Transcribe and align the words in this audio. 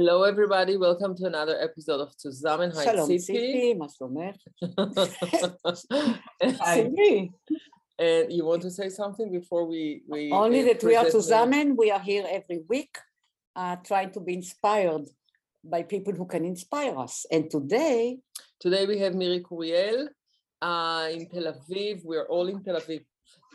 Hello 0.00 0.22
everybody, 0.22 0.78
welcome 0.78 1.14
to 1.14 1.26
another 1.26 1.60
episode 1.60 2.00
of 2.00 2.16
Zusammenheit 2.16 2.86
Hi 2.86 3.18
City. 3.18 3.74
מה 3.74 3.86
And 7.98 8.32
you 8.32 8.46
want 8.46 8.62
to 8.62 8.70
say 8.70 8.88
something 8.88 9.30
before 9.30 9.66
we... 9.66 10.02
we 10.08 10.32
Only 10.32 10.62
that 10.62 10.82
we 10.82 10.96
are 10.96 11.04
Tzuzamen, 11.04 11.76
we 11.76 11.90
are 11.90 12.00
here 12.00 12.24
every 12.26 12.62
week 12.66 12.96
uh, 13.54 13.76
trying 13.84 14.10
to 14.12 14.20
be 14.20 14.32
inspired 14.32 15.06
by 15.62 15.82
people 15.82 16.14
who 16.14 16.24
can 16.24 16.46
inspire 16.46 16.96
us. 16.96 17.26
And 17.30 17.50
today... 17.50 18.20
Today 18.58 18.86
we 18.86 18.98
have 19.00 19.14
Miri 19.14 19.40
Curiel 19.40 20.08
uh, 20.62 21.08
in 21.12 21.28
Tel 21.28 21.52
Aviv. 21.52 22.06
We 22.06 22.16
are 22.16 22.28
all 22.34 22.48
in 22.48 22.64
Tel 22.64 22.80
Aviv. 22.80 23.04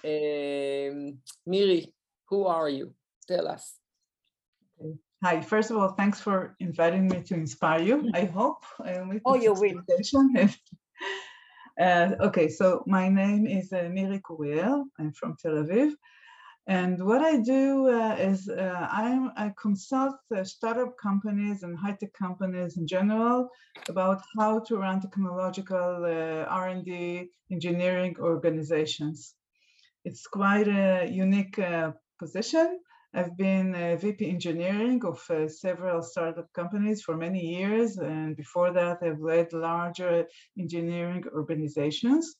Um, 0.06 1.18
Miri, 1.48 1.92
who 2.30 2.46
are 2.46 2.70
you? 2.70 2.94
Tell 3.28 3.48
us. 3.48 3.80
Hi, 5.26 5.42
first 5.42 5.72
of 5.72 5.78
all, 5.78 5.90
thanks 5.90 6.22
for 6.22 6.56
inviting 6.60 7.08
me 7.08 7.20
to 7.24 7.34
inspire 7.34 7.82
you. 7.82 8.12
I 8.14 8.26
hope. 8.26 8.64
Will 8.78 9.20
Oh, 9.26 9.34
you 9.34 9.54
will. 9.56 9.82
uh, 11.82 12.12
okay, 12.28 12.48
so 12.48 12.84
my 12.86 13.10
name 13.10 13.48
is 13.48 13.74
uh, 13.74 13.90
Miri. 13.92 14.22
I'm 15.00 15.12
from 15.14 15.36
Tel 15.42 15.54
Aviv. 15.64 15.94
And 16.68 17.04
what 17.04 17.22
I 17.24 17.38
do 17.38 17.90
uh, 17.90 18.16
is 18.20 18.48
uh, 18.48 18.88
I'm, 18.92 19.32
I 19.36 19.52
consult 19.60 20.18
uh, 20.30 20.44
startup 20.44 20.96
companies 20.96 21.64
and 21.64 21.76
high-tech 21.76 22.14
companies 22.14 22.78
in 22.78 22.86
general 22.86 23.50
about 23.90 24.22
how 24.38 24.60
to 24.60 24.78
run 24.78 25.02
technological 25.02 26.06
uh, 26.06 26.46
R&D 26.48 27.32
engineering 27.52 28.16
organizations. 28.20 29.34
It's 30.04 30.28
quite 30.28 30.68
a 30.68 31.10
unique 31.10 31.58
uh, 31.58 31.94
position. 32.20 32.80
I've 33.16 33.38
been 33.38 33.98
VP 33.98 34.30
engineering 34.30 35.02
of 35.06 35.24
uh, 35.30 35.48
several 35.48 36.02
startup 36.02 36.52
companies 36.52 37.02
for 37.02 37.16
many 37.16 37.40
years. 37.40 37.98
And 37.98 38.36
before 38.36 38.74
that, 38.74 38.98
I've 39.02 39.22
led 39.22 39.54
larger 39.54 40.26
engineering 40.60 41.24
organizations. 41.34 42.36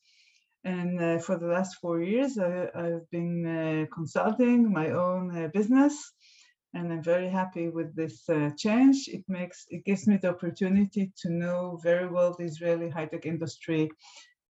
And 0.66 1.02
uh, 1.02 1.20
for 1.20 1.38
the 1.38 1.48
last 1.48 1.76
four 1.76 2.02
years, 2.02 2.38
I, 2.38 2.68
I've 2.76 3.10
been 3.10 3.46
uh, 3.46 3.96
consulting 3.96 4.74
my 4.74 4.90
own 4.90 5.24
uh, 5.38 5.48
business. 5.54 6.12
And 6.74 6.92
I'm 6.92 7.04
very 7.04 7.30
happy 7.30 7.70
with 7.70 7.96
this 7.96 8.28
uh, 8.28 8.50
change. 8.58 9.08
It 9.08 9.24
makes 9.30 9.66
it 9.70 9.86
gives 9.86 10.08
me 10.08 10.18
the 10.18 10.32
opportunity 10.32 11.14
to 11.22 11.30
know 11.30 11.80
very 11.84 12.10
well 12.10 12.36
the 12.38 12.44
Israeli 12.44 12.90
high-tech 12.90 13.26
industry 13.26 13.90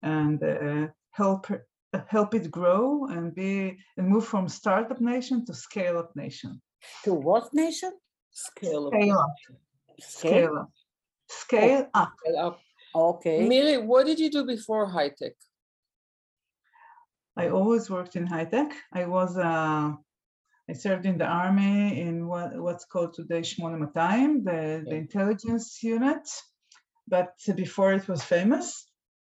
and 0.03 0.43
uh, 0.43 0.87
help 1.11 1.47
help 2.07 2.33
it 2.33 2.51
grow 2.51 3.05
and 3.05 3.33
be 3.33 3.77
and 3.97 4.07
move 4.07 4.25
from 4.25 4.47
startup 4.47 5.01
nation 5.01 5.45
to 5.45 5.53
scale 5.53 5.97
up 5.97 6.15
nation. 6.15 6.61
to 7.03 7.13
what 7.13 7.53
nation? 7.53 7.91
Scale 8.31 8.87
up. 8.87 8.93
Scale 8.93 9.17
up. 9.17 9.35
Scale? 9.99 10.29
Scale 10.29 10.57
up. 10.57 10.71
Scale 11.27 11.87
up. 11.93 12.13
Scale 12.19 12.39
up. 12.39 12.59
Okay. 12.95 13.47
Miri, 13.47 13.77
what 13.77 14.05
did 14.05 14.19
you 14.19 14.29
do 14.31 14.45
before 14.45 14.87
high 14.87 15.09
tech? 15.09 15.33
I 17.37 17.49
always 17.49 17.89
worked 17.89 18.15
in 18.15 18.25
high 18.25 18.45
tech. 18.45 18.71
I 18.93 19.05
was 19.05 19.37
uh, 19.37 19.93
I 20.69 20.73
served 20.73 21.07
in 21.07 21.17
the 21.17 21.25
army 21.25 21.99
in 21.99 22.27
what, 22.27 22.55
what's 22.61 22.85
called 22.85 23.15
today 23.15 23.41
Shmona 23.41 23.79
Matayim, 23.79 24.43
the, 24.43 24.85
the 24.87 24.95
intelligence 24.95 25.81
unit, 25.81 26.29
but 27.07 27.33
before 27.55 27.93
it 27.93 28.07
was 28.07 28.23
famous. 28.23 28.85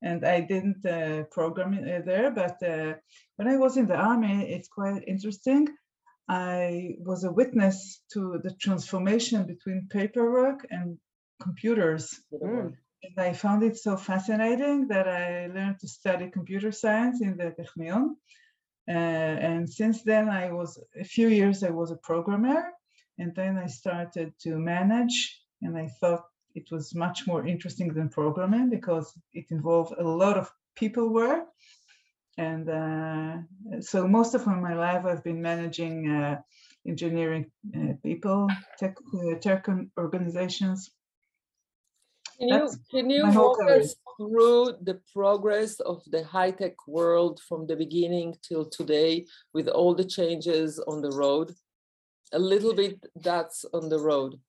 And 0.04 0.24
I 0.24 0.42
didn't 0.42 0.84
uh, 0.84 1.24
program 1.30 1.72
uh, 1.72 2.02
there, 2.04 2.30
but 2.30 2.62
uh, 2.62 2.92
when 3.36 3.48
I 3.48 3.56
was 3.56 3.78
in 3.78 3.86
the 3.86 3.96
army, 3.96 4.52
it's 4.54 4.68
quite 4.68 5.02
interesting. 5.06 5.66
I 6.28 6.96
was 7.00 7.24
a 7.24 7.32
witness 7.32 8.02
to 8.12 8.38
the 8.44 8.52
transformation 8.60 9.46
between 9.46 9.88
paperwork 9.90 10.66
and 10.70 10.98
computers. 11.42 12.04
Mm. 12.32 12.74
And 13.02 13.18
I 13.18 13.32
found 13.32 13.62
it 13.62 13.76
so 13.76 13.96
fascinating 13.96 14.88
that 14.88 15.08
I 15.08 15.46
learned 15.46 15.78
to 15.80 15.88
study 15.88 16.30
computer 16.30 16.72
science 16.72 17.22
in 17.22 17.36
the 17.38 17.54
Technion. 17.58 18.16
Uh, 18.86 19.36
and 19.48 19.68
since 19.68 20.02
then, 20.02 20.28
I 20.28 20.52
was 20.52 20.78
a 21.00 21.04
few 21.04 21.28
years 21.28 21.62
I 21.62 21.70
was 21.70 21.90
a 21.90 21.96
programmer, 21.96 22.62
and 23.18 23.34
then 23.34 23.56
I 23.56 23.66
started 23.66 24.34
to 24.42 24.58
manage. 24.58 25.40
And 25.62 25.78
I 25.78 25.88
thought 25.98 26.24
it 26.54 26.70
was 26.70 26.94
much 26.94 27.26
more 27.26 27.46
interesting 27.46 27.92
than 27.92 28.08
programming 28.08 28.70
because 28.70 29.12
it 29.32 29.46
involved 29.50 29.92
a 29.98 30.02
lot 30.02 30.36
of 30.36 30.50
people 30.76 31.08
work. 31.12 31.44
And 32.36 32.68
uh, 32.68 33.80
so 33.80 34.08
most 34.08 34.34
of 34.34 34.46
my 34.46 34.74
life, 34.74 35.04
I've 35.04 35.22
been 35.22 35.40
managing 35.40 36.10
uh, 36.10 36.40
engineering 36.86 37.46
uh, 37.76 37.94
people, 38.02 38.48
tech, 38.78 38.96
uh, 39.14 39.36
tech 39.40 39.66
organizations. 39.98 40.90
Can 42.38 42.48
you 42.48 42.58
That's 42.58 42.78
can 42.90 43.10
you 43.10 43.30
walk 43.30 43.62
us 43.70 43.94
through 44.16 44.78
the 44.82 45.00
progress 45.12 45.78
of 45.78 46.02
the 46.10 46.24
high 46.24 46.50
tech 46.50 46.74
world 46.88 47.40
from 47.48 47.66
the 47.68 47.76
beginning 47.76 48.34
till 48.42 48.64
today 48.64 49.26
with 49.52 49.68
all 49.68 49.94
the 49.94 50.04
changes 50.04 50.80
on 50.80 51.00
the 51.00 51.12
road? 51.12 51.54
A 52.32 52.38
little 52.38 52.74
bit 52.74 53.06
that's 53.14 53.64
on 53.72 53.88
the 53.88 54.00
road. 54.00 54.40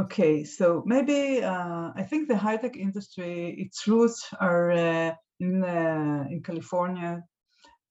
Okay, 0.00 0.44
so 0.44 0.82
maybe 0.86 1.42
uh, 1.42 1.90
I 1.94 2.02
think 2.08 2.28
the 2.28 2.36
high-tech 2.36 2.76
industry, 2.76 3.54
its 3.58 3.86
roots 3.86 4.32
are 4.40 4.70
uh, 4.70 5.12
in 5.40 5.62
uh, 5.62 6.24
in 6.30 6.42
California, 6.42 7.22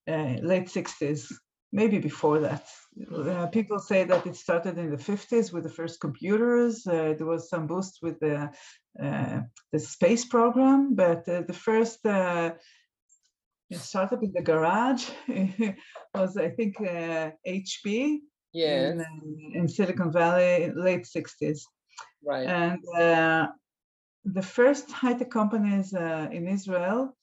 uh, 0.07 0.35
late 0.41 0.67
60s, 0.67 1.31
maybe 1.71 1.99
before 1.99 2.39
that. 2.39 2.65
Uh, 3.15 3.45
people 3.47 3.77
say 3.77 4.05
that 4.05 4.25
it 4.25 4.35
started 4.35 4.77
in 4.79 4.89
the 4.89 5.03
50s 5.11 5.53
with 5.53 5.63
the 5.63 5.75
first 5.79 5.99
computers. 5.99 6.87
Uh, 6.87 7.13
there 7.17 7.27
was 7.27 7.47
some 7.47 7.67
boost 7.67 7.99
with 8.01 8.19
the 8.19 8.49
uh, 9.03 9.41
the 9.71 9.79
space 9.79 10.25
program, 10.25 10.95
but 10.95 11.27
uh, 11.29 11.41
the 11.41 11.59
first 11.67 12.03
uh, 12.07 12.51
startup 13.73 14.23
in 14.23 14.31
the 14.33 14.41
garage 14.41 15.05
was, 16.15 16.37
I 16.37 16.49
think, 16.49 16.81
uh, 16.81 17.31
HP 17.47 18.17
in, 18.91 19.05
in 19.53 19.67
Silicon 19.67 20.11
Valley, 20.11 20.71
late 20.75 21.05
60s. 21.05 21.59
Right. 22.23 22.47
And 22.47 22.81
uh, 22.97 23.47
the 24.25 24.41
first 24.41 24.91
high-tech 24.91 25.29
companies 25.29 25.93
uh, 25.93 26.27
in 26.31 26.47
Israel, 26.47 27.15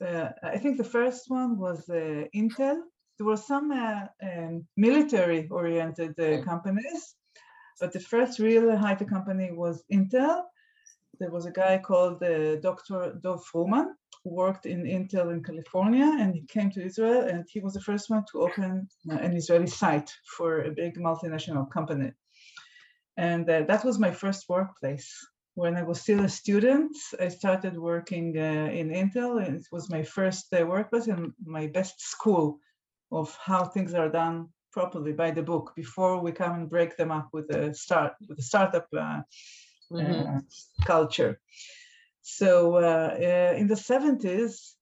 uh, 0.00 0.28
I 0.42 0.58
think 0.58 0.76
the 0.76 0.90
first 0.96 1.24
one 1.28 1.58
was 1.58 1.88
uh, 1.88 2.24
Intel. 2.34 2.78
There 3.16 3.26
were 3.26 3.36
some 3.36 3.72
uh, 3.72 4.06
um, 4.22 4.66
military-oriented 4.76 6.14
uh, 6.18 6.22
Okay. 6.22 6.42
companies, 6.42 7.14
but 7.80 7.92
the 7.92 8.00
first 8.00 8.38
real 8.38 8.76
high-tech 8.76 9.08
company 9.08 9.50
was 9.52 9.82
Intel. 9.92 10.42
There 11.20 11.30
was 11.30 11.46
a 11.46 11.50
guy 11.50 11.78
called 11.78 12.22
uh, 12.22 12.56
Dr. 12.56 13.18
Dov 13.22 13.44
Frohman 13.48 13.88
who 14.24 14.30
worked 14.30 14.66
in 14.66 14.84
Intel 14.84 15.32
in 15.32 15.42
California, 15.42 16.16
and 16.20 16.34
he 16.34 16.42
came 16.46 16.70
to 16.72 16.84
Israel, 16.84 17.22
and 17.22 17.44
he 17.48 17.60
was 17.60 17.74
the 17.74 17.80
first 17.80 18.10
one 18.10 18.24
to 18.32 18.40
open 18.42 18.88
uh, 19.10 19.14
an 19.14 19.36
Israeli 19.36 19.66
site 19.66 20.10
for 20.36 20.62
a 20.62 20.70
big 20.70 20.96
multinational 20.96 21.70
company. 21.70 22.12
And 23.18 23.50
uh, 23.50 23.62
that 23.62 23.84
was 23.84 23.98
my 23.98 24.12
first 24.12 24.48
workplace. 24.48 25.12
When 25.54 25.76
I 25.76 25.82
was 25.82 26.00
still 26.00 26.24
a 26.24 26.28
student, 26.28 26.96
I 27.20 27.26
started 27.28 27.76
working 27.76 28.38
uh, 28.38 28.70
in 28.72 28.90
Intel, 28.90 29.44
and 29.44 29.56
it 29.56 29.66
was 29.72 29.90
my 29.90 30.04
first 30.04 30.46
uh, 30.54 30.64
workplace 30.64 31.08
and 31.08 31.32
my 31.44 31.66
best 31.66 32.00
school 32.00 32.60
of 33.10 33.36
how 33.44 33.64
things 33.64 33.92
are 33.92 34.08
done 34.08 34.48
properly 34.72 35.12
by 35.12 35.32
the 35.32 35.42
book 35.42 35.72
before 35.74 36.20
we 36.20 36.30
come 36.30 36.54
and 36.54 36.70
break 36.70 36.96
them 36.96 37.10
up 37.10 37.28
with 37.32 37.50
a 37.50 37.74
start 37.74 38.12
with 38.28 38.38
a 38.38 38.42
startup 38.42 38.86
uh, 38.96 39.20
uh, 39.96 40.40
culture. 40.84 41.40
So 42.20 42.76
uh, 42.76 43.16
in 43.56 43.66
the 43.66 43.74
70s, 43.74 44.74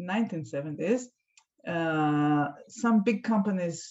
1970s, 0.00 1.02
uh, 1.66 2.52
some 2.68 3.02
big 3.02 3.24
companies 3.24 3.90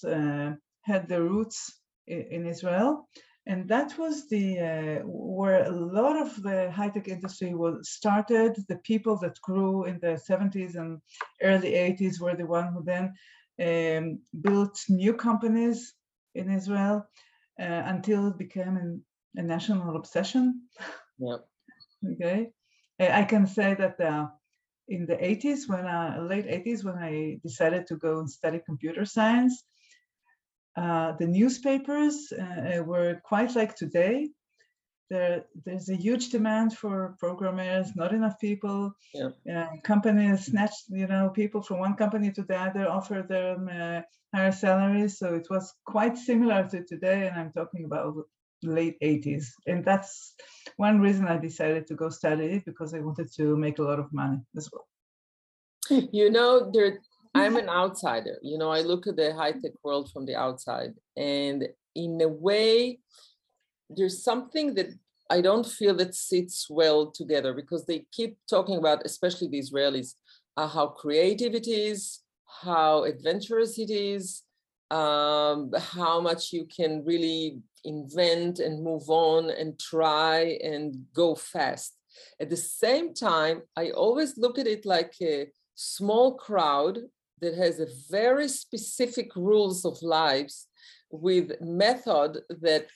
had 0.81 1.07
their 1.07 1.23
roots 1.23 1.79
in 2.07 2.47
Israel. 2.47 3.07
And 3.45 3.67
that 3.67 3.97
was 3.97 4.29
the 4.29 4.59
uh, 4.59 4.99
where 5.05 5.65
a 5.65 5.71
lot 5.71 6.15
of 6.15 6.41
the 6.41 6.71
high-tech 6.71 7.09
industry 7.09 7.53
was 7.53 7.89
started. 7.89 8.55
The 8.69 8.77
people 8.77 9.17
that 9.17 9.41
grew 9.41 9.83
in 9.83 9.99
the 9.99 10.17
70s 10.29 10.75
and 10.75 11.01
early 11.41 11.71
80s 11.73 12.21
were 12.21 12.35
the 12.35 12.45
one 12.45 12.71
who 12.71 12.83
then 12.83 13.13
um, 13.59 14.19
built 14.41 14.79
new 14.87 15.13
companies 15.13 15.93
in 16.35 16.49
Israel 16.49 17.05
uh, 17.59 17.83
until 17.85 18.27
it 18.29 18.37
became 18.37 18.77
an, 18.77 19.03
a 19.35 19.41
national 19.43 19.95
obsession. 19.95 20.61
Yeah. 21.19 21.37
Okay, 22.13 22.51
Uh, 22.99 23.11
I 23.21 23.23
can 23.23 23.47
say 23.47 23.75
that 23.75 23.97
uh, 23.99 24.27
in 24.89 25.05
the 25.05 25.15
80s, 25.15 25.69
when 25.69 25.85
uh, 25.85 26.19
late 26.29 26.45
80s, 26.47 26.83
when 26.83 26.97
I 26.97 27.39
decided 27.41 27.87
to 27.87 27.95
go 27.95 28.19
and 28.19 28.29
study 28.29 28.59
computer 28.65 29.05
science, 29.05 29.63
uh, 30.75 31.13
the 31.19 31.27
newspapers 31.27 32.31
uh, 32.31 32.81
were 32.83 33.21
quite 33.23 33.55
like 33.55 33.75
today. 33.75 34.29
There, 35.09 35.45
there's 35.65 35.89
a 35.89 35.95
huge 35.95 36.29
demand 36.29 36.75
for 36.75 37.15
programmers, 37.19 37.95
not 37.95 38.13
enough 38.13 38.39
people. 38.39 38.93
Yeah. 39.13 39.29
Uh, 39.53 39.67
companies 39.83 40.45
snatch, 40.45 40.73
you 40.89 41.05
know, 41.05 41.29
people 41.29 41.61
from 41.61 41.79
one 41.79 41.95
company 41.95 42.31
to 42.31 42.41
the 42.41 42.57
other, 42.57 42.89
offer 42.89 43.23
them 43.27 43.69
uh, 43.69 44.01
higher 44.33 44.51
salaries. 44.51 45.19
So 45.19 45.35
it 45.35 45.47
was 45.49 45.73
quite 45.85 46.17
similar 46.17 46.67
to 46.69 46.83
today, 46.83 47.27
and 47.27 47.39
I'm 47.39 47.51
talking 47.51 47.85
about 47.85 48.15
late 48.63 48.97
80s. 49.01 49.45
And 49.67 49.85
that's 49.85 50.33
one 50.77 50.99
reason 50.99 51.27
I 51.27 51.37
decided 51.37 51.85
to 51.87 51.95
go 51.95 52.09
study 52.09 52.45
it 52.45 52.65
because 52.65 52.93
I 52.93 52.99
wanted 52.99 53.31
to 53.35 53.55
make 53.55 53.79
a 53.79 53.83
lot 53.83 53.99
of 53.99 54.11
money 54.11 54.39
as 54.57 54.69
well. 54.71 54.87
You 56.11 56.31
know, 56.31 56.71
there 56.71 57.01
I'm 57.33 57.55
an 57.55 57.69
outsider. 57.81 58.37
You 58.41 58.57
know, 58.57 58.69
I 58.69 58.81
look 58.81 59.07
at 59.07 59.15
the 59.15 59.33
high 59.33 59.53
tech 59.53 59.71
world 59.83 60.11
from 60.11 60.25
the 60.25 60.35
outside, 60.35 60.93
and 61.15 61.67
in 61.95 62.21
a 62.21 62.27
way, 62.27 62.99
there's 63.89 64.23
something 64.23 64.73
that 64.75 64.89
I 65.29 65.41
don't 65.41 65.65
feel 65.65 65.95
that 65.95 66.15
sits 66.15 66.67
well 66.69 67.11
together 67.11 67.53
because 67.53 67.85
they 67.85 68.05
keep 68.11 68.37
talking 68.49 68.77
about, 68.77 69.05
especially 69.05 69.47
the 69.47 69.59
Israelis, 69.59 70.13
uh, 70.57 70.67
how 70.67 70.87
creative 70.87 71.55
it 71.55 71.67
is, 71.67 72.19
how 72.61 73.03
adventurous 73.03 73.79
it 73.79 73.89
is, 73.89 74.43
um, 74.91 75.71
how 75.75 76.19
much 76.21 76.53
you 76.53 76.65
can 76.65 77.03
really 77.03 77.59
invent 77.83 78.59
and 78.59 78.83
move 78.83 79.09
on 79.09 79.49
and 79.49 79.79
try 79.79 80.59
and 80.63 81.05
go 81.13 81.35
fast. 81.35 81.95
At 82.39 82.49
the 82.49 82.57
same 82.57 83.13
time, 83.13 83.63
I 83.75 83.89
always 83.89 84.37
look 84.37 84.59
at 84.59 84.67
it 84.67 84.85
like 84.85 85.13
a 85.21 85.47
small 85.75 86.35
crowd 86.35 86.99
that 87.43 87.55
has 87.55 87.79
a 87.79 87.87
very 88.09 88.47
specific 88.47 89.35
rules 89.35 89.85
of 89.85 90.01
lives 90.01 90.67
with 91.11 91.59
method 91.61 92.39
that 92.61 92.87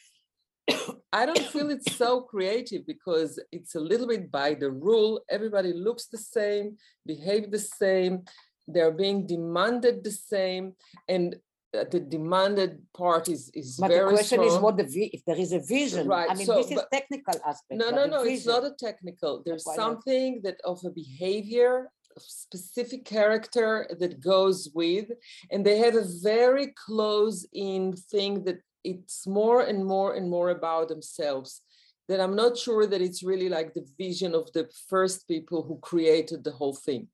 I 1.14 1.26
don't 1.26 1.48
feel 1.54 1.70
it's 1.70 1.96
so 1.96 2.22
creative 2.22 2.86
because 2.88 3.40
it's 3.52 3.76
a 3.76 3.80
little 3.80 4.08
bit 4.08 4.32
by 4.32 4.54
the 4.54 4.72
rule. 4.72 5.22
Everybody 5.30 5.74
looks 5.74 6.08
the 6.08 6.18
same, 6.18 6.78
behave 7.06 7.52
the 7.52 7.60
same, 7.60 8.24
they're 8.68 8.98
being 9.06 9.26
demanded 9.26 10.04
the 10.04 10.12
same. 10.12 10.74
And 11.08 11.36
uh, 11.78 11.84
the 11.92 12.00
demanded 12.00 12.82
part 12.96 13.28
is 13.28 13.52
is 13.54 13.78
but 13.78 13.90
very 13.90 14.06
the 14.06 14.14
question 14.16 14.40
strong. 14.40 14.58
is 14.58 14.64
what 14.64 14.78
the 14.78 14.86
vi- 14.86 15.12
if 15.18 15.24
there 15.26 15.40
is 15.46 15.52
a 15.52 15.60
vision. 15.60 16.08
Right, 16.08 16.30
I 16.32 16.34
mean, 16.34 16.46
so, 16.46 16.56
this 16.56 16.72
is 16.72 16.82
technical 16.92 17.36
aspect. 17.46 17.78
No, 17.82 17.90
no, 17.90 18.06
no, 18.06 18.24
it's 18.24 18.46
not 18.46 18.64
a 18.64 18.74
technical. 18.88 19.44
There's 19.46 19.66
something 19.76 20.42
that 20.46 20.58
of 20.64 20.80
a 20.86 20.92
behavior, 21.04 21.92
specific 22.19 23.06
character 23.06 23.88
that 24.00 24.19
goes 24.19 24.69
with, 24.74 25.12
and 25.52 25.66
they 25.66 25.78
have 25.80 25.96
a 25.96 26.08
very 26.24 26.74
close 26.86 27.46
in 27.54 27.94
thing 27.94 28.44
that 28.46 28.60
it's 28.84 29.28
more 29.28 29.62
and 29.62 29.86
more 29.86 30.16
and 30.16 30.30
more 30.30 30.50
about 30.50 30.90
themselves. 30.90 31.62
That 32.08 32.22
I'm 32.22 32.36
not 32.36 32.58
sure 32.58 32.86
that 32.88 33.02
it's 33.02 33.22
really 33.22 33.50
like 33.50 33.74
the 33.74 33.86
vision 33.98 34.34
of 34.34 34.52
the 34.54 34.69
first 34.88 35.28
people 35.28 35.64
who 35.64 35.78
created 35.80 36.44
the 36.44 36.52
whole 36.52 36.74
thing. 36.74 37.10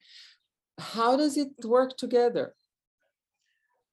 How 0.79 1.17
does 1.17 1.35
it 1.38 1.53
work 1.63 1.97
together? 1.97 2.53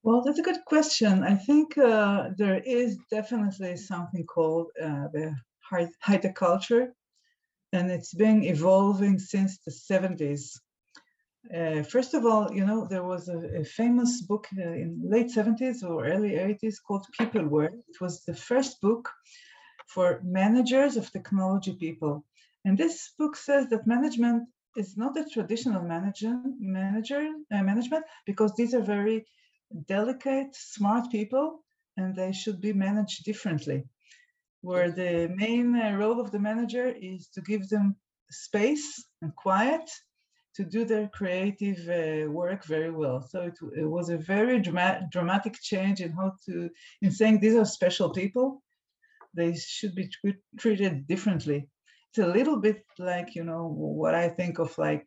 Well, 0.03 0.23
that's 0.23 0.39
a 0.39 0.43
good 0.43 0.65
question. 0.67 1.23
I 1.23 1.35
think 1.35 1.77
uh, 1.77 2.31
there 2.37 2.63
is 2.65 2.99
definitely 3.11 3.77
something 3.77 4.25
called 4.25 4.69
uh, 4.83 5.09
the 5.13 5.35
high- 5.61 6.33
culture, 6.35 6.95
and 7.73 7.91
it's 7.91 8.15
been 8.15 8.43
evolving 8.43 9.19
since 9.19 9.59
the 9.59 9.71
70s. 9.71 10.59
Uh, 11.55 11.83
first 11.83 12.15
of 12.15 12.25
all, 12.25 12.53
you 12.53 12.65
know, 12.65 12.87
there 12.87 13.03
was 13.03 13.29
a, 13.29 13.39
a 13.61 13.65
famous 13.65 14.23
book 14.23 14.47
uh, 14.57 14.63
in 14.63 15.03
late 15.05 15.29
70s 15.29 15.83
or 15.83 16.07
early 16.07 16.31
80s 16.31 16.77
called 16.87 17.07
Peopleware. 17.19 17.73
It 17.89 18.01
was 18.01 18.25
the 18.25 18.35
first 18.35 18.81
book 18.81 19.11
for 19.89 20.21
managers 20.23 20.97
of 20.97 21.11
technology 21.11 21.75
people. 21.75 22.25
And 22.65 22.79
this 22.79 23.13
book 23.19 23.35
says 23.35 23.69
that 23.71 23.87
management 23.87 24.49
is 24.77 24.97
not 24.97 25.17
a 25.17 25.25
traditional 25.25 25.83
manager, 25.83 26.41
manager 26.61 27.29
uh, 27.53 27.63
management 27.63 28.05
because 28.27 28.55
these 28.55 28.73
are 28.73 28.83
very 28.83 29.27
delicate, 29.89 30.55
smart 30.55 31.11
people, 31.11 31.65
and 31.97 32.15
they 32.15 32.31
should 32.31 32.61
be 32.61 32.73
managed 32.73 33.25
differently. 33.25 33.85
Where 34.61 34.93
the 34.93 35.35
main 35.35 35.75
uh, 35.75 35.97
role 35.97 36.21
of 36.21 36.31
the 36.31 36.39
manager 36.39 36.87
is 36.87 37.29
to 37.35 37.41
give 37.41 37.69
them 37.69 37.97
space 38.31 39.05
and 39.21 39.35
quiet 39.35 39.91
to 40.57 40.65
do 40.65 40.85
their 40.85 41.09
creative 41.09 41.79
uh, 41.89 42.31
work 42.31 42.65
very 42.65 42.91
well. 42.91 43.23
So 43.23 43.43
it, 43.43 43.59
it 43.77 43.85
was 43.85 44.11
a 44.11 44.19
very 44.19 44.61
drama- 44.61 45.07
dramatic 45.11 45.55
change 45.61 46.01
in 46.01 46.13
how 46.13 46.33
to, 46.47 46.69
in 47.03 47.11
saying 47.13 47.41
these 47.41 47.55
are 47.55 47.65
special 47.65 48.11
people, 48.11 48.63
they 49.35 49.55
should 49.55 49.95
be 49.95 50.09
tr- 50.09 50.41
treated 50.59 51.07
differently. 51.07 51.69
It's 52.11 52.19
a 52.19 52.27
little 52.27 52.57
bit 52.57 52.85
like, 52.99 53.37
you 53.37 53.45
know, 53.45 53.69
what 53.69 54.15
I 54.17 54.29
think 54.29 54.59
of 54.59 54.77
like 54.77 55.07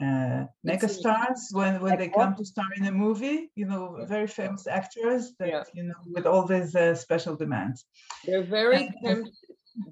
uh, 0.00 0.44
It's 0.64 0.82
a- 0.84 0.86
megastars 0.86 1.40
when, 1.52 1.80
when 1.82 1.90
Like 1.90 1.98
they 1.98 2.08
what? 2.08 2.24
come 2.24 2.36
to 2.36 2.44
star 2.46 2.64
in 2.76 2.86
a 2.86 2.92
movie, 2.92 3.50
you 3.56 3.66
know, 3.66 4.04
very 4.08 4.26
famous 4.26 4.66
actors 4.66 5.34
that, 5.38 5.48
Yeah. 5.48 5.64
you 5.74 5.82
know, 5.82 6.00
with 6.06 6.24
all 6.24 6.46
these 6.46 6.74
uh, 6.74 6.94
special 6.94 7.36
demands. 7.36 7.84
They're 8.24 8.42
very 8.42 8.90
temp- 9.04 9.28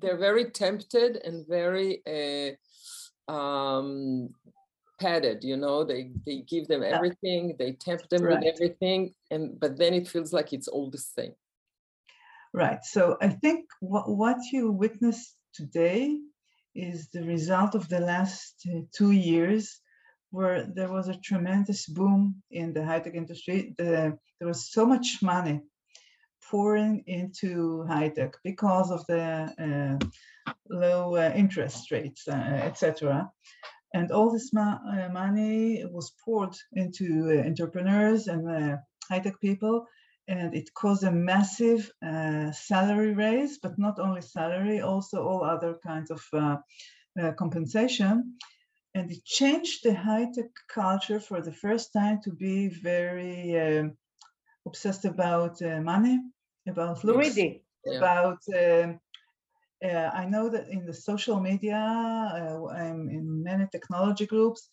they're 0.00 0.16
very 0.18 0.46
tempted 0.50 1.18
and 1.22 1.46
very 1.46 2.02
uh, 3.28 3.32
um, 3.32 4.30
padded. 4.98 5.44
You 5.44 5.56
know, 5.56 5.84
they 5.84 6.10
they 6.24 6.42
give 6.48 6.68
them 6.68 6.82
everything, 6.82 7.56
they 7.58 7.72
tempt 7.72 8.10
them 8.10 8.22
Right. 8.22 8.38
with 8.38 8.54
everything, 8.54 9.14
and 9.30 9.58
but 9.58 9.76
then 9.76 9.94
it 9.94 10.08
feels 10.08 10.32
like 10.32 10.52
it's 10.52 10.68
all 10.68 10.90
the 10.90 10.98
same. 10.98 11.34
Right. 12.52 12.82
So 12.84 13.16
I 13.20 13.28
think 13.28 13.66
what, 13.80 14.08
what 14.08 14.38
you 14.52 14.70
witnessed 14.70 15.36
today 15.52 16.16
is 16.74 17.08
the 17.08 17.22
result 17.22 17.74
of 17.74 17.88
the 17.88 18.00
last 18.00 18.54
uh, 18.72 18.80
two 18.96 19.10
years 19.10 19.80
where 20.30 20.66
there 20.74 20.90
was 20.90 21.08
a 21.08 21.20
tremendous 21.20 21.86
boom 21.86 22.42
in 22.50 22.72
the 22.72 22.84
high 22.84 23.00
tech 23.00 23.14
industry. 23.14 23.74
The, 23.78 24.18
there 24.38 24.48
was 24.48 24.70
so 24.70 24.86
much 24.86 25.18
money 25.22 25.60
pouring 26.50 27.02
into 27.06 27.84
high 27.84 28.08
tech 28.08 28.34
because 28.44 28.90
of 28.90 29.06
the 29.06 29.52
uh, 29.58 30.06
low 30.68 31.16
uh, 31.16 31.32
interest 31.34 31.90
rates, 31.90 32.28
uh, 32.28 32.32
etc. 32.32 33.30
And 33.96 34.10
all 34.12 34.30
this 34.32 34.52
mo- 34.52 34.80
uh, 34.94 35.08
money 35.12 35.84
was 35.96 36.12
poured 36.24 36.54
into 36.72 37.06
uh, 37.30 37.46
entrepreneurs 37.50 38.22
and 38.32 38.42
uh, 38.48 38.76
high 39.08 39.20
tech 39.20 39.40
people 39.40 39.86
and 40.28 40.54
it 40.54 40.74
caused 40.74 41.04
a 41.04 41.12
massive 41.12 41.90
uh, 42.04 42.50
salary 42.52 43.12
raise, 43.14 43.58
but 43.58 43.78
not 43.78 43.98
only 43.98 44.22
salary, 44.22 44.80
also 44.80 45.22
all 45.28 45.44
other 45.44 45.78
kinds 45.86 46.10
of 46.10 46.22
uh, 46.32 46.56
uh, 47.20 47.32
compensation. 47.32 48.34
And 48.94 49.10
it 49.10 49.24
changed 49.24 49.84
the 49.84 49.94
high 49.94 50.28
tech 50.34 50.50
culture 50.68 51.20
for 51.20 51.40
the 51.42 51.52
first 51.52 51.92
time 51.92 52.20
to 52.24 52.32
be 52.32 52.68
very 52.68 53.58
um, 53.60 53.96
obsessed 54.66 55.04
about 55.04 55.62
uh, 55.62 55.80
money, 55.80 56.18
about 56.66 57.04
looks, 57.04 57.34
Greedy. 57.34 57.62
About. 57.86 58.38
um 58.48 59.00
uh, 59.84 60.10
I 60.12 60.24
know 60.24 60.48
that 60.48 60.68
in 60.68 60.86
the 60.86 60.94
social 60.94 61.40
media, 61.40 61.76
uh, 61.76 62.66
I'm 62.68 63.08
in 63.10 63.42
many 63.42 63.66
technology 63.70 64.26
groups. 64.26 64.68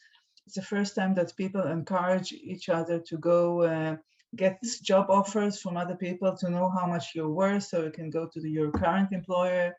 It's 0.45 0.55
the 0.55 0.61
first 0.61 0.95
time 0.95 1.13
that 1.15 1.35
people 1.35 1.61
encourage 1.61 2.31
each 2.31 2.69
other 2.69 2.99
to 2.99 3.17
go 3.17 3.61
uh, 3.61 3.95
get 4.35 4.59
job 4.81 5.09
offers 5.09 5.61
from 5.61 5.77
other 5.77 5.95
people 5.95 6.35
to 6.37 6.49
know 6.49 6.69
how 6.69 6.87
much 6.87 7.11
you're 7.15 7.29
worth 7.29 7.63
so 7.63 7.83
you 7.83 7.91
can 7.91 8.09
go 8.09 8.27
to 8.27 8.41
the, 8.41 8.49
your 8.49 8.71
current 8.71 9.11
employer 9.11 9.75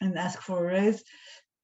and 0.00 0.18
ask 0.18 0.40
for 0.40 0.58
a 0.58 0.72
raise. 0.74 1.02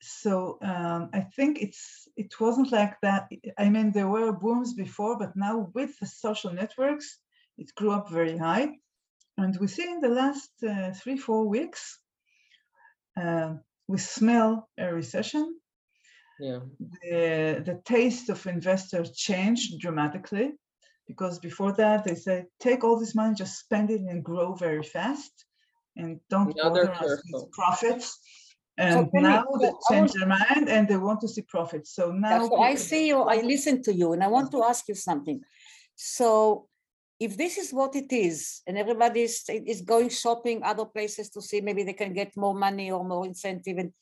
So 0.00 0.58
um, 0.62 1.10
i 1.14 1.20
think 1.36 1.60
it's 1.60 2.06
it 2.16 2.38
wasn't 2.38 2.70
like 2.70 2.94
that. 3.02 3.28
I 3.58 3.68
mean 3.70 3.92
there 3.92 4.08
were 4.08 4.32
booms 4.32 4.74
before 4.74 5.18
but 5.18 5.36
now 5.36 5.70
with 5.74 5.98
the 5.98 6.06
social 6.06 6.52
networks 6.52 7.18
it 7.58 7.74
grew 7.74 7.92
up 7.92 8.10
very 8.10 8.36
high. 8.36 8.68
And 9.38 9.56
we 9.58 9.66
see 9.66 9.88
in 9.88 10.00
the 10.00 10.08
last 10.08 10.50
uh, 10.62 10.92
three 10.92 11.16
four 11.16 11.48
weeks 11.48 11.98
uh, 13.16 13.54
we 13.88 13.98
smell 13.98 14.68
a 14.78 14.92
recession. 14.92 15.58
Yeah. 16.38 16.60
the, 16.78 17.62
the 17.64 17.80
taste 17.86 18.28
of 18.28 18.46
investors 18.46 19.16
changed 19.16 19.80
dramatically 19.80 20.52
because 21.06 21.38
before 21.38 21.72
that 21.72 22.04
they 22.04 22.14
said 22.14 22.44
take 22.60 22.84
all 22.84 23.00
this 23.00 23.14
money 23.14 23.34
just 23.34 23.58
spend 23.58 23.90
it 23.90 24.02
and 24.02 24.22
grow 24.22 24.54
very 24.54 24.82
fast 24.82 25.46
and 25.96 26.20
don't 26.28 26.54
Now 26.56 26.68
bother 26.68 26.90
us 26.92 27.22
with 27.32 27.50
profits. 27.52 28.18
And 28.78 29.10
tell 29.10 29.22
me, 29.22 29.22
now 29.22 29.44
they 29.58 29.72
change 29.90 30.12
their 30.12 30.26
mind 30.26 30.68
and 30.68 30.86
they 30.86 30.98
want 30.98 31.20
to 31.22 31.28
see 31.28 31.42
profits. 31.42 31.94
So 31.94 32.12
Yeah, 32.12 32.20
now 32.20 32.48
so 32.48 32.60
I 32.60 32.74
see 32.74 33.08
you, 33.08 33.22
I 33.22 33.40
listen 33.40 33.82
to 33.84 33.94
you, 33.94 34.12
and 34.12 34.22
I 34.22 34.26
want 34.26 34.50
to 34.52 34.62
ask 34.62 34.86
you 34.88 34.94
something. 34.94 35.40
So 35.94 36.68
if 37.18 37.36
this 37.36 37.56
is 37.56 37.72
what 37.72 37.96
it 37.96 38.12
is, 38.12 38.62
and 38.66 38.76
everybody 38.76 39.22
is, 39.22 39.42
is 39.48 39.80
going 39.80 40.10
shopping 40.10 40.62
other 40.62 40.84
places 40.84 41.30
to 41.30 41.40
see 41.40 41.60
maybe 41.60 41.82
they 41.82 41.94
can 41.94 42.12
get 42.12 42.36
more 42.36 42.54
money 42.54 42.90
or 42.90 43.04
more 43.04 43.24
incentive, 43.24 43.78
and 43.78 43.92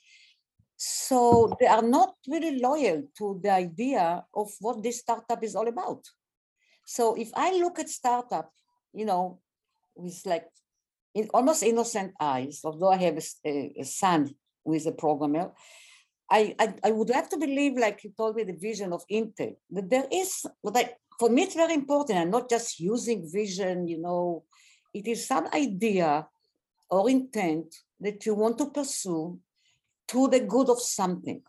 so 0.76 1.54
they 1.60 1.66
are 1.66 1.82
not 1.82 2.14
really 2.28 2.58
loyal 2.58 3.02
to 3.16 3.40
the 3.42 3.50
idea 3.50 4.24
of 4.34 4.50
what 4.60 4.82
this 4.82 4.98
startup 4.98 5.42
is 5.44 5.54
all 5.54 5.68
about. 5.68 6.04
So 6.86 7.14
if 7.14 7.30
I 7.34 7.52
look 7.52 7.78
at 7.78 7.88
startup, 7.88 8.50
you 8.92 9.06
know, 9.06 9.38
with 9.94 10.20
like 10.26 10.46
in 11.14 11.28
almost 11.32 11.62
innocent 11.62 12.12
eyes, 12.20 12.60
although 12.64 12.90
I 12.90 12.96
have 12.96 13.18
a 13.44 13.84
son 13.84 14.34
who 14.64 14.74
is 14.74 14.86
a 14.86 14.92
programmer, 14.92 15.52
I, 16.30 16.54
I, 16.58 16.74
I 16.82 16.90
would 16.90 17.10
have 17.10 17.28
to 17.28 17.36
believe, 17.36 17.76
like 17.76 18.02
you 18.02 18.12
told 18.16 18.34
me, 18.34 18.44
the 18.44 18.54
vision 18.54 18.92
of 18.92 19.04
Intel, 19.12 19.54
that 19.70 19.90
there 19.90 20.06
is, 20.10 20.44
like, 20.62 20.96
for 21.18 21.28
me, 21.30 21.42
it's 21.42 21.54
very 21.54 21.74
important. 21.74 22.18
I'm 22.18 22.30
not 22.30 22.48
just 22.48 22.80
using 22.80 23.28
vision, 23.30 23.88
you 23.88 23.98
know, 23.98 24.44
it 24.92 25.06
is 25.06 25.26
some 25.26 25.48
idea 25.52 26.26
or 26.90 27.10
intent 27.10 27.74
that 28.00 28.24
you 28.26 28.34
want 28.34 28.58
to 28.58 28.66
pursue 28.66 29.38
to 30.08 30.28
the 30.28 30.40
good 30.40 30.68
of 30.68 30.80
something. 30.80 31.42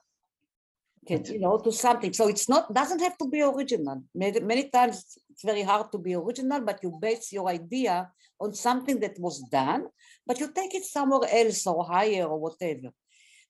Okay, 1.03 1.21
you 1.33 1.39
know, 1.39 1.59
to 1.59 1.71
something. 1.71 2.13
So 2.13 2.27
it's 2.27 2.49
not 2.49 2.73
doesn't 2.73 2.99
have 2.99 3.15
to 3.19 3.27
be 3.27 3.41
original. 3.41 4.01
Many, 4.15 4.39
many 4.39 4.69
times 4.69 5.17
it's 5.29 5.43
very 5.43 5.61
hard 5.61 5.91
to 5.91 5.99
be 5.99 6.15
original, 6.15 6.61
but 6.61 6.79
you 6.81 6.97
base 6.99 7.31
your 7.31 7.47
idea 7.47 8.09
on 8.39 8.53
something 8.53 8.99
that 9.01 9.19
was 9.19 9.39
done, 9.51 9.85
but 10.25 10.39
you 10.39 10.51
take 10.51 10.73
it 10.73 10.83
somewhere 10.83 11.29
else 11.31 11.67
or 11.67 11.85
higher 11.85 12.25
or 12.25 12.39
whatever. 12.39 12.89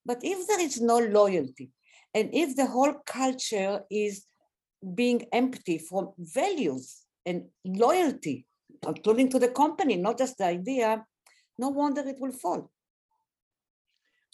But 0.05 0.19
if 0.21 0.47
there 0.47 0.59
is 0.59 0.81
no 0.81 0.99
loyalty, 0.99 1.71
and 2.13 2.29
if 2.33 2.57
the 2.57 2.65
whole 2.65 2.93
culture 3.05 3.83
is 3.89 4.25
being 4.93 5.25
empty 5.31 5.77
from 5.77 6.11
values 6.17 7.01
and 7.25 7.45
loyalty, 7.63 8.45
including 8.87 9.29
to 9.29 9.39
the 9.39 9.49
company, 9.49 9.95
not 9.95 10.17
just 10.17 10.37
the 10.37 10.45
idea, 10.45 11.05
no 11.57 11.69
wonder 11.69 12.01
it 12.01 12.17
will 12.19 12.31
fall. 12.31 12.69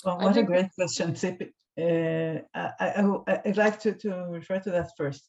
Well, 0.03 0.17
what 0.19 0.37
a 0.37 0.43
great 0.43 0.73
question, 0.75 1.13
Tzipi. 1.13 1.51
Uh, 1.77 2.41
I, 2.53 2.87
I, 2.97 3.01
would 3.01 3.55
like 3.55 3.79
to, 3.79 3.93
to 3.93 4.27
refer 4.29 4.59
to 4.59 4.71
that 4.71 4.91
first. 4.97 5.23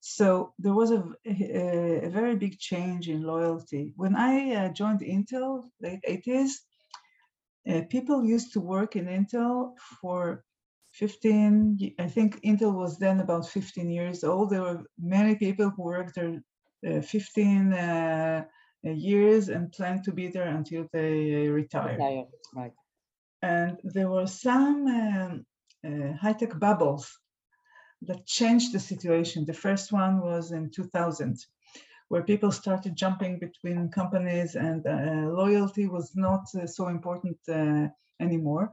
So 0.00 0.54
there 0.58 0.72
was 0.72 0.90
a, 0.90 1.04
a, 1.26 2.06
a 2.06 2.08
very 2.08 2.34
big 2.34 2.58
change 2.58 3.10
in 3.10 3.22
loyalty. 3.22 3.92
When 3.94 4.16
I 4.16 4.54
uh, 4.54 4.68
joined 4.70 5.00
Intel, 5.00 5.64
late 5.82 6.00
80s, 6.08 6.52
uh, 7.68 7.82
people 7.90 8.24
used 8.24 8.54
to 8.54 8.60
work 8.60 8.96
in 8.96 9.04
Intel 9.04 9.72
for 10.00 10.44
15, 10.96 11.94
I 11.98 12.08
think 12.08 12.40
Intel 12.42 12.72
was 12.72 12.98
then 12.98 13.20
about 13.20 13.46
15 13.48 13.90
years 13.90 14.24
old. 14.24 14.50
There 14.50 14.62
were 14.62 14.84
many 14.98 15.36
people 15.36 15.70
who 15.70 15.82
worked 15.82 16.14
there 16.14 16.42
uh, 16.86 17.00
15 17.02 17.72
uh, 17.72 18.44
years 18.82 19.48
and 19.48 19.72
planned 19.72 20.04
to 20.04 20.12
be 20.12 20.28
there 20.28 20.48
until 20.48 20.86
they 20.92 21.48
retire. 21.48 21.98
Right. 22.54 22.72
And 23.42 23.78
there 23.84 24.08
were 24.08 24.26
some 24.26 24.86
um, 24.86 25.46
uh, 25.86 26.12
high-tech 26.16 26.58
bubbles 26.58 27.18
that 28.02 28.26
changed 28.26 28.72
the 28.72 28.80
situation. 28.80 29.44
The 29.44 29.52
first 29.52 29.92
one 29.92 30.20
was 30.20 30.52
in 30.52 30.70
2000, 30.70 31.36
where 32.08 32.22
people 32.22 32.52
started 32.52 32.96
jumping 32.96 33.38
between 33.38 33.90
companies 33.90 34.54
and 34.54 34.86
uh, 34.86 35.30
loyalty 35.30 35.86
was 35.86 36.12
not 36.14 36.44
uh, 36.54 36.66
so 36.66 36.88
important 36.88 37.36
uh, 37.48 37.88
anymore. 38.18 38.72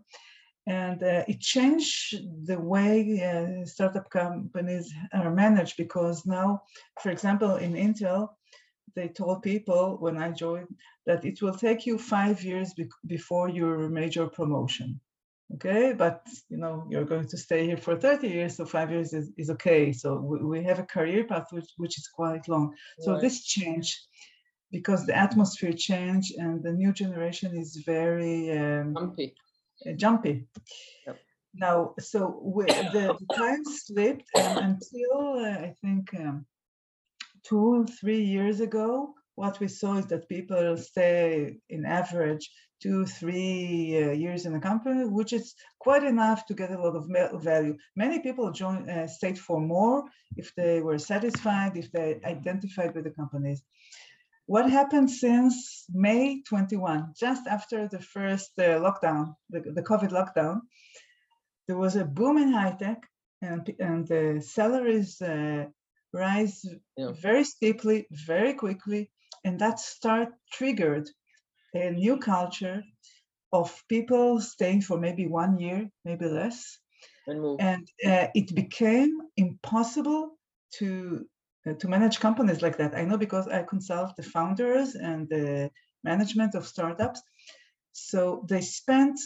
And 0.65 1.03
uh, 1.03 1.23
it 1.27 1.41
changed 1.41 2.15
the 2.45 2.59
way 2.59 3.21
uh, 3.21 3.65
startup 3.65 4.09
companies 4.09 4.93
are 5.13 5.31
managed 5.31 5.75
because 5.77 6.25
now, 6.25 6.63
for 7.01 7.09
example, 7.09 7.57
in 7.57 7.73
Intel, 7.73 8.29
they 8.95 9.09
told 9.09 9.41
people 9.41 9.97
when 9.99 10.17
I 10.17 10.31
joined 10.31 10.75
that 11.05 11.25
it 11.25 11.41
will 11.41 11.53
take 11.53 11.85
you 11.85 11.97
five 11.97 12.43
years 12.43 12.73
be 12.73 12.87
before 13.07 13.49
your 13.49 13.89
major 13.89 14.27
promotion. 14.27 14.99
Okay, 15.55 15.93
but 15.93 16.25
you 16.49 16.57
know 16.57 16.87
you're 16.89 17.05
going 17.05 17.27
to 17.27 17.37
stay 17.37 17.65
here 17.65 17.77
for 17.77 17.95
30 17.95 18.27
years, 18.27 18.57
so 18.57 18.65
five 18.65 18.89
years 18.89 19.13
is, 19.13 19.31
is 19.37 19.49
okay. 19.51 19.91
So 19.91 20.19
we, 20.19 20.37
we 20.43 20.63
have 20.63 20.79
a 20.79 20.83
career 20.83 21.25
path 21.25 21.47
which, 21.51 21.69
which 21.77 21.97
is 21.97 22.07
quite 22.07 22.47
long. 22.47 22.73
So 22.99 23.19
this 23.19 23.43
change 23.43 23.99
because 24.71 25.05
the 25.05 25.15
atmosphere 25.15 25.73
changed 25.73 26.33
and 26.37 26.63
the 26.63 26.71
new 26.71 26.91
generation 26.93 27.55
is 27.55 27.83
very 27.85 28.57
um. 28.57 28.95
Uh, 29.85 29.93
jumpy. 29.93 30.47
Yep. 31.07 31.19
Now, 31.55 31.93
so 31.99 32.39
we, 32.41 32.65
the, 32.65 33.15
the, 33.19 33.35
time 33.35 33.63
slipped 33.65 34.27
until 34.35 35.37
uh, 35.37 35.65
I 35.67 35.75
think 35.81 36.13
um, 36.15 36.45
two, 37.43 37.85
three 37.99 38.23
years 38.23 38.59
ago, 38.59 39.13
what 39.35 39.59
we 39.59 39.67
saw 39.67 39.97
is 39.97 40.07
that 40.07 40.29
people 40.29 40.77
stay 40.77 41.57
in 41.69 41.85
average 41.85 42.49
two, 42.83 43.05
three 43.05 44.03
uh, 44.03 44.11
years 44.11 44.45
in 44.45 44.55
a 44.55 44.59
company, 44.59 45.05
which 45.05 45.31
is 45.31 45.55
quite 45.79 46.03
enough 46.03 46.45
to 46.45 46.53
get 46.53 46.71
a 46.71 46.81
lot 46.81 46.95
of 46.95 47.07
value. 47.41 47.77
Many 47.95 48.19
people 48.19 48.51
join, 48.51 48.89
uh, 48.89 49.07
stayed 49.07 49.39
for 49.39 49.61
more 49.61 50.03
if 50.35 50.53
they 50.55 50.81
were 50.81 50.99
satisfied, 50.99 51.77
if 51.77 51.91
they 51.91 52.19
identified 52.25 52.93
with 52.93 53.05
the 53.05 53.11
companies. 53.11 53.63
What 54.45 54.69
happened 54.69 55.09
since 55.09 55.85
May 55.89 56.41
21, 56.43 57.13
just 57.17 57.47
after 57.47 57.87
the 57.87 57.99
first 57.99 58.51
uh, 58.57 58.79
lockdown, 58.79 59.35
the, 59.49 59.61
the 59.61 59.83
COVID 59.83 60.11
lockdown, 60.11 60.61
there 61.67 61.77
was 61.77 61.95
a 61.95 62.03
boom 62.05 62.37
in 62.37 62.51
high 62.51 62.75
tech 62.77 63.07
and, 63.41 63.73
and 63.79 64.07
the 64.07 64.43
salaries 64.45 65.21
uh, 65.21 65.65
rise 66.13 66.65
yeah. 66.97 67.11
very 67.21 67.43
steeply, 67.43 68.07
very 68.11 68.53
quickly, 68.53 69.09
and 69.43 69.59
that 69.59 69.79
start 69.79 70.29
triggered 70.51 71.09
a 71.73 71.91
new 71.91 72.17
culture 72.17 72.83
of 73.51 73.83
people 73.87 74.41
staying 74.41 74.81
for 74.81 74.99
maybe 74.99 75.27
one 75.27 75.57
year, 75.59 75.89
maybe 76.05 76.25
less, 76.25 76.77
and, 77.27 77.61
and 77.61 77.87
uh, 78.05 78.27
it 78.35 78.53
became 78.53 79.17
impossible 79.37 80.37
to 80.79 81.25
to 81.65 81.87
manage 81.87 82.19
companies 82.19 82.61
like 82.61 82.77
that. 82.77 82.95
I 82.95 83.05
know 83.05 83.17
because 83.17 83.47
I 83.47 83.63
consult 83.63 84.15
the 84.15 84.23
founders 84.23 84.95
and 84.95 85.29
the 85.29 85.71
management 86.03 86.55
of 86.55 86.67
startups. 86.67 87.21
So 87.91 88.45
they 88.49 88.61
spent 88.61 89.19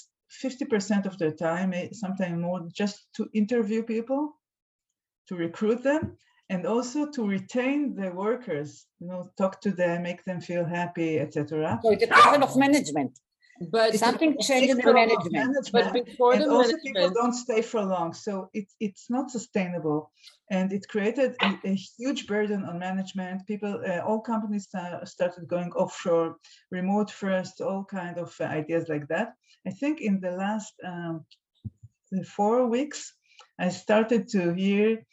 50% 0.44 1.06
of 1.06 1.18
their 1.18 1.32
time, 1.32 1.74
eh, 1.74 1.90
sometimes 1.94 2.38
more, 2.40 2.68
just 2.72 3.08
to 3.16 3.30
interview 3.34 3.84
people, 3.84 4.34
to 5.30 5.36
recruit 5.36 5.84
them, 5.84 6.18
and 6.50 6.66
also 6.66 7.10
to 7.12 7.26
retain 7.26 7.96
the 7.96 8.12
workers 8.12 8.86
you 9.00 9.08
know 9.08 9.30
talk 9.38 9.60
to 9.62 9.72
them 9.72 10.04
make 10.04 10.24
them 10.24 10.40
feel 10.40 10.66
happy 10.66 11.20
etc 11.20 11.80
so 11.84 11.92
it's 11.92 12.04
a 12.04 12.42
of 12.42 12.56
management 12.56 13.20
but 13.72 13.96
something 13.96 14.38
changes 14.42 14.78
in 14.78 14.86
the 14.86 14.94
management. 14.94 15.34
management. 15.34 15.72
But 15.72 16.06
before 16.06 16.34
and 16.34 16.44
the 16.44 16.50
also 16.50 16.70
management. 16.70 16.96
people 16.96 17.10
don't 17.10 17.34
stay 17.34 17.62
for 17.62 17.84
long, 17.84 18.14
so 18.14 18.50
it's 18.54 18.76
it's 18.80 19.10
not 19.10 19.32
sustainable, 19.32 20.12
and 20.52 20.72
it 20.72 20.88
created 20.88 21.36
a, 21.42 21.60
a 21.66 21.74
huge 21.74 22.28
burden 22.28 22.64
on 22.66 22.80
management. 22.80 23.46
People, 23.48 23.82
uh, 23.86 24.00
all 24.00 24.22
companies 24.22 24.68
started 25.06 25.48
going 25.48 25.72
offshore, 25.74 26.38
remote 26.72 27.12
first, 27.12 27.62
all 27.62 27.84
kind 27.84 28.18
of 28.18 28.36
uh, 28.40 28.46
ideas 28.46 28.88
like 28.90 29.08
that. 29.08 29.34
I 29.66 29.72
think 29.72 30.02
in 30.02 30.20
the 30.20 30.32
last 30.32 30.74
um, 30.86 31.26
four 32.36 32.68
weeks, 32.68 33.14
I 33.60 33.70
started 33.70 34.28
to 34.30 34.54
hear 34.54 35.04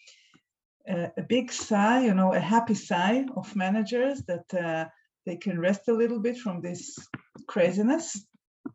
a, 0.86 1.10
a, 1.16 1.22
big 1.22 1.50
sigh, 1.50 2.04
you 2.04 2.14
know, 2.14 2.34
a 2.34 2.40
happy 2.40 2.74
sigh 2.74 3.24
of 3.36 3.56
managers 3.56 4.22
that 4.28 4.52
uh, 4.54 4.86
they 5.26 5.36
can 5.36 5.58
rest 5.58 5.88
a 5.88 5.92
little 5.92 6.20
bit 6.20 6.36
from 6.36 6.60
this 6.60 6.98
craziness 7.48 8.24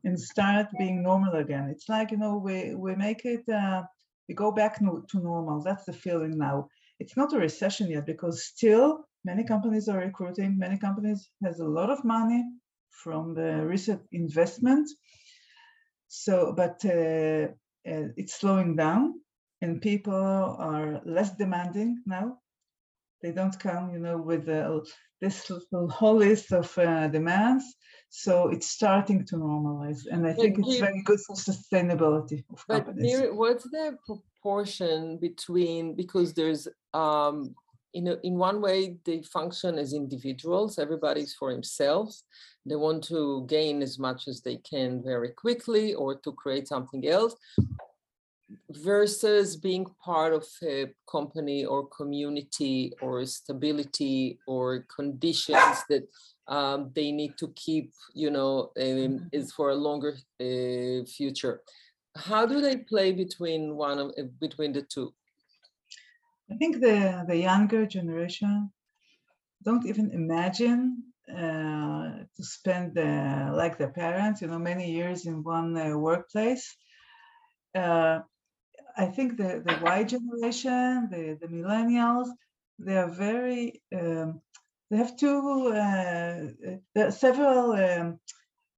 and 0.03 0.19
start 0.19 0.67
being 0.77 1.03
normal 1.03 1.33
again. 1.35 1.69
It's 1.69 1.89
like, 1.89 2.11
you 2.11 2.17
know, 2.17 2.37
we, 2.37 2.75
we 2.75 2.95
make 2.95 3.25
it, 3.25 3.47
uh, 3.49 3.83
we 4.27 4.35
go 4.35 4.51
back 4.51 4.81
no, 4.81 5.03
to 5.09 5.19
normal. 5.19 5.61
That's 5.61 5.85
the 5.85 5.93
feeling 5.93 6.37
now. 6.37 6.67
It's 6.99 7.17
not 7.17 7.33
a 7.33 7.37
recession 7.37 7.89
yet 7.89 8.05
because 8.05 8.45
still 8.45 9.05
many 9.25 9.43
companies 9.43 9.87
are 9.87 9.97
recruiting, 9.99 10.57
many 10.57 10.77
companies 10.77 11.29
has 11.43 11.59
a 11.59 11.65
lot 11.65 11.89
of 11.89 12.03
money 12.03 12.43
from 12.89 13.33
the 13.33 13.65
recent 13.65 14.01
investment. 14.11 14.89
So, 16.07 16.53
but 16.55 16.83
uh, 16.85 17.49
uh, 17.89 18.07
it's 18.17 18.39
slowing 18.39 18.75
down 18.75 19.21
and 19.61 19.81
people 19.81 20.13
are 20.13 21.01
less 21.05 21.35
demanding 21.35 22.01
now. 22.05 22.37
They 23.21 23.31
don't 23.31 23.57
come, 23.59 23.91
you 23.91 23.99
know, 23.99 24.17
with 24.17 24.47
uh, 24.47 24.79
this 25.19 25.51
whole 25.71 26.15
list 26.15 26.51
of 26.53 26.75
uh, 26.77 27.07
demands. 27.09 27.65
So 28.09 28.49
it's 28.49 28.67
starting 28.67 29.23
to 29.25 29.35
normalize, 29.35 30.07
and 30.11 30.25
I 30.25 30.33
think 30.33 30.57
it's 30.59 30.79
very 30.79 31.03
good 31.03 31.19
for 31.19 31.35
sustainability 31.35 32.43
of 32.51 32.65
but 32.67 32.85
companies. 32.85 33.19
There, 33.19 33.33
what's 33.33 33.65
the 33.65 33.97
proportion 34.05 35.17
between 35.17 35.95
because 35.95 36.33
there's 36.33 36.67
um, 36.93 37.55
in 37.93 38.07
a, 38.07 38.17
in 38.23 38.35
one 38.37 38.61
way 38.61 38.97
they 39.05 39.21
function 39.21 39.77
as 39.77 39.93
individuals. 39.93 40.79
Everybody's 40.79 41.35
for 41.35 41.51
himself. 41.51 42.15
They 42.65 42.75
want 42.75 43.03
to 43.05 43.45
gain 43.47 43.81
as 43.81 43.99
much 43.99 44.27
as 44.27 44.41
they 44.41 44.57
can 44.57 45.03
very 45.03 45.29
quickly, 45.29 45.93
or 45.93 46.15
to 46.15 46.31
create 46.33 46.67
something 46.67 47.07
else 47.07 47.35
versus 48.69 49.55
being 49.55 49.85
part 50.03 50.33
of 50.33 50.45
a 50.63 50.87
company 51.09 51.65
or 51.65 51.87
community 51.87 52.93
or 53.01 53.25
stability 53.25 54.39
or 54.47 54.85
conditions 54.95 55.83
that 55.89 56.07
um, 56.47 56.91
they 56.95 57.11
need 57.11 57.37
to 57.37 57.49
keep, 57.55 57.93
you 58.13 58.31
know, 58.31 58.71
um, 58.77 58.83
mm-hmm. 58.83 59.25
is 59.31 59.51
for 59.51 59.69
a 59.69 59.75
longer 59.75 60.15
uh, 60.41 61.05
future. 61.05 61.61
How 62.15 62.45
do 62.45 62.59
they 62.59 62.77
play 62.77 63.11
between 63.11 63.75
one 63.75 63.99
of 63.99 64.07
uh, 64.17 64.23
between 64.39 64.73
the 64.73 64.81
two? 64.81 65.13
I 66.51 66.55
think 66.55 66.81
the 66.81 67.23
the 67.27 67.37
younger 67.37 67.85
generation 67.85 68.71
don't 69.63 69.85
even 69.85 70.11
imagine 70.11 71.03
uh, 71.29 72.25
to 72.35 72.43
spend 72.43 72.97
uh, 72.97 73.51
like 73.53 73.77
their 73.77 73.91
parents, 73.91 74.41
you 74.41 74.47
know, 74.47 74.57
many 74.57 74.91
years 74.91 75.27
in 75.27 75.43
one 75.43 75.77
uh, 75.77 75.95
workplace. 75.95 76.75
Uh, 77.75 78.19
I 78.99 79.05
think 79.05 79.37
the, 79.37 79.63
the 79.65 79.75
Y 79.83 80.03
generation, 80.03 81.09
the, 81.09 81.37
the 81.41 81.47
millennials, 81.47 82.27
they 82.77 82.97
are 82.97 83.09
very, 83.09 83.81
um, 83.99 84.41
they 84.89 84.97
have 84.97 85.15
two, 85.17 85.67
uh, 85.67 86.35
there 86.95 87.07
are 87.07 87.11
several 87.25 87.71
um, 87.73 88.19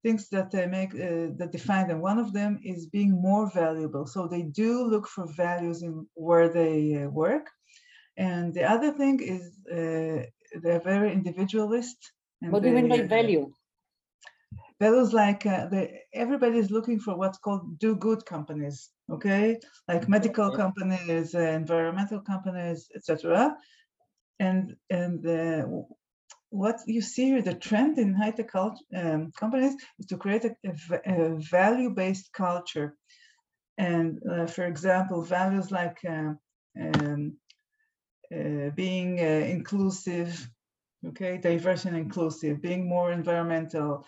things 0.02 0.28
that 0.30 0.50
they 0.50 0.66
make 0.66 0.94
uh, 0.94 1.28
that 1.38 1.50
define 1.52 1.88
them. 1.88 2.00
One 2.00 2.18
of 2.18 2.32
them 2.32 2.60
is 2.62 2.86
being 2.86 3.12
more 3.12 3.50
valuable. 3.52 4.06
So 4.06 4.26
they 4.26 4.42
do 4.42 4.84
look 4.84 5.06
for 5.08 5.26
values 5.26 5.82
in 5.82 6.06
where 6.14 6.48
they 6.48 7.02
uh, 7.02 7.08
work. 7.08 7.46
And 8.16 8.54
the 8.54 8.64
other 8.64 8.92
thing 8.92 9.20
is 9.20 9.42
uh, 9.70 10.26
they're 10.62 10.86
very 10.92 11.12
individualist. 11.12 11.98
What 12.40 12.62
do 12.62 12.68
you 12.68 12.74
mean 12.74 12.88
by 12.88 13.00
uh, 13.00 13.06
value? 13.06 13.52
values 14.82 15.12
like 15.12 15.46
uh, 15.46 15.66
the 15.72 15.82
everybody 16.12 16.58
is 16.58 16.70
looking 16.76 16.98
for 17.04 17.16
what's 17.16 17.38
called 17.38 17.78
do 17.78 17.94
good 17.94 18.20
companies 18.34 18.90
okay? 19.12 19.58
Like 19.88 20.08
medical 20.08 20.50
companies 20.50 21.34
environmental 21.34 22.20
companies 22.20 22.88
etc 22.94 23.56
and 24.38 24.76
and 24.90 25.22
w- 25.22 25.86
what 26.50 26.80
you 26.86 27.00
see 27.00 27.26
here 27.26 27.42
the 27.42 27.54
trend 27.54 27.98
in 27.98 28.14
high 28.14 28.30
tech 28.30 28.54
um, 28.54 29.32
companies 29.42 29.74
is 29.98 30.06
to 30.06 30.16
create 30.16 30.44
a, 30.44 30.54
a 30.64 30.72
a 31.14 31.38
value-based 31.38 32.32
culture. 32.32 32.94
And 33.78 34.20
uh, 34.30 34.46
for 34.46 34.64
example 34.66 35.22
values 35.22 35.70
like 35.70 35.98
uh, 36.04 36.32
um, 36.80 37.36
uh, 38.34 38.70
being 38.74 39.20
uh, 39.20 39.44
inclusive 39.56 40.48
okay? 41.08 41.38
Diverse 41.38 41.84
and 41.86 41.96
inclusive 41.96 42.62
being 42.62 42.88
more 42.88 43.12
environmental 43.12 44.06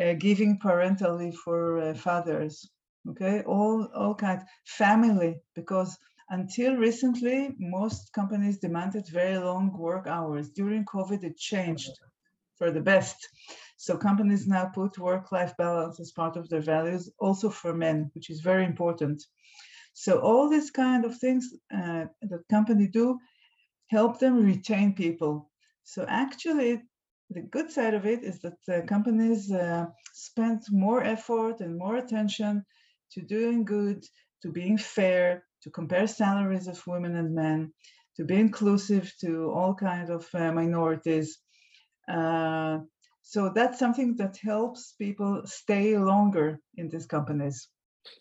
uh, 0.00 0.14
giving 0.14 0.58
parental 0.58 1.16
leave 1.16 1.38
for 1.44 1.78
uh, 1.78 1.94
fathers 1.94 2.68
okay 3.08 3.42
all 3.42 3.88
all 3.94 4.14
kinds 4.14 4.44
family 4.64 5.36
because 5.54 5.98
until 6.30 6.76
recently 6.76 7.54
most 7.58 8.12
companies 8.12 8.58
demanded 8.58 9.06
very 9.08 9.38
long 9.38 9.76
work 9.76 10.06
hours. 10.06 10.50
During 10.50 10.84
covid 10.84 11.22
it 11.22 11.36
changed 11.36 11.92
for 12.56 12.70
the 12.70 12.80
best. 12.80 13.28
So 13.76 13.96
companies 13.96 14.46
now 14.46 14.66
put 14.66 14.98
work 14.98 15.32
life 15.32 15.54
balance 15.58 16.00
as 16.00 16.12
part 16.12 16.36
of 16.36 16.48
their 16.48 16.62
values 16.62 17.10
also 17.18 17.50
for 17.50 17.74
men 17.74 18.10
which 18.14 18.30
is 18.30 18.40
very 18.40 18.64
important. 18.64 19.22
So 19.92 20.20
all 20.20 20.48
these 20.48 20.70
kind 20.70 21.04
of 21.04 21.18
things 21.18 21.52
uh, 21.72 22.06
that 22.22 22.48
company 22.50 22.86
do 22.88 23.18
help 23.88 24.18
them 24.18 24.44
retain 24.44 24.94
people. 24.94 25.50
So 25.84 26.04
actually 26.08 26.82
the 27.30 27.42
good 27.42 27.70
side 27.70 27.94
of 27.94 28.06
it 28.06 28.22
is 28.22 28.40
that 28.42 28.86
companies 28.86 29.52
uh, 29.52 29.86
spend 30.12 30.62
more 30.70 31.02
effort 31.02 31.60
and 31.60 31.78
more 31.78 31.96
attention 31.96 32.64
to 33.12 33.22
doing 33.22 33.64
good, 33.64 34.04
to 34.42 34.50
being 34.50 34.78
fair, 34.78 35.44
to 35.62 35.70
compare 35.70 36.06
salaries 36.06 36.68
of 36.68 36.86
women 36.86 37.16
and 37.16 37.34
men, 37.34 37.72
to 38.16 38.24
be 38.24 38.36
inclusive 38.36 39.12
to 39.20 39.50
all 39.50 39.74
kinds 39.74 40.10
of 40.10 40.28
uh, 40.34 40.52
minorities. 40.52 41.40
Uh, 42.08 42.80
so 43.22 43.50
that's 43.54 43.78
something 43.78 44.16
that 44.16 44.36
helps 44.36 44.92
people 44.92 45.42
stay 45.46 45.96
longer 45.98 46.60
in 46.76 46.88
these 46.88 47.06
companies. 47.06 47.68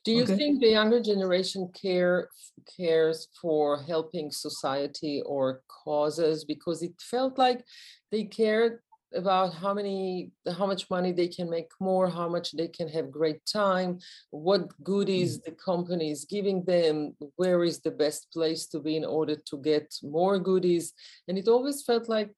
Do 0.05 0.13
you 0.13 0.23
Okay. 0.23 0.37
think 0.37 0.61
the 0.61 0.69
younger 0.69 1.01
generation 1.01 1.69
care 1.73 2.29
cares 2.77 3.27
for 3.41 3.81
helping 3.83 4.31
society 4.31 5.21
or 5.25 5.61
causes 5.67 6.45
because 6.45 6.81
it 6.81 7.01
felt 7.01 7.37
like 7.37 7.65
they 8.11 8.23
cared 8.25 8.79
about 9.15 9.53
how 9.53 9.73
many 9.73 10.31
how 10.57 10.65
much 10.65 10.89
money 10.89 11.11
they 11.11 11.27
can 11.27 11.49
make 11.49 11.71
more 11.79 12.09
how 12.09 12.27
much 12.27 12.51
they 12.51 12.67
can 12.67 12.87
have 12.87 13.11
great 13.11 13.45
time 13.45 13.99
what 14.31 14.67
goodies 14.83 15.37
mm. 15.37 15.43
the 15.45 15.51
company 15.51 16.11
is 16.11 16.25
giving 16.25 16.63
them 16.63 17.15
where 17.35 17.63
is 17.63 17.79
the 17.81 17.91
best 17.91 18.31
place 18.31 18.65
to 18.67 18.79
be 18.79 18.95
in 18.95 19.05
order 19.05 19.35
to 19.35 19.57
get 19.57 19.93
more 20.03 20.39
goodies. 20.39 20.93
And 21.27 21.37
it 21.37 21.47
always 21.47 21.83
felt 21.83 22.09
like 22.09 22.31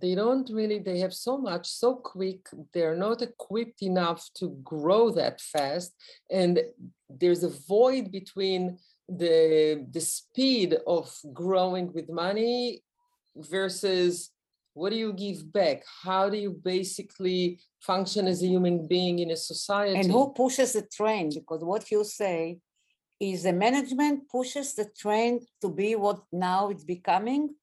they 0.00 0.14
don't 0.14 0.48
really 0.50 0.78
they 0.78 1.00
have 1.00 1.12
so 1.12 1.36
much 1.36 1.66
so 1.66 1.96
quick 1.96 2.46
they're 2.72 2.96
not 2.96 3.22
equipped 3.22 3.82
enough 3.82 4.28
to 4.34 4.50
grow 4.62 5.10
that 5.10 5.40
fast. 5.40 5.92
And 6.30 6.60
there's 7.08 7.42
a 7.42 7.54
void 7.68 8.12
between 8.12 8.78
the 9.08 9.84
the 9.90 10.00
speed 10.00 10.78
of 10.86 11.12
growing 11.32 11.92
with 11.92 12.08
money 12.08 12.82
versus 13.36 14.30
what 14.74 14.90
do 14.90 14.96
you 14.96 15.12
give 15.12 15.52
back 15.52 15.82
how 16.02 16.28
do 16.28 16.36
you 16.36 16.50
basically 16.50 17.58
function 17.80 18.26
as 18.26 18.42
a 18.42 18.46
human 18.46 18.86
being 18.86 19.18
in 19.18 19.30
a 19.30 19.36
society 19.36 19.98
And 19.98 20.10
who 20.10 20.32
pushes 20.32 20.72
the 20.72 20.82
train? 20.82 21.30
Because 21.34 21.62
what 21.64 21.90
you 21.90 22.04
say 22.04 22.58
is 23.18 23.42
the 23.42 23.52
management 23.52 24.28
pushes 24.30 24.74
the 24.74 24.86
train 25.02 25.40
to 25.60 25.68
be 25.68 25.94
what 25.94 26.20
now 26.32 26.70
it's 26.70 26.84
becoming, 26.84 27.54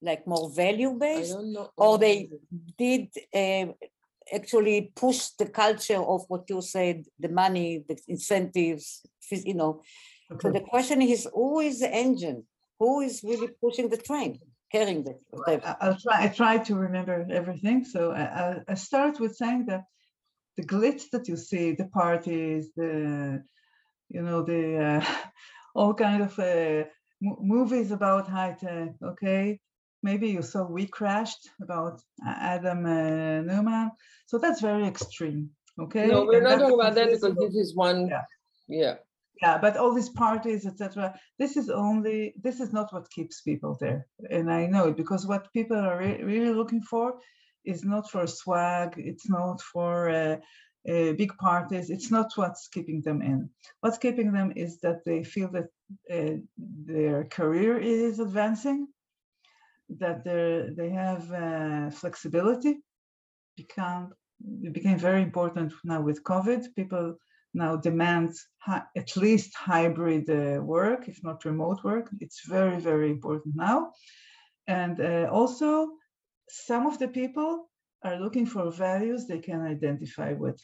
like 0.00 0.26
more 0.26 0.48
value 0.50 0.92
I 0.94 0.98
based, 0.98 1.34
don't 1.34 1.52
know 1.52 1.70
or 1.76 1.98
they 1.98 2.30
did 2.78 3.08
uh, 3.34 3.66
actually 4.32 4.92
push 4.94 5.20
the 5.38 5.46
culture 5.46 6.02
of 6.14 6.24
what 6.28 6.48
you 6.48 6.62
said, 6.62 7.04
the 7.18 7.28
money, 7.28 7.84
the 7.88 7.98
incentives, 8.08 9.02
you 9.30 9.54
know. 9.54 9.82
So 10.40 10.50
the 10.50 10.60
question 10.60 11.02
is, 11.02 11.28
who 11.32 11.60
is 11.60 11.80
the 11.80 11.94
engine? 11.94 12.44
Who 12.78 13.00
is 13.00 13.22
really 13.24 13.48
pushing 13.60 13.88
the 13.88 13.96
train, 13.96 14.38
carrying 14.72 15.04
the? 15.04 15.14
the- 15.32 15.68
I- 15.68 15.76
I'll 15.80 15.98
try. 15.98 16.24
I 16.24 16.28
try 16.28 16.58
to 16.58 16.74
remember 16.74 17.26
everything. 17.30 17.84
So 17.84 18.12
I, 18.12 18.22
I, 18.22 18.60
I 18.68 18.74
start 18.74 19.20
with 19.20 19.36
saying 19.36 19.66
that 19.66 19.84
the 20.56 20.64
glitz 20.64 21.10
that 21.12 21.28
you 21.28 21.36
see, 21.36 21.72
the 21.72 21.86
parties, 21.86 22.70
the 22.76 23.42
you 24.08 24.22
know 24.22 24.42
the 24.42 24.62
uh, 24.84 25.04
all 25.74 25.94
kind 25.94 26.22
of 26.22 26.38
uh, 26.38 26.84
mo- 27.20 27.38
movies 27.40 27.90
about 27.90 28.28
high 28.28 28.56
tech. 28.58 28.90
Okay, 29.02 29.60
maybe 30.02 30.28
you 30.28 30.42
saw 30.42 30.64
We 30.64 30.86
Crashed 30.86 31.48
about 31.62 32.00
Adam 32.26 32.84
uh, 32.86 33.40
Neumann. 33.42 33.92
So 34.26 34.38
that's 34.38 34.60
very 34.60 34.86
extreme. 34.86 35.50
Okay. 35.80 36.06
no 36.08 36.24
we're 36.24 36.38
And 36.38 36.44
not 36.44 36.58
talking 36.58 36.74
about 36.74 36.94
that 36.96 37.10
because 37.10 37.36
this 37.36 37.54
is 37.54 37.74
one 37.76 38.08
Yeah. 38.08 38.24
yeah 38.68 38.94
yeah 39.42 39.58
but 39.58 39.76
all 39.76 39.94
these 39.94 40.08
parties 40.08 40.66
etc 40.66 41.14
this 41.38 41.56
is 41.56 41.70
only 41.70 42.34
this 42.42 42.60
is 42.60 42.72
not 42.72 42.92
what 42.92 43.10
keeps 43.10 43.40
people 43.42 43.76
there. 43.80 44.06
And 44.30 44.50
i 44.50 44.66
know 44.66 44.88
it 44.88 44.96
because 44.96 45.26
what 45.26 45.52
people 45.52 45.76
are 45.76 45.98
re- 45.98 46.22
really 46.22 46.54
looking 46.54 46.82
for 46.82 47.14
is 47.64 47.84
not 47.84 48.10
for 48.10 48.26
swag 48.26 48.94
it's 48.96 49.28
not 49.28 49.60
for 49.60 50.10
uh, 50.10 50.36
uh, 50.88 51.12
big 51.12 51.32
parties 51.38 51.90
it's 51.90 52.10
not 52.10 52.32
what's 52.36 52.68
keeping 52.68 53.02
them 53.02 53.20
in. 53.22 53.50
What's 53.80 53.98
keeping 53.98 54.32
them 54.32 54.52
is 54.56 54.80
that 54.80 55.04
they 55.04 55.24
feel 55.24 55.50
that 55.52 55.68
uh, 56.10 56.38
their 56.86 57.24
career 57.24 57.78
is 57.78 58.20
advancing 58.20 58.88
that 59.98 60.24
they 60.76 60.90
have 60.90 61.32
uh, 61.32 61.90
flexibility 61.90 62.78
become 63.56 64.12
it 64.62 64.72
became 64.72 64.98
very 64.98 65.22
important 65.22 65.72
now 65.82 66.00
with 66.00 66.22
covid 66.22 66.62
people 66.76 67.16
now 67.54 67.76
demands 67.76 68.46
at 68.96 69.16
least 69.16 69.54
hybrid 69.54 70.28
uh, 70.28 70.62
work, 70.62 71.08
if 71.08 71.22
not 71.22 71.44
remote 71.44 71.82
work. 71.84 72.10
It's 72.20 72.46
very, 72.46 72.78
very 72.80 73.10
important 73.10 73.54
now. 73.56 73.92
And 74.66 75.00
uh, 75.00 75.28
also, 75.32 75.88
some 76.48 76.86
of 76.86 76.98
the 76.98 77.08
people 77.08 77.68
are 78.02 78.20
looking 78.20 78.46
for 78.46 78.70
values 78.70 79.26
they 79.26 79.38
can 79.38 79.62
identify 79.62 80.32
with. 80.32 80.60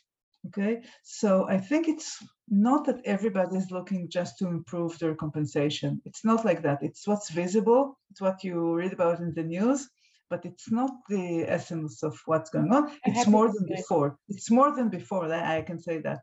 Okay, 0.49 0.83
so 1.03 1.49
I 1.49 1.57
think 1.57 1.89
it's 1.89 2.19
not 2.51 2.85
that 2.85 3.01
everybody 3.07 3.57
is 3.57 3.71
looking 3.71 4.11
just 4.11 4.37
to 4.39 4.49
improve 4.49 4.99
their 4.99 5.15
compensation. 5.15 6.03
It's 6.05 6.23
not 6.23 6.45
like 6.45 6.63
that. 6.63 6.83
It's 6.83 7.07
what's 7.07 7.31
visible, 7.31 7.99
it's 8.11 8.21
what 8.21 8.45
you 8.45 8.75
read 8.75 8.93
about 8.93 9.21
in 9.21 9.33
the 9.33 9.43
news, 9.43 9.89
but 10.29 10.45
it's 10.45 10.71
not 10.71 10.91
the 11.09 11.45
essence 11.49 12.03
of 12.03 12.21
what's 12.27 12.51
going 12.51 12.71
on. 12.75 12.91
It's 13.07 13.27
more 13.27 13.51
than 13.51 13.67
before. 13.75 14.19
It's 14.29 14.51
more 14.51 14.77
than 14.77 14.91
before. 14.91 15.33
I 15.33 15.59
I 15.59 15.63
can 15.63 15.81
say 15.81 16.01
that. 16.03 16.19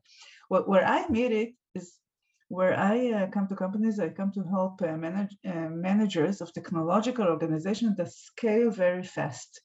What 0.51 0.67
where 0.67 0.85
I 0.85 1.07
meet 1.07 1.31
it 1.31 1.53
is 1.75 1.87
where 2.49 2.77
I 2.77 2.95
uh, 3.11 3.27
come 3.27 3.47
to 3.47 3.55
companies. 3.55 4.01
I 4.01 4.09
come 4.09 4.33
to 4.33 4.43
help 4.43 4.81
uh, 4.81 4.97
manage, 4.97 5.33
uh, 5.47 5.69
managers 5.89 6.41
of 6.41 6.51
technological 6.51 7.25
organizations 7.25 7.95
that 7.95 8.11
scale 8.11 8.69
very 8.69 9.03
fast, 9.03 9.61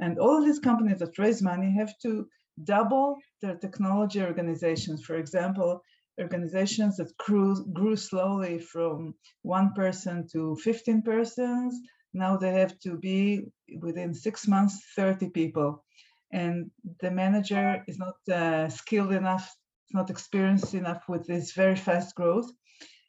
and 0.00 0.18
all 0.18 0.44
these 0.44 0.58
companies 0.58 0.98
that 0.98 1.16
raise 1.16 1.40
money 1.42 1.70
have 1.78 1.92
to 2.02 2.26
double 2.64 3.18
their 3.40 3.54
technology 3.54 4.20
organizations. 4.20 5.04
For 5.04 5.14
example, 5.14 5.80
organizations 6.20 6.96
that 6.96 7.16
grew, 7.16 7.64
grew 7.72 7.94
slowly 7.94 8.58
from 8.58 9.14
one 9.42 9.74
person 9.74 10.26
to 10.32 10.56
15 10.56 11.02
persons. 11.02 11.78
Now 12.12 12.36
they 12.36 12.54
have 12.54 12.76
to 12.80 12.98
be 12.98 13.44
within 13.80 14.12
six 14.14 14.48
months, 14.48 14.74
30 14.96 15.30
people. 15.30 15.84
And 16.32 16.72
the 17.00 17.12
manager 17.12 17.84
is 17.86 17.96
not 17.98 18.16
uh, 18.28 18.68
skilled 18.70 19.12
enough, 19.12 19.48
not 19.92 20.10
experienced 20.10 20.74
enough 20.74 21.08
with 21.08 21.26
this 21.26 21.52
very 21.52 21.76
fast 21.76 22.14
growth. 22.14 22.50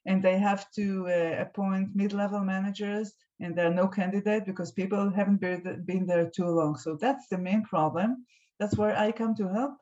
And 0.05 0.23
they 0.23 0.37
have 0.39 0.65
to 0.71 1.07
uh, 1.07 1.41
appoint 1.41 1.95
mid-level 1.95 2.41
managers 2.41 3.13
and 3.41 3.55
there 3.55 3.67
are 3.67 3.73
no 3.73 3.87
candidate 3.87 4.45
because 4.45 4.71
people 4.71 5.09
haven't 5.09 5.41
been, 5.41 5.83
been 5.85 6.05
there 6.05 6.29
too 6.29 6.45
long. 6.47 6.77
So 6.77 6.95
that's 6.95 7.27
the 7.27 7.37
main 7.37 7.63
problem. 7.63 8.25
That's 8.59 8.77
where 8.77 8.95
I 8.95 9.11
come 9.11 9.35
to 9.35 9.47
help 9.47 9.73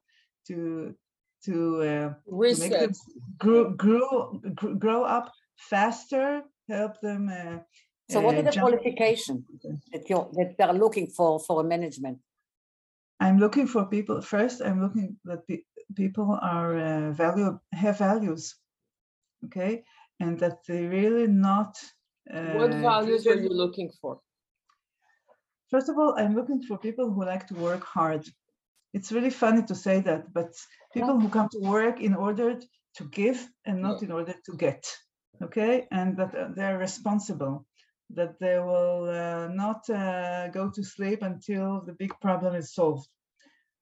to 0.48 0.96
to 1.46 1.82
uh, 1.82 2.14
to 2.54 2.60
make 2.60 2.72
them 2.72 2.92
grow 3.38 3.70
grow 3.72 4.42
grow 4.78 5.04
up 5.04 5.32
faster, 5.58 6.44
help 6.70 7.00
them. 7.02 7.30
Uh, 7.30 7.60
So 8.10 8.22
what 8.22 8.36
uh, 8.36 8.40
are 8.40 8.44
the 8.44 8.52
jump- 8.52 8.68
qualification 8.68 9.46
that 9.94 10.10
you're, 10.10 10.28
that 10.34 10.58
they're 10.58 10.74
looking 10.74 11.08
for, 11.18 11.40
for 11.40 11.64
management? 11.64 12.18
I'm 13.20 13.38
looking 13.38 13.68
for 13.68 13.86
people 13.86 14.22
first. 14.22 14.62
I'm 14.66 14.82
looking 14.82 15.18
that 15.26 15.46
people 15.96 16.38
are 16.42 16.78
uh, 16.78 17.12
value 17.12 17.60
have 17.74 17.98
values, 17.98 18.56
okay, 19.46 19.84
and 20.20 20.40
that 20.40 20.66
they 20.68 20.86
really 20.86 21.28
not. 21.28 21.78
What 22.32 22.74
uh, 22.74 22.82
values 22.82 23.28
are 23.28 23.40
you 23.40 23.50
looking 23.50 23.92
for? 24.02 24.20
First 25.72 25.90
of 25.90 25.98
all, 25.98 26.16
I'm 26.18 26.36
looking 26.36 26.62
for 26.64 26.78
people 26.78 27.12
who 27.12 27.24
like 27.26 27.48
to 27.48 27.56
work 27.56 27.84
hard. 27.84 28.26
It's 28.94 29.12
really 29.12 29.30
funny 29.30 29.64
to 29.64 29.76
say 29.76 30.02
that, 30.02 30.34
but 30.34 30.54
people 30.94 31.20
who 31.20 31.30
come 31.30 31.50
to 31.50 31.60
work 31.60 32.02
in 32.02 32.16
order 32.16 32.60
to 32.96 33.04
give 33.06 33.48
and 33.66 33.82
not 33.82 34.02
Yeah. 34.02 34.08
in 34.08 34.12
order 34.12 34.34
to 34.46 34.58
get. 34.58 34.84
Okay, 35.42 35.88
and 35.92 36.18
that 36.18 36.36
uh, 36.36 36.50
they're 36.56 36.78
responsible, 36.78 37.66
that 38.10 38.40
they 38.40 38.60
will 38.60 39.10
uh, 39.10 39.48
not 39.48 39.90
uh, 39.90 40.50
go 40.50 40.70
to 40.72 40.84
sleep 40.84 41.22
until 41.22 41.82
the 41.86 41.94
big 41.94 42.14
problem 42.20 42.56
is 42.56 42.74
solved. 42.74 43.08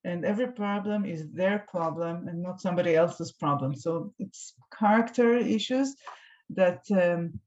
And 0.04 0.24
every 0.26 0.52
problem 0.52 1.06
is 1.06 1.32
their 1.32 1.60
problem 1.60 2.28
and 2.28 2.42
not 2.42 2.62
somebody 2.62 2.96
else's 2.96 3.32
problem. 3.32 3.76
So 3.76 4.14
it's 4.20 4.54
character 4.80 5.36
issues 5.36 5.96
that 6.52 6.84
um, 6.92 7.40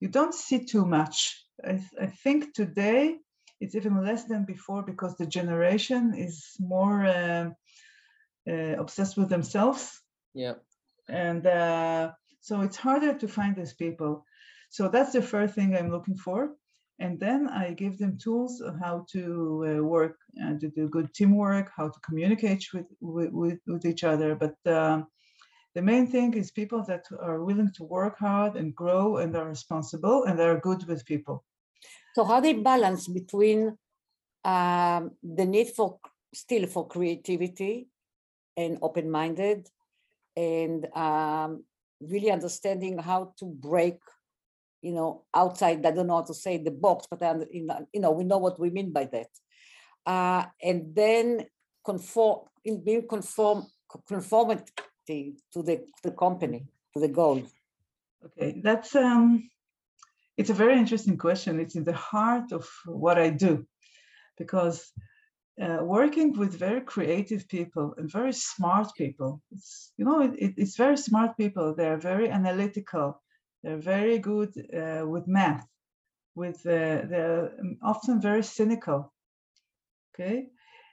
you 0.00 0.08
don't 0.08 0.34
see 0.34 0.64
too 0.64 0.86
much. 0.86 1.44
I, 1.64 1.80
I 2.00 2.06
think 2.06 2.54
today 2.54 3.16
it's 3.60 3.74
even 3.74 4.04
less 4.04 4.24
than 4.24 4.44
before 4.44 4.82
because 4.82 5.16
the 5.16 5.26
generation 5.26 6.14
is 6.16 6.56
more 6.60 7.04
uh, 7.04 7.50
uh, 8.48 8.74
obsessed 8.78 9.16
with 9.16 9.28
themselves 9.28 10.00
Yeah. 10.34 10.54
and 11.08 11.46
uh, 11.46 12.12
so 12.40 12.60
it's 12.62 12.76
harder 12.76 13.14
to 13.18 13.28
find 13.28 13.56
these 13.56 13.74
people 13.74 14.24
so 14.70 14.88
that's 14.88 15.12
the 15.12 15.22
first 15.22 15.54
thing 15.54 15.74
i'm 15.76 15.90
looking 15.90 16.16
for 16.16 16.54
and 16.98 17.18
then 17.20 17.48
i 17.48 17.72
give 17.72 17.98
them 17.98 18.18
tools 18.18 18.60
of 18.60 18.78
how 18.78 19.06
to 19.12 19.22
uh, 19.68 19.82
work 19.82 20.16
and 20.38 20.60
to 20.60 20.68
do 20.68 20.88
good 20.88 21.12
teamwork 21.14 21.70
how 21.76 21.88
to 21.88 22.00
communicate 22.00 22.64
with 22.72 22.86
with, 23.00 23.58
with, 23.66 23.84
each 23.86 24.04
other 24.04 24.34
but 24.34 24.56
um, 24.72 25.06
the 25.74 25.82
main 25.82 26.06
thing 26.06 26.34
is 26.34 26.50
people 26.50 26.82
that 26.84 27.04
are 27.20 27.44
willing 27.44 27.70
to 27.76 27.84
work 27.84 28.18
hard 28.18 28.56
and 28.56 28.74
grow 28.74 29.18
and 29.18 29.36
are 29.36 29.48
responsible 29.48 30.24
and 30.24 30.38
they're 30.38 30.60
good 30.60 30.82
with 30.88 31.04
people 31.04 31.44
So 32.14 32.24
how 32.24 32.40
they 32.40 32.54
balance 32.54 33.06
between 33.06 33.78
um, 34.44 35.12
the 35.22 35.44
need 35.44 35.68
for 35.76 35.98
still 36.34 36.66
for 36.66 36.86
creativity 36.86 37.88
and 38.56 38.78
open-minded 38.82 39.68
and 40.36 40.86
um, 40.96 41.64
really 42.00 42.30
understanding 42.30 42.98
how 42.98 43.34
to 43.38 43.46
break, 43.46 43.98
you 44.82 44.92
know, 44.92 45.24
outside, 45.34 45.84
I 45.84 45.90
don't 45.90 46.06
know 46.06 46.16
how 46.16 46.22
to 46.22 46.34
say 46.34 46.58
the 46.58 46.70
box, 46.70 47.06
but 47.10 47.22
under- 47.22 47.46
you 47.52 48.00
know, 48.00 48.12
we 48.12 48.24
know 48.24 48.38
what 48.38 48.58
we 48.58 48.70
mean 48.70 48.92
by 48.92 49.04
that. 49.06 49.28
Uh, 50.08 50.44
and 50.62 50.94
then 50.94 51.26
conform, 51.84 52.38
in 52.64 52.82
being 52.82 53.06
conform, 53.06 53.58
conformity 54.08 55.36
to 55.52 55.62
the, 55.68 55.76
the 56.02 56.12
company, 56.24 56.60
to 56.94 57.00
the 57.00 57.08
goal. 57.20 57.42
Okay, 58.24 58.60
that's 58.64 58.96
um, 58.96 59.50
it's 60.38 60.50
a 60.50 60.54
very 60.64 60.76
interesting 60.78 61.18
question. 61.18 61.60
It's 61.60 61.76
in 61.76 61.84
the 61.84 61.98
heart 62.10 62.52
of 62.52 62.64
what 62.86 63.18
I 63.18 63.28
do, 63.46 63.66
because 64.38 64.78
uh, 65.62 65.78
working 65.82 66.38
with 66.38 66.58
very 66.58 66.80
creative 66.80 67.46
people 67.48 67.94
and 67.98 68.10
very 68.10 68.32
smart 68.32 68.88
people, 68.96 69.42
it's 69.52 69.92
you 69.98 70.04
know, 70.06 70.22
it, 70.22 70.32
it- 70.44 70.58
it's 70.62 70.76
very 70.76 70.96
smart 70.96 71.36
people. 71.36 71.74
They 71.74 71.88
are 71.88 72.00
very 72.12 72.30
analytical. 72.30 73.06
They're 73.62 73.82
very 73.96 74.18
good 74.18 74.52
uh, 74.80 75.04
with 75.12 75.26
math. 75.26 75.66
With 76.34 76.58
uh, 76.66 77.06
they're 77.10 77.50
um, 77.60 77.76
often 77.82 78.20
very 78.22 78.42
cynical. 78.42 79.12
Okay, 80.20 80.48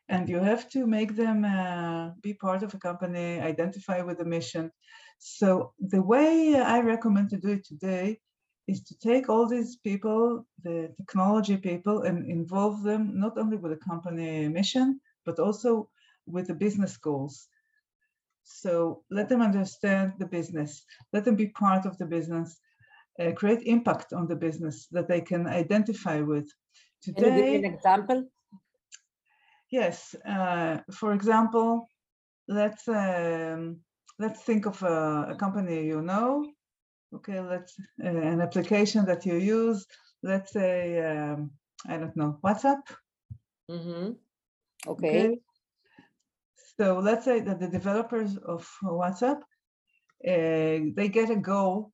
and 0.07 0.29
you 0.29 0.39
have 0.39 0.69
to 0.69 0.85
make 0.85 1.15
them 1.15 1.45
uh, 1.45 2.11
be 2.21 2.35
part 2.35 2.61
of 2.61 2.73
a 2.75 2.77
company, 2.77 3.39
identify 3.39 4.01
with 4.01 4.19
the 4.19 4.25
mission. 4.25 4.71
So 5.17 5.73
the 5.79 6.01
way 6.01 6.55
I 6.55 6.81
recommend 6.81 7.31
to 7.31 7.37
do 7.37 7.49
it 7.49 7.65
today 7.65 8.19
is 8.67 8.83
to 8.83 8.97
take 8.99 9.27
all 9.27 9.47
these 9.47 9.77
people, 9.77 10.45
the 10.63 10.93
technology 10.97 11.57
people, 11.57 12.03
and 12.03 12.29
involve 12.29 12.83
them 12.83 13.19
not 13.19 13.37
only 13.37 13.57
with 13.57 13.71
the 13.71 13.85
company 13.85 14.47
mission, 14.47 14.99
but 15.25 15.39
also 15.39 15.89
with 16.27 16.47
the 16.47 16.53
business 16.53 16.97
goals. 16.97 17.47
So 18.43 19.03
let 19.09 19.27
them 19.27 19.41
understand 19.41 20.13
the 20.19 20.27
business, 20.27 20.83
let 21.13 21.25
them 21.25 21.35
be 21.35 21.47
part 21.47 21.87
of 21.87 21.97
the 21.97 22.05
business, 22.05 22.59
uh, 23.19 23.31
create 23.31 23.63
impact 23.63 24.13
on 24.13 24.27
the 24.27 24.35
business 24.35 24.87
that 24.91 25.07
they 25.07 25.21
can 25.21 25.47
identify 25.47 26.21
with. 26.21 26.47
Can 27.15 27.25
you 27.25 27.31
give 27.31 27.49
me 27.49 27.55
Today, 27.55 27.55
an 27.55 27.65
example? 27.65 28.25
Yes, 29.75 30.15
uh, 30.25 30.77
for 30.99 31.13
example, 31.13 31.89
let's 32.47 32.87
um, 32.87 33.81
let's 34.19 34.41
think 34.43 34.65
of 34.65 34.81
a, 34.83 35.31
a 35.33 35.35
company 35.35 35.85
you 35.85 36.01
know. 36.01 36.45
Okay, 37.15 37.39
let's 37.41 37.73
uh, 38.03 38.07
an 38.33 38.41
application 38.41 39.05
that 39.05 39.25
you 39.25 39.35
use. 39.35 39.85
Let's 40.23 40.51
say 40.53 40.75
um, 41.11 41.51
I 41.89 41.97
don't 41.97 42.15
know 42.15 42.39
WhatsApp. 42.43 42.83
Mm-hmm. 43.69 44.11
Okay, 44.87 45.39
So 46.77 46.99
let's 46.99 47.25
say 47.25 47.39
that 47.41 47.59
the 47.59 47.67
developers 47.67 48.37
of 48.37 48.61
WhatsApp 48.83 49.41
uh, 50.27 50.77
they 50.97 51.09
get 51.09 51.29
a 51.29 51.35
goal 51.53 51.91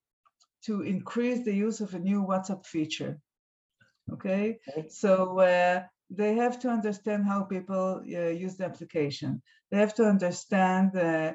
to 0.65 0.81
increase 0.81 1.43
the 1.43 1.53
use 1.53 1.81
of 1.81 1.93
a 1.93 1.99
new 1.99 2.21
WhatsApp 2.23 2.65
feature. 2.65 3.19
Okay, 4.13 4.59
Okay. 4.69 4.89
so 4.89 5.39
uh, 5.39 5.81
they 6.13 6.35
have 6.35 6.59
to 6.59 6.69
understand 6.69 7.25
how 7.25 7.43
people 7.43 8.01
uh, 8.03 8.29
use 8.29 8.57
the 8.57 8.65
application. 8.65 9.41
They 9.71 9.77
have 9.77 9.93
to 9.95 10.03
understand 10.03 10.95
uh, 10.95 11.33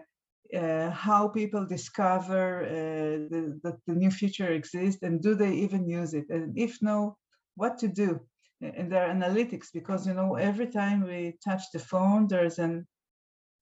uh, 0.56 0.90
how 0.90 1.28
people 1.28 1.66
discover 1.66 2.64
uh, 2.64 3.36
that 3.62 3.78
the 3.86 3.94
new 3.94 4.10
feature 4.10 4.52
exists 4.52 5.02
and 5.02 5.22
do 5.22 5.34
they 5.34 5.52
even 5.54 5.88
use 5.88 6.14
it? 6.14 6.26
And 6.28 6.56
if 6.58 6.78
no, 6.82 7.16
what 7.54 7.78
to 7.78 7.88
do? 7.88 8.20
And 8.60 8.90
their 8.90 9.08
analytics, 9.08 9.66
because 9.72 10.06
you 10.06 10.14
know 10.14 10.36
every 10.36 10.68
time 10.68 11.02
we 11.02 11.36
touch 11.44 11.62
the 11.72 11.78
phone, 11.78 12.26
there's 12.28 12.58
an 12.58 12.86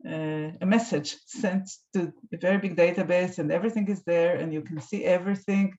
uh, 0.07 0.51
a 0.61 0.67
message 0.67 1.17
sent 1.27 1.69
to 1.95 2.13
a 2.33 2.37
very 2.37 2.59
big 2.59 2.77
database 2.77 3.39
and 3.39 3.51
everything 3.51 3.89
is 3.89 4.03
there 4.05 4.37
and 4.37 4.53
you 4.53 4.63
can 4.63 4.81
see 4.81 5.05
everything 5.05 5.73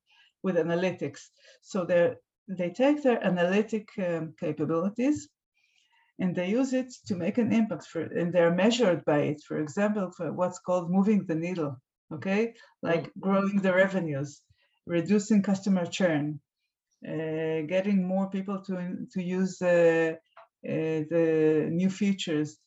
with 0.43 0.56
analytics 0.56 1.21
so 1.62 1.86
they 1.86 2.13
they 2.48 2.70
take 2.70 3.04
their 3.04 3.24
analytic 3.24 3.90
um, 4.00 4.34
capabilities 4.40 5.30
and 6.20 6.36
they 6.36 6.50
use 6.50 6.74
it 6.74 6.94
to 7.08 7.16
make 7.16 7.38
an 7.38 7.52
impact 7.52 7.86
for 7.88 8.02
and 8.02 8.34
they're 8.34 8.54
measured 8.54 9.04
by 9.06 9.20
it 9.20 9.42
for 9.48 9.60
example 9.60 10.12
for 10.16 10.32
what's 10.32 10.60
called 10.60 10.92
moving 10.92 11.26
the 11.26 11.36
needle 11.36 11.76
okay 12.14 12.54
like 12.82 13.12
growing 13.20 13.62
the 13.62 13.74
revenues 13.74 14.42
reducing 14.86 15.42
customer 15.42 15.86
churn 15.86 16.40
uh, 17.08 17.62
getting 17.68 18.08
more 18.08 18.30
people 18.30 18.62
to 18.62 19.08
to 19.12 19.22
use 19.22 19.62
uh, 19.62 20.14
uh, 20.68 21.00
the 21.12 21.68
new 21.72 21.90
features 21.90 22.58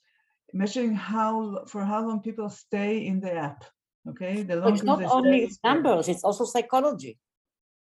measuring 0.53 0.95
how 0.95 1.65
for 1.67 1.85
how 1.85 2.07
long 2.07 2.23
people 2.23 2.49
stay 2.49 3.07
in 3.07 3.21
the 3.21 3.33
app. 3.33 3.65
Okay, 4.09 4.43
the 4.43 4.57
longer 4.57 4.75
it's 4.75 4.85
not 4.85 5.03
only 5.05 5.51
numbers, 5.65 6.09
it's 6.09 6.25
also 6.25 6.45
psychology. 6.45 7.19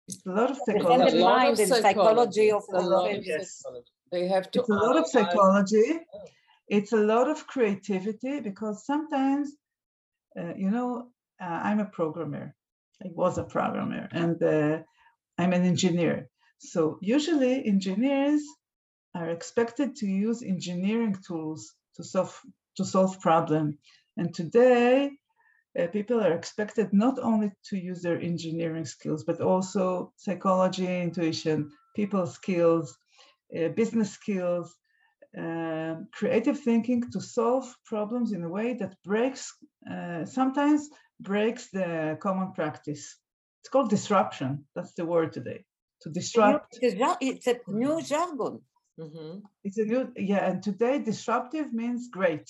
It's 0.08 0.26
a 0.26 0.32
lot 0.32 0.52
of 0.52 0.58
psychology. 0.66 1.18
the 1.18 1.24
mind 1.24 1.60
and 1.60 1.70
psychology 1.70 2.52
of- 2.52 2.64
It's 2.64 2.74
a 2.74 2.88
lot 2.88 3.12
it, 3.12 3.20
of 3.20 3.26
yes. 3.26 3.60
psychology. 3.60 3.92
They 4.12 4.28
have 4.28 4.52
to. 4.52 4.60
It's 4.60 4.70
a 4.70 4.74
lot 4.74 4.98
of 4.98 5.08
psychology. 5.08 6.00
Oh. 6.14 6.20
It's 6.68 6.94
a 6.94 6.98
lot 7.14 7.30
of 7.30 7.48
creativity 7.48 8.40
because 8.40 8.86
sometimes, 8.86 9.56
uh, 10.40 10.54
you 10.56 10.72
know, 10.72 11.10
uh, 11.42 11.60
I'm 11.68 11.80
a 11.80 11.86
programmer. 11.86 12.56
I 13.04 13.08
was 13.12 13.38
a 13.38 13.44
programmer, 13.44 14.08
and 14.12 14.42
uh, 14.42 14.80
I'm 15.38 15.54
an 15.54 15.64
engineer. 15.64 16.30
So 16.60 17.00
usually, 17.02 17.66
engineers 17.66 18.44
are 19.16 19.30
expected 19.30 19.96
to 19.98 20.08
use 20.08 20.42
engineering 20.42 21.16
tools 21.28 21.74
to 21.96 22.04
solve 22.04 22.40
to 22.78 22.86
solve 22.86 23.20
problem. 23.20 23.78
And 24.18 24.34
today, 24.34 25.12
uh, 25.80 25.88
people 25.88 26.20
are 26.22 26.34
expected 26.34 26.94
not 26.94 27.18
only 27.20 27.52
to 27.70 27.78
use 27.78 28.02
their 28.02 28.20
engineering 28.20 28.86
skills, 28.86 29.24
but 29.24 29.42
also 29.42 30.14
psychology, 30.18 31.02
intuition, 31.02 31.72
people 31.96 32.26
skills, 32.28 32.98
uh, 33.58 33.70
business 33.70 34.12
skills, 34.12 34.76
um, 35.38 36.08
creative 36.12 36.60
thinking 36.60 37.10
to 37.12 37.20
solve 37.20 37.66
problems 37.86 38.32
in 38.34 38.44
a 38.44 38.50
way 38.50 38.76
that 38.76 38.96
breaks, 39.04 39.52
uh, 39.90 40.26
sometimes 40.26 40.90
breaks 41.20 41.70
the 41.72 42.18
common 42.22 42.52
practice. 42.54 43.18
It's 43.62 43.70
called 43.70 43.90
disruption. 43.90 44.66
That's 44.76 44.94
the 44.94 45.06
word 45.06 45.32
today. 45.34 45.66
To 46.02 46.10
disrupt. 46.10 46.78
It's 46.82 46.94
a 46.94 46.98
jar- 46.98 47.18
It's 47.22 47.48
a 47.48 47.60
new 47.68 48.02
jargon. 48.02 48.62
Mhm. 49.00 49.42
It's 49.64 49.78
a 49.78 49.86
new, 49.86 50.12
yeah, 50.18 50.50
and 50.50 50.62
today 50.62 51.00
disruptive 51.00 51.74
means 51.74 52.10
great. 52.10 52.48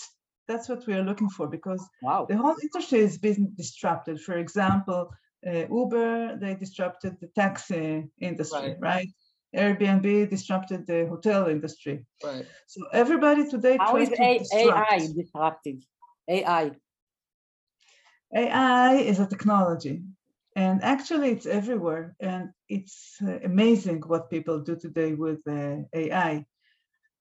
That's 0.48 0.68
what 0.70 0.86
we 0.88 0.94
are 0.94 1.04
looking 1.04 1.30
for 1.30 1.48
because 1.48 1.88
Wow. 2.02 2.26
the 2.28 2.38
whole 2.38 2.56
industry 2.62 3.00
is 3.00 3.18
being 3.18 3.54
disrupted. 3.56 4.20
For 4.22 4.38
example, 4.38 5.10
uh, 5.46 5.66
Uber, 5.70 6.38
they 6.38 6.56
disrupted 6.56 7.20
the 7.20 7.28
taxi 7.28 8.10
industry, 8.20 8.76
right? 8.80 9.08
Airbnb 9.56 10.30
disrupted 10.30 10.86
the 10.88 11.06
hotel 11.08 11.48
industry. 11.48 12.06
Right. 12.24 12.46
So 12.68 12.82
everybody 12.94 13.50
today 13.50 13.78
How 13.78 13.92
tries 13.92 14.10
is 14.10 14.18
to 14.18 14.24
A- 14.24 14.38
disrupt. 14.38 14.90
AI 14.90 15.08
disruptive? 15.16 15.80
AI. 16.30 16.72
AI 18.36 18.94
is 18.96 19.20
a 19.20 19.26
technology, 19.28 20.04
and 20.56 20.84
actually 20.84 21.30
it's 21.32 21.46
everywhere. 21.46 22.16
And 22.20 22.50
it's 22.70 23.18
uh, 23.22 23.40
amazing 23.44 24.02
what 24.08 24.30
people 24.30 24.60
do 24.60 24.76
today 24.76 25.14
with 25.14 25.42
uh, 25.48 25.78
AI. 25.94 26.46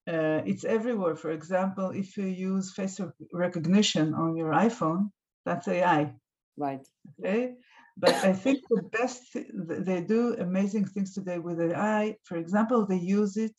Uh, 0.07 0.41
it's 0.45 0.65
everywhere. 0.65 1.15
For 1.15 1.31
example, 1.31 1.91
if 1.91 2.17
you 2.17 2.25
use 2.25 2.73
face 2.73 2.99
recognition 3.31 4.13
on 4.13 4.35
your 4.35 4.51
iPhone, 4.51 5.11
that's 5.45 5.67
AI. 5.67 6.13
Right. 6.57 6.85
Okay. 7.19 7.53
But 7.97 8.15
I 8.15 8.33
think 8.33 8.59
the 8.69 8.81
best, 8.81 9.21
they 9.53 10.01
do 10.01 10.35
amazing 10.39 10.85
things 10.85 11.13
today 11.13 11.37
with 11.39 11.61
AI. 11.61 12.17
For 12.23 12.37
example, 12.37 12.85
they 12.85 12.97
use 12.97 13.37
it 13.37 13.55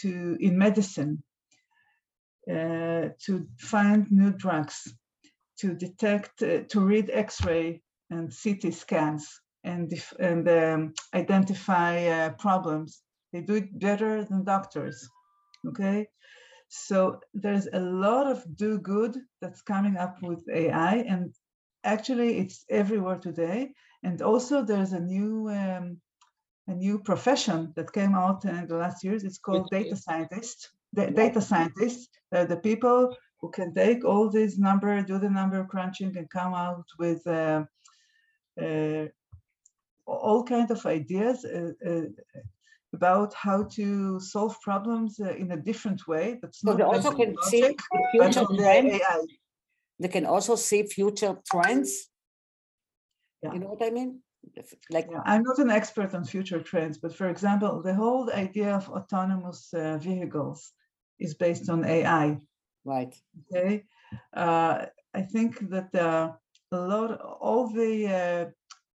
to 0.00 0.36
in 0.38 0.58
medicine 0.58 1.22
uh, 2.50 3.08
to 3.24 3.46
find 3.58 4.10
new 4.10 4.32
drugs, 4.32 4.92
to 5.60 5.74
detect, 5.74 6.42
uh, 6.42 6.60
to 6.68 6.80
read 6.80 7.10
X-ray 7.10 7.80
and 8.10 8.32
CT 8.42 8.74
scans 8.74 9.40
and, 9.62 9.90
and 10.18 10.48
um, 10.48 10.94
identify 11.14 12.06
uh, 12.06 12.30
problems. 12.32 13.00
They 13.32 13.40
do 13.40 13.54
it 13.54 13.78
better 13.78 14.24
than 14.24 14.44
doctors, 14.44 15.08
okay? 15.66 16.08
So 16.68 17.20
there's 17.32 17.68
a 17.72 17.80
lot 17.80 18.26
of 18.26 18.44
do 18.56 18.78
good 18.78 19.16
that's 19.40 19.62
coming 19.62 19.96
up 19.96 20.22
with 20.22 20.44
AI 20.52 20.96
and 20.96 21.34
actually 21.84 22.38
it's 22.38 22.64
everywhere 22.68 23.18
today. 23.18 23.72
And 24.02 24.20
also 24.22 24.62
there's 24.62 24.92
a 24.92 25.00
new 25.00 25.48
um, 25.48 26.00
a 26.66 26.74
new 26.74 26.98
profession 26.98 27.72
that 27.76 27.92
came 27.92 28.14
out 28.14 28.44
in 28.44 28.66
the 28.66 28.76
last 28.76 29.04
years. 29.04 29.22
It's 29.22 29.38
called 29.38 29.68
data 29.70 29.96
scientist. 29.96 30.70
The 30.94 31.10
data 31.10 31.40
scientists, 31.40 32.08
are 32.32 32.46
the 32.46 32.56
people 32.56 33.14
who 33.40 33.50
can 33.50 33.74
take 33.74 34.04
all 34.04 34.30
these 34.30 34.58
number, 34.58 35.02
do 35.02 35.18
the 35.18 35.28
number 35.28 35.64
crunching, 35.64 36.16
and 36.16 36.30
come 36.30 36.54
out 36.54 36.86
with 36.98 37.26
uh, 37.26 37.64
uh, 38.60 39.06
all 40.06 40.44
kind 40.44 40.70
of 40.70 40.86
ideas 40.86 41.44
uh, 41.44 41.72
uh 41.86 42.08
about 42.96 43.34
how 43.34 43.64
to 43.76 44.20
solve 44.20 44.54
problems 44.60 45.20
uh, 45.20 45.34
in 45.42 45.52
a 45.52 45.56
different 45.56 46.00
way. 46.06 46.38
That's 46.40 46.60
so 46.60 46.72
they 46.74 46.82
also 46.82 47.10
can 47.10 47.34
logic, 47.34 47.50
see 47.50 47.76
future 48.12 48.46
trends. 48.56 49.00
They 50.00 50.08
can 50.08 50.26
also 50.26 50.54
see 50.56 50.82
future 50.84 51.36
trends. 51.50 51.90
Yeah. 53.42 53.52
You 53.52 53.60
know 53.60 53.70
what 53.74 53.82
I 53.86 53.90
mean? 53.90 54.10
like 54.90 55.08
yeah, 55.10 55.22
i'm 55.24 55.42
not 55.42 55.58
an 55.58 55.70
expert 55.70 56.14
on 56.14 56.24
future 56.24 56.60
trends 56.60 56.98
but 56.98 57.14
for 57.14 57.28
example 57.28 57.82
the 57.82 57.94
whole 57.94 58.30
idea 58.32 58.74
of 58.74 58.88
autonomous 58.88 59.72
uh, 59.74 59.98
vehicles 59.98 60.72
is 61.18 61.34
based 61.34 61.68
on 61.68 61.84
ai 61.84 62.38
right 62.84 63.14
okay 63.40 63.84
uh, 64.36 64.86
i 65.14 65.22
think 65.22 65.58
that 65.70 65.94
uh, 65.94 66.32
a 66.72 66.76
lot 66.76 67.20
all 67.40 67.68
the 67.68 68.06
uh, 68.06 68.44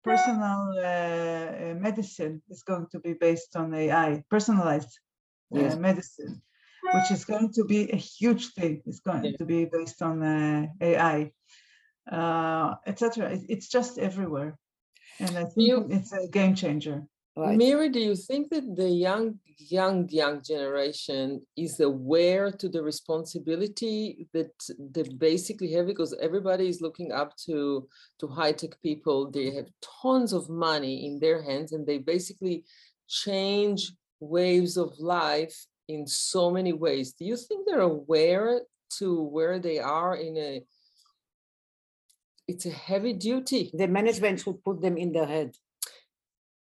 personal 0.04 0.74
uh, 0.78 0.84
uh, 0.84 1.76
medicine 1.76 2.42
is 2.50 2.64
going 2.64 2.88
to 2.92 3.00
be 3.00 3.14
based 3.14 3.56
on 3.56 3.74
ai 3.74 4.24
personalized 4.30 5.00
yes. 5.52 5.76
medicine 5.76 6.42
which 6.94 7.12
is 7.12 7.26
going 7.26 7.52
to 7.52 7.66
be 7.66 7.92
a 7.92 7.96
huge 7.96 8.54
thing 8.54 8.82
it's 8.86 9.02
going 9.02 9.26
yeah. 9.26 9.38
to 9.38 9.46
be 9.46 9.66
based 9.66 10.02
on 10.02 10.24
ai 10.82 11.32
etc 12.88 13.38
it's 13.48 13.68
just 13.68 13.98
everywhere 13.98 14.58
and 15.20 15.38
I 15.38 15.44
think 15.44 15.68
you, 15.68 15.88
it's 15.90 16.14
a 16.14 16.28
game 16.28 16.56
changer. 16.56 17.04
Right. 17.40 17.58
Miri, 17.58 17.88
do 17.88 18.02
you 18.02 18.16
think 18.18 18.50
that 18.50 18.76
the 18.76 18.90
young, 18.90 19.40
young, 19.58 20.10
young 20.10 20.44
generation 20.44 21.42
is 21.56 21.80
aware 21.80 22.52
to 22.52 22.68
the 22.68 22.84
responsibility 22.84 24.28
that 24.34 24.52
they 24.78 25.04
basically 25.04 25.72
have? 25.72 25.88
Because 25.88 26.14
everybody 26.22 26.68
is 26.68 26.82
looking 26.82 27.14
up 27.14 27.38
to 27.46 27.88
to 28.20 28.28
high 28.28 28.52
tech 28.52 28.82
people. 28.82 29.32
They 29.32 29.52
have 29.56 29.68
tons 30.02 30.34
of 30.34 30.50
money 30.50 31.06
in 31.06 31.20
their 31.20 31.42
hands, 31.42 31.72
and 31.72 31.88
they 31.88 32.00
basically 32.00 32.66
change 33.08 33.94
waves 34.20 34.76
of 34.76 35.00
life 35.00 35.56
in 35.88 36.06
so 36.08 36.52
many 36.52 36.74
ways. 36.74 37.14
Do 37.14 37.24
you 37.24 37.38
think 37.38 37.66
they're 37.66 37.80
aware 37.80 38.62
to 38.98 39.24
where 39.24 39.60
they 39.60 39.80
are 39.80 40.16
in 40.16 40.36
a 40.36 40.64
it's 42.50 42.66
a 42.66 42.72
heavy 42.72 43.14
duty. 43.14 43.70
The 43.72 43.88
management 43.88 44.40
should 44.40 44.64
put 44.64 44.82
them 44.82 44.98
in 44.98 45.12
their 45.12 45.28
head. 45.28 45.52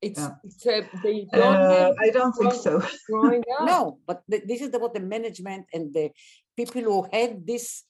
It's, 0.02 0.18
yeah. 0.18 0.30
it's 0.42 0.66
a, 0.66 0.82
they 1.02 1.26
don't 1.32 1.56
uh, 1.56 1.92
I 2.00 2.10
don't 2.10 2.32
think 2.32 2.54
so. 2.54 2.82
no, 3.64 3.98
but 4.06 4.22
the, 4.28 4.42
this 4.44 4.60
is 4.60 4.74
about 4.74 4.94
the 4.94 5.00
management 5.00 5.66
and 5.72 5.94
the 5.94 6.10
people 6.56 6.82
who 6.82 7.06
had 7.12 7.46
this 7.46 7.84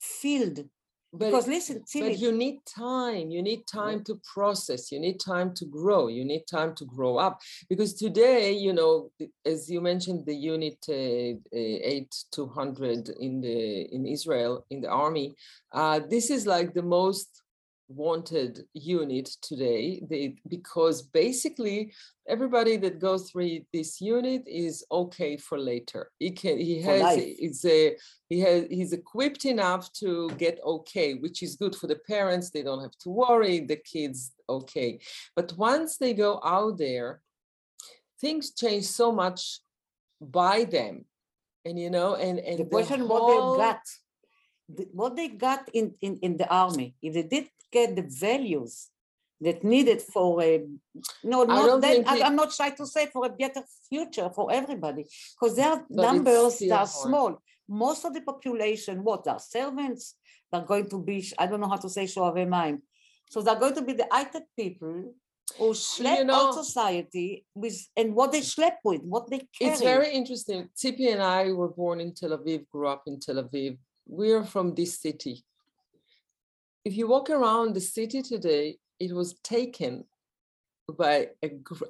field 0.00 0.64
but, 1.12 1.26
because 1.26 1.48
listen, 1.48 1.82
but 1.94 2.18
you 2.18 2.32
need 2.32 2.58
time. 2.66 3.30
You 3.30 3.42
need 3.42 3.66
time 3.66 4.04
to 4.04 4.20
process. 4.34 4.92
You 4.92 5.00
need 5.00 5.18
time 5.18 5.54
to 5.54 5.64
grow. 5.64 6.08
You 6.08 6.24
need 6.24 6.46
time 6.46 6.74
to 6.74 6.84
grow 6.84 7.16
up. 7.16 7.40
Because 7.68 7.94
today, 7.94 8.52
you 8.52 8.72
know, 8.72 9.10
as 9.44 9.70
you 9.70 9.80
mentioned, 9.80 10.26
the 10.26 10.34
unit 10.34 10.78
uh, 10.88 10.92
uh, 10.92 11.78
eight 11.92 12.14
two 12.32 12.46
hundred 12.48 13.08
in 13.20 13.40
the 13.40 13.82
in 13.94 14.06
Israel 14.06 14.66
in 14.70 14.80
the 14.80 14.88
army. 14.88 15.34
Uh, 15.72 16.00
this 16.10 16.30
is 16.30 16.46
like 16.46 16.74
the 16.74 16.82
most 16.82 17.42
wanted 17.88 18.64
unit 18.74 19.26
today 19.42 20.02
they, 20.10 20.36
because 20.48 21.02
basically 21.02 21.92
everybody 22.28 22.76
that 22.76 22.98
goes 22.98 23.30
through 23.30 23.60
this 23.72 24.00
unit 24.00 24.42
is 24.46 24.84
okay 24.90 25.36
for 25.36 25.58
later. 25.58 26.10
He 26.18 26.30
can 26.32 26.58
he 26.58 26.82
has 26.82 27.16
is 27.16 27.64
a 27.64 27.96
he 28.28 28.40
has 28.40 28.66
he's 28.70 28.92
equipped 28.92 29.44
enough 29.44 29.92
to 29.94 30.28
get 30.36 30.58
okay 30.64 31.14
which 31.14 31.42
is 31.42 31.56
good 31.56 31.76
for 31.76 31.86
the 31.86 32.00
parents 32.08 32.50
they 32.50 32.62
don't 32.62 32.82
have 32.82 32.96
to 33.02 33.10
worry 33.10 33.60
the 33.60 33.76
kids 33.76 34.32
okay. 34.48 34.98
But 35.36 35.52
once 35.56 35.96
they 35.98 36.12
go 36.12 36.40
out 36.44 36.78
there 36.78 37.20
things 38.20 38.52
change 38.52 38.84
so 38.84 39.12
much 39.12 39.60
by 40.20 40.64
them 40.64 41.04
and 41.64 41.78
you 41.78 41.90
know 41.90 42.14
and 42.14 42.38
and 42.38 42.58
the 42.58 42.64
question 42.64 43.00
the 43.00 43.06
whole, 43.06 43.56
what 43.56 43.58
they've 43.58 43.66
got 43.66 43.80
what 44.92 45.16
they 45.16 45.28
got 45.28 45.68
in, 45.72 45.94
in 46.00 46.18
in 46.22 46.36
the 46.36 46.48
army 46.48 46.94
if 47.00 47.14
they 47.14 47.22
did 47.22 47.48
get 47.72 47.94
the 47.94 48.02
values 48.02 48.88
that 49.40 49.62
needed 49.62 50.00
for 50.00 50.42
a 50.42 50.64
no 51.22 51.44
not 51.44 51.80
that, 51.80 52.08
I, 52.08 52.18
am 52.18 52.36
not 52.36 52.54
trying 52.54 52.76
to 52.76 52.86
say 52.86 53.06
for 53.06 53.26
a 53.26 53.28
better 53.28 53.62
future 53.88 54.30
for 54.34 54.50
everybody 54.50 55.04
because 55.34 55.56
their 55.56 55.84
numbers 55.90 56.62
are 56.70 56.86
small. 56.86 57.42
Most 57.68 58.04
of 58.04 58.14
the 58.14 58.22
population 58.22 59.04
what 59.04 59.26
are 59.28 59.38
servants? 59.38 60.14
They're 60.50 60.62
going 60.62 60.88
to 60.90 61.02
be 61.02 61.26
i 61.38 61.46
don't 61.46 61.60
know 61.60 61.68
how 61.68 61.76
to 61.76 61.90
say 61.90 62.06
shoave 62.06 62.48
mind. 62.48 62.80
So 63.28 63.42
they're 63.42 63.58
going 63.58 63.74
to 63.74 63.82
be 63.82 63.92
the 63.92 64.06
high 64.10 64.30
people 64.56 65.14
who 65.58 65.70
schlep 65.72 66.18
you 66.18 66.24
know, 66.24 66.48
out 66.48 66.54
society 66.54 67.44
with 67.54 67.76
and 67.96 68.14
what 68.14 68.32
they 68.32 68.40
schlep 68.40 68.76
with 68.84 69.02
what 69.02 69.28
they 69.30 69.38
carry. 69.58 69.72
it's 69.72 69.82
very 69.82 70.10
interesting. 70.12 70.68
Tzipi 70.76 71.12
and 71.12 71.22
i 71.22 71.52
were 71.52 71.68
born 71.68 72.00
in 72.00 72.14
tel 72.14 72.30
aviv 72.38 72.66
grew 72.72 72.88
up 72.88 73.02
in 73.06 73.20
tel 73.20 73.36
aviv 73.36 73.76
we're 74.06 74.44
from 74.44 74.74
this 74.74 75.00
city 75.00 75.44
if 76.86 76.96
you 76.96 77.08
walk 77.08 77.30
around 77.30 77.74
the 77.74 77.80
city 77.80 78.22
today, 78.22 78.78
it 79.00 79.12
was 79.12 79.34
taken 79.42 80.04
by 80.96 81.30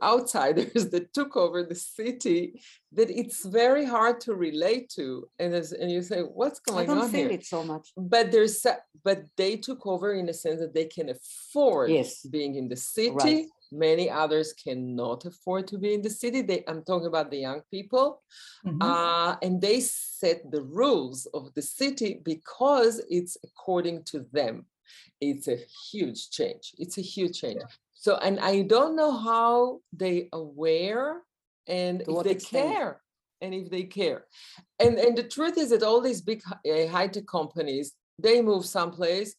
outsiders 0.02 0.86
that 0.92 1.12
took 1.12 1.36
over 1.36 1.62
the 1.62 1.74
city 1.74 2.58
that 2.92 3.10
it's 3.10 3.44
very 3.44 3.84
hard 3.84 4.22
to 4.22 4.34
relate 4.34 4.88
to 4.88 5.28
and 5.38 5.52
as, 5.54 5.72
and 5.72 5.90
you 5.90 6.00
say 6.00 6.20
what's 6.20 6.60
going 6.60 6.88
on 6.88 6.96
I 6.96 7.00
don't 7.02 7.10
feel 7.10 7.28
here? 7.28 7.38
it 7.38 7.44
so 7.44 7.62
much 7.62 7.92
but 7.94 8.32
there's 8.32 8.66
but 9.04 9.24
they 9.36 9.58
took 9.58 9.86
over 9.86 10.14
in 10.14 10.30
a 10.30 10.32
sense 10.32 10.60
that 10.60 10.72
they 10.72 10.86
can 10.86 11.10
afford 11.10 11.90
yes. 11.90 12.22
being 12.22 12.54
in 12.54 12.68
the 12.68 12.76
city 12.76 13.12
right. 13.12 13.46
Many 13.72 14.08
others 14.08 14.52
cannot 14.52 15.24
afford 15.24 15.66
to 15.66 15.78
be 15.78 15.94
in 15.94 16.02
the 16.02 16.10
city 16.10 16.40
they 16.42 16.62
i'm 16.68 16.82
talking 16.82 17.08
about 17.08 17.30
the 17.30 17.38
young 17.38 17.60
people 17.70 18.22
mm-hmm. 18.64 18.80
uh, 18.82 19.36
and 19.42 19.60
they 19.60 19.80
set 19.80 20.48
the 20.50 20.62
rules 20.62 21.26
of 21.34 21.52
the 21.54 21.62
city 21.62 22.20
because 22.24 23.02
it's 23.10 23.36
according 23.44 24.02
to 24.04 24.24
them 24.32 24.64
it's 25.20 25.48
a 25.48 25.58
huge 25.90 26.30
change. 26.30 26.74
It's 26.78 26.98
a 26.98 27.02
huge 27.02 27.40
change. 27.40 27.60
Yeah. 27.60 27.74
So, 27.94 28.16
and 28.16 28.38
I 28.40 28.62
don't 28.62 28.96
know 28.96 29.16
how 29.16 29.80
they 29.92 30.28
aware 30.32 31.22
and 31.66 32.04
to 32.04 32.18
if 32.18 32.24
they 32.24 32.30
extent? 32.32 32.72
care 32.72 33.00
and 33.40 33.54
if 33.54 33.70
they 33.70 33.84
care. 33.84 34.26
And 34.78 34.98
and 34.98 35.16
the 35.16 35.22
truth 35.22 35.58
is 35.58 35.70
that 35.70 35.82
all 35.82 36.00
these 36.00 36.20
big 36.20 36.42
uh, 36.48 36.86
high 36.88 37.08
tech 37.08 37.26
companies 37.26 37.92
they 38.18 38.40
move 38.40 38.64
someplace 38.64 39.34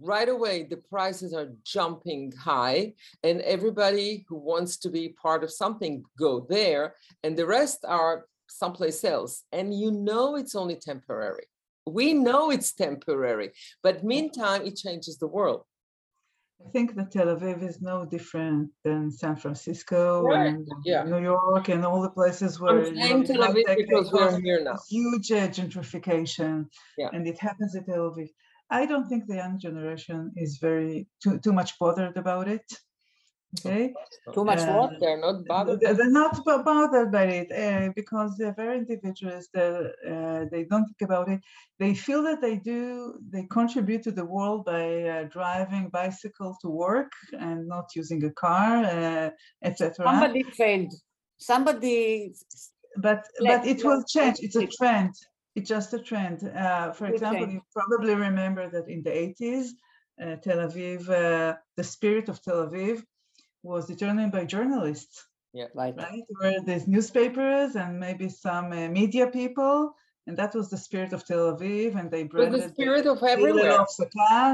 right 0.00 0.28
away 0.28 0.64
the 0.64 0.76
prices 0.76 1.32
are 1.32 1.52
jumping 1.64 2.32
high 2.32 2.92
and 3.22 3.40
everybody 3.42 4.24
who 4.28 4.36
wants 4.36 4.76
to 4.76 4.90
be 4.90 5.10
part 5.10 5.44
of 5.44 5.52
something 5.52 6.02
go 6.18 6.46
there 6.48 6.94
and 7.22 7.36
the 7.36 7.46
rest 7.46 7.84
are 7.86 8.26
someplace 8.48 9.04
else 9.04 9.44
and 9.52 9.72
you 9.72 9.90
know 9.90 10.36
it's 10.36 10.54
only 10.54 10.76
temporary 10.76 11.44
we 11.86 12.14
know 12.14 12.50
it's 12.50 12.72
temporary, 12.72 13.50
but 13.82 14.04
meantime, 14.04 14.62
it 14.64 14.76
changes 14.76 15.18
the 15.18 15.26
world. 15.26 15.64
I 16.64 16.70
think 16.70 16.94
that 16.94 17.10
Tel 17.10 17.26
Aviv 17.26 17.62
is 17.62 17.82
no 17.82 18.06
different 18.06 18.70
than 18.84 19.10
San 19.10 19.36
Francisco 19.36 20.22
right. 20.22 20.46
and 20.46 20.66
yeah. 20.84 21.04
New 21.04 21.20
York 21.20 21.68
and 21.68 21.84
all 21.84 22.00
the 22.00 22.10
places 22.10 22.58
where 22.58 22.86
I'm 22.86 22.96
saying 22.96 23.24
Tel 23.24 23.42
Aviv 23.42 23.76
because 23.76 24.10
we're 24.10 24.40
here 24.40 24.62
now. 24.64 24.78
Huge 24.88 25.28
gentrification, 25.28 26.66
yeah. 26.96 27.08
and 27.12 27.26
it 27.26 27.38
happens 27.38 27.76
at 27.76 27.86
Tel 27.86 28.10
Aviv. 28.10 28.28
I 28.70 28.86
don't 28.86 29.08
think 29.08 29.26
the 29.26 29.36
young 29.36 29.58
generation 29.58 30.32
is 30.36 30.58
very 30.58 31.08
too 31.22 31.38
too 31.38 31.52
much 31.52 31.78
bothered 31.78 32.16
about 32.16 32.48
it. 32.48 32.66
Okay, 33.60 33.94
Too 34.34 34.44
much 34.44 34.62
Uh, 34.62 34.72
what? 34.72 35.00
They're 35.00 35.20
not 35.20 35.44
bothered. 35.46 35.80
they're 35.80 35.94
they're 35.94 36.10
not 36.10 36.44
bo- 36.44 36.62
bothered 36.64 37.12
by 37.12 37.24
it 37.40 37.52
uh, 37.52 37.92
because 37.94 38.36
they're 38.36 38.54
very 38.54 38.78
individualist. 38.78 39.50
They're, 39.54 39.92
uh, 40.12 40.46
they 40.50 40.64
don't 40.64 40.86
think 40.86 41.02
about 41.02 41.28
it. 41.28 41.40
They 41.78 41.94
feel 41.94 42.22
that 42.24 42.40
they 42.40 42.56
do. 42.56 43.20
They 43.30 43.44
contribute 43.58 44.02
to 44.04 44.12
the 44.12 44.24
world 44.24 44.64
by 44.64 45.02
uh, 45.02 45.24
driving 45.24 45.88
bicycle 45.90 46.56
to 46.62 46.68
work 46.68 47.12
and 47.38 47.68
not 47.68 47.86
using 47.94 48.24
a 48.24 48.32
car, 48.32 48.84
uh, 48.84 49.30
etc. 49.62 49.92
Somebody 50.04 50.42
failed. 50.42 50.92
Somebody, 51.38 52.34
but 52.96 53.20
but 53.46 53.66
it 53.66 53.84
will 53.84 54.02
change. 54.14 54.38
It's 54.40 54.56
a 54.56 54.66
trend. 54.66 55.14
It's 55.54 55.68
just 55.68 55.92
a 55.94 55.98
trend. 55.98 56.42
Uh, 56.44 56.92
for 56.92 57.06
Will 57.06 57.14
example, 57.14 57.48
you 57.48 57.62
probably 57.72 58.14
remember 58.14 58.68
that 58.70 58.88
in 58.88 59.02
the 59.02 59.10
80s, 59.10 59.68
uh, 60.20 60.36
Tel 60.36 60.58
Aviv, 60.68 61.08
uh, 61.08 61.56
the 61.76 61.84
spirit 61.84 62.28
of 62.28 62.42
Tel 62.42 62.66
Aviv 62.68 63.02
was 63.62 63.86
determined 63.86 64.32
by 64.32 64.44
journalists, 64.44 65.26
right, 65.74 65.94
right? 65.96 66.22
Where 66.40 66.60
there's 66.60 66.86
newspapers 66.86 67.76
and 67.76 67.98
maybe 67.98 68.28
some 68.28 68.72
uh, 68.72 68.88
media 68.88 69.26
people, 69.28 69.94
and 70.26 70.36
that 70.36 70.54
was 70.54 70.70
the 70.70 70.76
spirit 70.76 71.12
of 71.12 71.24
Tel 71.26 71.56
Aviv, 71.56 71.98
and 71.98 72.10
they 72.10 72.24
But 72.24 72.52
the 72.52 72.68
spirit 72.68 73.06
of 73.06 73.20
Hillel 73.20 73.60
everywhere. 73.60 73.80
of 73.80 73.88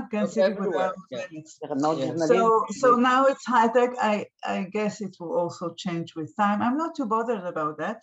against 0.06 0.36
Of 0.36 0.42
everywhere, 0.42 0.92
yeah. 1.10 1.24
limits. 1.30 1.58
there 1.60 1.72
are 1.72 1.76
no 1.76 1.96
Yeah. 1.96 2.16
So, 2.16 2.64
so 2.70 2.96
now 2.96 3.26
it's 3.26 3.44
high 3.46 3.68
tech. 3.68 3.90
I, 4.00 4.26
I 4.44 4.64
guess 4.64 5.00
it 5.00 5.16
will 5.20 5.36
also 5.36 5.74
change 5.74 6.14
with 6.14 6.34
time. 6.36 6.60
I'm 6.60 6.76
not 6.76 6.94
too 6.96 7.06
bothered 7.06 7.44
about 7.44 7.78
that. 7.78 8.02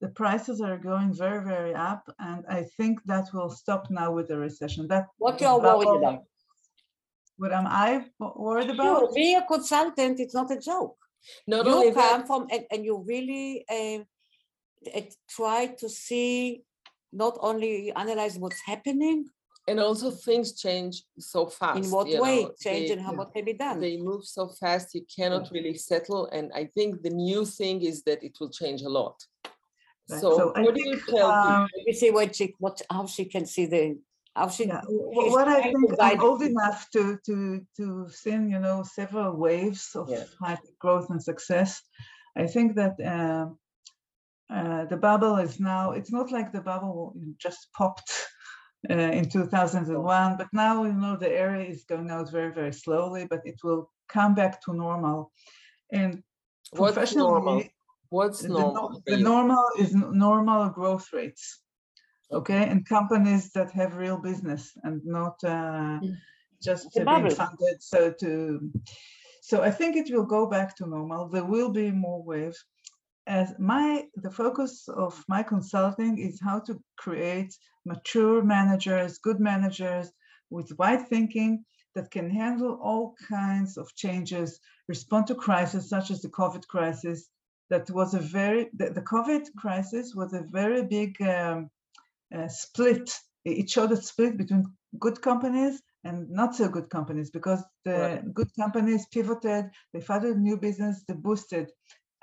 The 0.00 0.08
prices 0.08 0.60
are 0.60 0.76
going 0.76 1.14
very, 1.14 1.42
very 1.44 1.74
up, 1.74 2.02
and 2.18 2.44
I 2.48 2.64
think 2.76 3.02
that 3.06 3.26
will 3.32 3.48
stop 3.48 3.90
now 3.90 4.12
with 4.12 4.28
the 4.28 4.36
recession. 4.38 4.86
That 4.88 5.06
What 5.18 5.38
the 5.38 5.44
you're 5.44 5.58
worried 5.60 5.84
bubble- 5.86 5.98
about? 5.98 6.24
What 7.38 7.52
am 7.52 7.66
I 7.66 8.04
wo- 8.18 8.34
worried 8.36 8.68
You, 8.68 8.74
about? 8.74 9.14
being 9.14 9.36
a 9.36 9.46
consultant, 9.46 10.20
it's 10.20 10.34
not 10.34 10.50
a 10.50 10.58
joke. 10.58 10.96
Not 11.46 11.66
only 11.66 11.88
You 11.88 11.94
that, 11.94 12.10
come 12.10 12.26
from, 12.26 12.46
and, 12.50 12.64
and 12.70 12.84
you 12.84 12.98
really 12.98 13.64
uh, 13.70 14.00
uh, 14.94 15.00
try 15.28 15.66
to 15.80 15.88
see, 15.88 16.62
not 17.12 17.38
only 17.40 17.92
analyze 17.92 18.38
what's 18.38 18.60
happening, 18.60 19.26
and 19.68 19.80
also 19.80 20.12
things 20.12 20.52
change 20.60 21.02
so 21.18 21.46
fast. 21.46 21.84
in 21.84 21.90
what 21.90 22.06
way, 22.06 22.44
know, 22.44 22.52
change 22.60 22.86
they- 22.88 22.92
and 22.92 23.02
how 23.02 23.12
what 23.14 23.32
can 23.34 23.44
be 23.44 23.52
done. 23.54 23.80
They 23.80 23.96
move 23.96 24.24
so 24.24 24.46
fast, 24.48 24.94
you 24.94 25.04
cannot 25.14 25.50
really 25.50 25.74
settle. 25.74 26.26
And 26.26 26.52
I 26.54 26.66
think 26.66 27.02
the 27.02 27.10
new 27.10 27.44
thing 27.44 27.82
is 27.82 28.02
that 28.04 28.22
it 28.22 28.36
will 28.40 28.50
change 28.50 28.82
a 28.82 28.88
lot. 28.88 29.16
Right, 30.08 30.20
So, 30.20 30.30
so 30.30 30.52
I 30.54 30.62
what 30.62 30.74
do 30.74 30.82
you 30.88 31.00
tell 31.08 31.32
people? 31.32 31.54
um, 31.54 31.68
Let 31.76 31.86
me 31.86 31.92
see 31.92 32.10
what 32.10 32.36
she, 32.36 32.54
what, 32.58 32.80
how 32.90 33.06
she 33.06 33.24
can 33.24 33.44
see 33.46 33.66
the, 33.66 33.98
how 34.34 34.48
she, 34.48 34.66
Yeah, 34.66 34.82
wh- 34.82 35.32
what 35.32 35.48
I 35.48 35.62
think 35.62 35.76
I'm 36.00 36.20
old 36.20 36.42
you. 36.42 36.48
enough 36.48 36.88
to 36.92 37.18
to 37.26 37.60
to 37.76 38.08
seen, 38.08 38.48
you 38.50 38.60
know, 38.60 38.82
several 38.84 39.32
waves 39.36 39.96
of 39.96 40.08
Yeah. 40.08 40.24
high 40.40 40.58
growth 40.78 41.10
and 41.10 41.22
success. 41.22 41.82
I 42.36 42.46
think 42.46 42.76
that 42.76 42.94
uh, 43.00 43.46
uh, 44.54 44.84
the 44.84 44.96
bubble 44.96 45.36
is 45.38 45.58
now. 45.58 45.92
It's 45.92 46.12
not 46.12 46.30
like 46.30 46.52
the 46.52 46.60
bubble 46.60 47.14
just 47.38 47.72
popped 47.72 48.12
uh, 48.90 48.94
in 48.94 49.28
2001, 49.28 50.36
but 50.36 50.48
now 50.52 50.84
you 50.84 50.92
know 50.92 51.16
the 51.16 51.30
area 51.32 51.68
is 51.68 51.84
going 51.84 52.10
out 52.10 52.30
very 52.30 52.52
very 52.52 52.72
slowly, 52.72 53.26
but 53.28 53.40
it 53.44 53.58
will 53.64 53.90
come 54.08 54.34
back 54.34 54.60
to 54.64 54.72
normal. 54.74 55.32
And 55.90 56.22
What's 56.70 56.94
professionally, 56.94 57.28
normal? 57.28 57.62
What's 58.10 58.42
the, 58.42 58.48
normal? 58.48 58.88
for 59.04 59.10
the 59.10 59.16
normal 59.18 59.64
is 59.78 59.94
normal 59.94 60.68
growth 60.70 61.06
rates 61.12 61.62
Okay. 62.32 62.62
okay 62.62 62.70
and 62.70 62.86
companies 62.88 63.50
that 63.52 63.70
have 63.72 63.96
real 63.96 64.18
business 64.18 64.72
and 64.84 65.00
not 65.04 65.36
uh, 65.44 66.00
Mm. 66.02 66.16
just 66.62 66.92
being 66.94 67.04
bubble. 67.04 67.30
funded 67.30 67.82
so 67.92 68.10
to 68.20 68.60
so 69.42 69.62
i 69.62 69.70
think 69.70 69.96
it 69.96 70.08
will 70.12 70.26
go 70.26 70.46
back 70.46 70.74
to 70.76 70.86
normal 70.86 71.28
there 71.28 71.44
will 71.44 71.70
be 71.70 71.90
more 71.90 72.22
waves 72.24 72.64
as 73.26 73.54
my 73.58 74.04
the 74.24 74.30
focus 74.30 74.88
of 74.88 75.12
my 75.28 75.42
consulting 75.42 76.18
is 76.18 76.40
how 76.48 76.58
to 76.60 76.74
create 76.96 77.52
mature 77.84 78.42
managers 78.42 79.18
good 79.18 79.40
managers 79.40 80.06
with 80.50 80.72
wide 80.78 81.04
thinking 81.08 81.64
that 81.94 82.10
can 82.10 82.28
handle 82.30 82.74
all 82.82 83.14
kinds 83.28 83.76
of 83.78 83.86
changes 83.94 84.60
respond 84.88 85.26
to 85.26 85.34
crises 85.34 85.88
such 85.88 86.10
as 86.10 86.20
the 86.22 86.28
covid 86.40 86.66
crisis 86.66 87.28
that 87.70 87.90
was 87.90 88.14
a 88.14 88.20
very 88.20 88.68
the, 88.74 88.90
the 88.90 89.02
covid 89.02 89.44
crisis 89.56 90.14
was 90.14 90.32
a 90.32 90.44
very 90.50 90.82
big 90.84 91.20
um, 91.22 91.70
uh, 92.34 92.48
split. 92.48 93.10
It 93.44 93.70
showed 93.70 93.92
a 93.92 93.96
split 93.96 94.36
between 94.36 94.64
good 94.98 95.20
companies 95.22 95.82
and 96.04 96.28
not 96.30 96.54
so 96.54 96.68
good 96.68 96.90
companies 96.90 97.30
because 97.30 97.62
the 97.84 97.92
Right. 97.92 98.34
good 98.34 98.50
companies 98.58 99.06
pivoted 99.12 99.70
they 99.92 100.00
funded 100.00 100.38
new 100.38 100.56
business 100.56 101.04
they 101.06 101.14
boosted. 101.14 101.70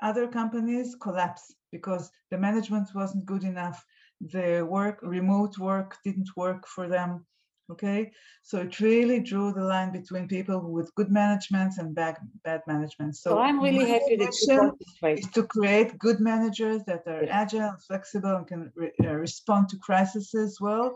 Other 0.02 0.26
companies 0.28 0.96
collapsed 1.00 1.54
because 1.72 2.10
the 2.30 2.38
management 2.38 2.88
wasn't 2.94 3.26
good 3.26 3.44
enough. 3.44 3.84
The 4.20 4.66
work 4.68 5.00
remote 5.02 5.58
work 5.58 5.96
didn't 6.04 6.30
work 6.36 6.66
for 6.66 6.88
them 6.88 7.26
okay 7.70 8.10
so 8.42 8.60
it 8.60 8.78
really 8.80 9.20
drew 9.20 9.52
the 9.52 9.62
line 9.64 9.90
between 9.92 10.28
people 10.28 10.60
with 10.60 10.94
good 10.94 11.10
management 11.10 11.72
and 11.78 11.94
bad 11.94 12.16
bad 12.44 12.60
management 12.66 13.16
so 13.16 13.30
So 13.30 13.38
I'm 13.38 13.60
really 13.60 13.86
happy 13.86 14.16
that 14.16 14.32
you 14.40 14.46
mission 14.48 14.60
got 14.60 14.74
is 15.16 15.30
to 15.30 15.42
create 15.46 15.98
good 15.98 16.20
managers 16.20 16.82
that 16.84 17.02
are 17.06 17.22
Yeah. 17.24 17.40
agile 17.42 17.68
and 17.70 17.82
flexible 17.82 18.36
and 18.36 18.46
can 18.46 18.72
re- 18.74 18.92
uh, 19.04 19.14
respond 19.14 19.68
to 19.70 19.78
crises 19.78 20.34
as 20.34 20.58
well. 20.60 20.94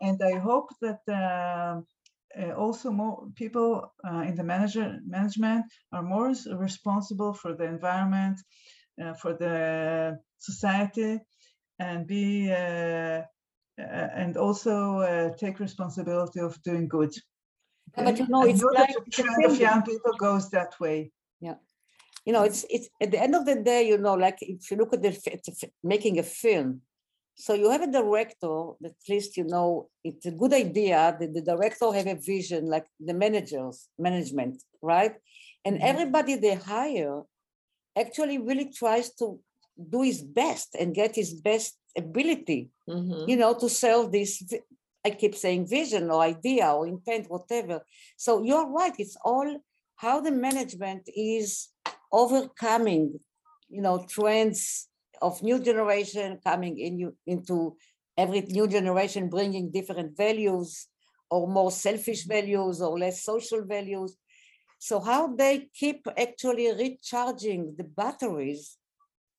And 0.00 0.18
I 0.22 0.38
hope 0.38 0.68
that 0.80 1.00
um, 1.08 1.86
uh, 2.40 2.52
also 2.52 2.90
more 2.90 3.26
people 3.34 3.92
uh, 4.08 4.22
in 4.28 4.34
the 4.36 4.44
manager 4.44 4.98
management 5.06 5.64
are 5.92 6.02
more 6.02 6.32
responsible 6.66 7.32
for 7.34 7.54
the 7.54 7.64
environment, 7.64 8.38
uh, 9.02 9.14
for 9.14 9.34
the 9.34 10.18
society, 10.38 11.20
and 11.78 12.06
be 12.06 12.50
uh, 12.52 12.56
uh, 12.56 13.22
and 13.78 14.36
also 14.36 14.98
uh, 14.98 15.30
take 15.36 15.60
responsibility 15.60 16.40
of 16.40 16.60
doing 16.62 16.88
good. 16.88 17.14
Yeah, 17.96 18.04
but 18.04 18.18
you 18.18 18.26
know, 18.28 18.42
I 18.42 18.48
it's 18.48 18.60
that 18.60 18.74
like 18.74 19.04
the 19.04 19.10
trend 19.10 19.44
of 19.46 19.58
young 19.58 19.82
people 19.82 20.12
goes 20.18 20.50
that 20.50 20.78
way. 20.80 21.12
Yeah, 21.40 21.54
you 22.24 22.32
know, 22.32 22.42
it's 22.42 22.64
it's 22.68 22.88
at 23.00 23.10
the 23.10 23.22
end 23.22 23.34
of 23.34 23.46
the 23.46 23.56
day, 23.56 23.88
you 23.88 23.98
know, 23.98 24.14
like 24.14 24.38
if 24.40 24.70
you 24.70 24.76
look 24.76 24.92
at 24.92 25.02
the 25.02 25.12
fi- 25.12 25.32
it's 25.32 25.48
a 25.48 25.52
fi- 25.52 25.72
making 25.82 26.18
a 26.18 26.22
film, 26.22 26.82
so 27.36 27.54
you 27.54 27.70
have 27.70 27.82
a 27.82 27.90
director 27.90 28.70
at 28.84 28.96
least 29.08 29.36
you 29.36 29.44
know 29.44 29.88
it's 30.02 30.26
a 30.26 30.32
good 30.32 30.52
idea 30.52 31.16
that 31.18 31.32
the 31.32 31.42
director 31.42 31.92
have 31.92 32.06
a 32.06 32.14
vision, 32.16 32.66
like 32.66 32.86
the 32.98 33.14
managers, 33.14 33.88
management, 33.98 34.62
right? 34.82 35.14
And 35.64 35.76
Mhm. 35.76 35.84
everybody 35.84 36.34
they 36.36 36.54
hire 36.54 37.22
actually 37.96 38.38
really 38.38 38.70
tries 38.70 39.14
to 39.14 39.40
do 39.78 40.02
his 40.02 40.22
best 40.22 40.74
and 40.74 40.94
get 40.94 41.14
his 41.14 41.32
best 41.32 41.77
ability, 41.96 42.70
Mhm. 42.88 43.28
you 43.28 43.36
know, 43.36 43.54
to 43.54 43.68
serve 43.68 44.12
this. 44.12 44.42
I 45.04 45.10
keep 45.10 45.34
saying 45.34 45.66
vision 45.66 46.10
or 46.10 46.20
idea 46.22 46.72
or 46.72 46.86
intent, 46.86 47.30
whatever. 47.30 47.84
So 48.16 48.42
you're 48.42 48.68
right. 48.68 48.94
It's 48.98 49.16
all 49.24 49.60
how 49.96 50.20
the 50.20 50.30
management 50.30 51.08
is 51.14 51.68
overcoming, 52.12 53.20
you 53.68 53.80
know, 53.80 54.04
trends 54.08 54.88
of 55.22 55.42
new 55.42 55.58
generation 55.58 56.38
coming 56.44 56.78
in 56.78 56.98
you 56.98 57.16
into 57.26 57.76
every 58.16 58.40
new 58.42 58.66
generation 58.66 59.28
bringing 59.28 59.70
different 59.70 60.16
values 60.16 60.88
or 61.30 61.46
more 61.48 61.70
selfish 61.70 62.24
values 62.24 62.80
or 62.80 62.98
less 62.98 63.24
social 63.24 63.62
values. 63.64 64.16
So 64.78 65.00
how 65.00 65.34
they 65.34 65.68
keep 65.74 66.06
actually 66.16 66.72
recharging 66.72 67.74
the 67.76 67.84
batteries, 67.84 68.78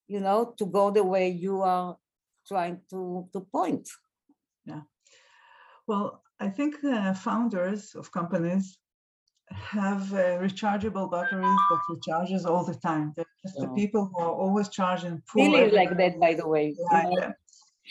you 0.08 0.20
know, 0.20 0.54
to 0.58 0.66
go 0.66 0.92
the 0.92 1.04
way 1.04 1.30
you 1.30 1.62
are 1.62 1.98
trying 2.50 2.78
to, 2.92 3.00
to 3.34 3.40
point. 3.58 3.86
Yeah. 4.66 4.82
Well, 5.88 6.06
I 6.40 6.50
think 6.58 6.72
uh, 6.84 7.14
founders 7.14 7.96
of 7.96 8.12
companies 8.20 8.78
have 9.52 10.04
uh, 10.14 10.38
rechargeable 10.46 11.08
batteries 11.16 11.60
that 11.70 11.82
recharges 11.94 12.46
all 12.46 12.64
the 12.72 12.76
time. 12.90 13.06
They're 13.16 13.26
just 13.44 13.58
the 13.64 13.70
people 13.82 14.04
who 14.12 14.18
are 14.26 14.36
always 14.44 14.68
charging. 14.70 15.16
pull 15.32 15.46
Really 15.46 15.62
is 15.70 15.74
like 15.74 15.94
that, 16.02 16.14
by 16.26 16.34
the 16.40 16.48
way. 16.54 16.66
you 16.78 16.86
know. 16.92 17.16
them. 17.22 17.34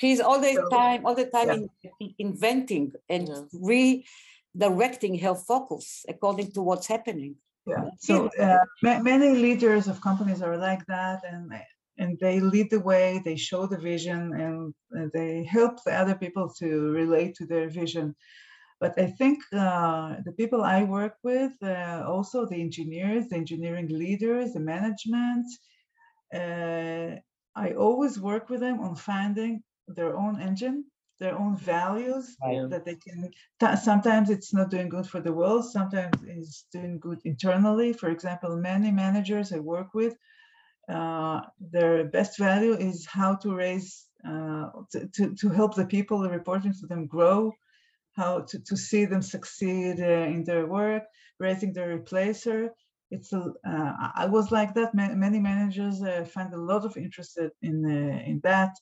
She's 0.00 0.20
all 0.20 0.40
the 0.40 0.54
So, 0.54 0.68
time, 0.80 1.00
all 1.06 1.16
the 1.22 1.26
time 1.36 1.48
yeah. 1.82 1.90
in- 2.04 2.14
inventing 2.26 2.86
and 3.14 3.24
Yeah. 3.28 3.42
redirecting 4.56 5.14
her 5.24 5.34
focus 5.34 5.86
according 6.08 6.48
to 6.52 6.60
what's 6.62 6.86
happening. 6.86 7.34
Yeah. 7.66 7.84
So 7.98 8.30
uh, 8.38 8.64
ma- 8.86 9.02
many 9.12 9.30
leaders 9.46 9.88
of 9.88 10.00
companies 10.08 10.40
are 10.46 10.56
like 10.56 10.84
that, 10.86 11.18
and 11.30 11.40
and 11.98 12.18
they 12.20 12.40
lead 12.40 12.70
the 12.70 12.80
way. 12.80 13.20
They 13.24 13.36
show 13.36 13.66
the 13.66 13.78
vision, 13.78 14.32
and 14.34 15.10
they 15.12 15.44
help 15.44 15.82
the 15.84 15.94
other 15.94 16.14
people 16.14 16.52
to 16.58 16.90
relate 16.90 17.34
to 17.36 17.46
their 17.46 17.68
vision. 17.68 18.14
But 18.80 18.98
I 18.98 19.06
think 19.06 19.38
uh, 19.52 20.16
the 20.24 20.32
people 20.32 20.62
I 20.62 20.84
work 20.84 21.16
with, 21.24 21.52
uh, 21.62 22.04
also 22.06 22.46
the 22.46 22.60
engineers, 22.60 23.28
the 23.28 23.36
engineering 23.36 23.88
leaders, 23.88 24.52
the 24.52 24.60
management, 24.60 25.46
uh, 26.32 27.16
I 27.56 27.72
always 27.72 28.20
work 28.20 28.48
with 28.48 28.60
them 28.60 28.80
on 28.80 28.94
finding 28.94 29.62
their 29.88 30.16
own 30.16 30.40
engine 30.40 30.84
their 31.18 31.36
own 31.36 31.56
values 31.56 32.36
that 32.70 32.84
they 32.84 32.94
can 32.94 33.30
ta- 33.58 33.74
sometimes 33.74 34.30
it's 34.30 34.54
not 34.54 34.70
doing 34.70 34.88
good 34.88 35.06
for 35.06 35.20
the 35.20 35.32
world 35.32 35.64
sometimes 35.64 36.14
it's 36.26 36.66
doing 36.72 36.98
good 37.00 37.18
internally 37.24 37.92
for 37.92 38.08
example 38.10 38.56
many 38.56 38.90
managers 38.90 39.52
i 39.52 39.58
work 39.58 39.94
with 39.94 40.14
uh, 40.88 41.40
their 41.60 42.04
best 42.04 42.38
value 42.38 42.74
is 42.74 43.06
how 43.06 43.34
to 43.36 43.54
raise 43.54 44.06
uh, 44.28 44.66
to, 44.92 45.06
to, 45.14 45.34
to 45.34 45.48
help 45.50 45.74
the 45.74 45.86
people 45.86 46.28
reporting 46.28 46.72
to 46.72 46.86
them 46.86 47.06
grow 47.06 47.52
how 48.16 48.40
to, 48.40 48.58
to 48.60 48.76
see 48.76 49.04
them 49.04 49.22
succeed 49.22 50.00
uh, 50.00 50.04
in 50.34 50.44
their 50.44 50.66
work 50.66 51.04
raising 51.38 51.72
their 51.72 51.98
replacer 51.98 52.70
it's 53.10 53.32
uh, 53.32 53.50
I- 53.64 54.26
was 54.26 54.50
like 54.50 54.74
that. 54.74 54.94
Ma- 54.94 55.14
Many 55.14 55.40
managers 55.40 56.02
uh, 56.02 56.24
find 56.26 56.52
a 56.52 56.60
lot 56.60 56.84
of 56.84 56.96
interest 56.96 57.38
in 57.62 57.76
in 58.30 58.40
that. 58.44 58.72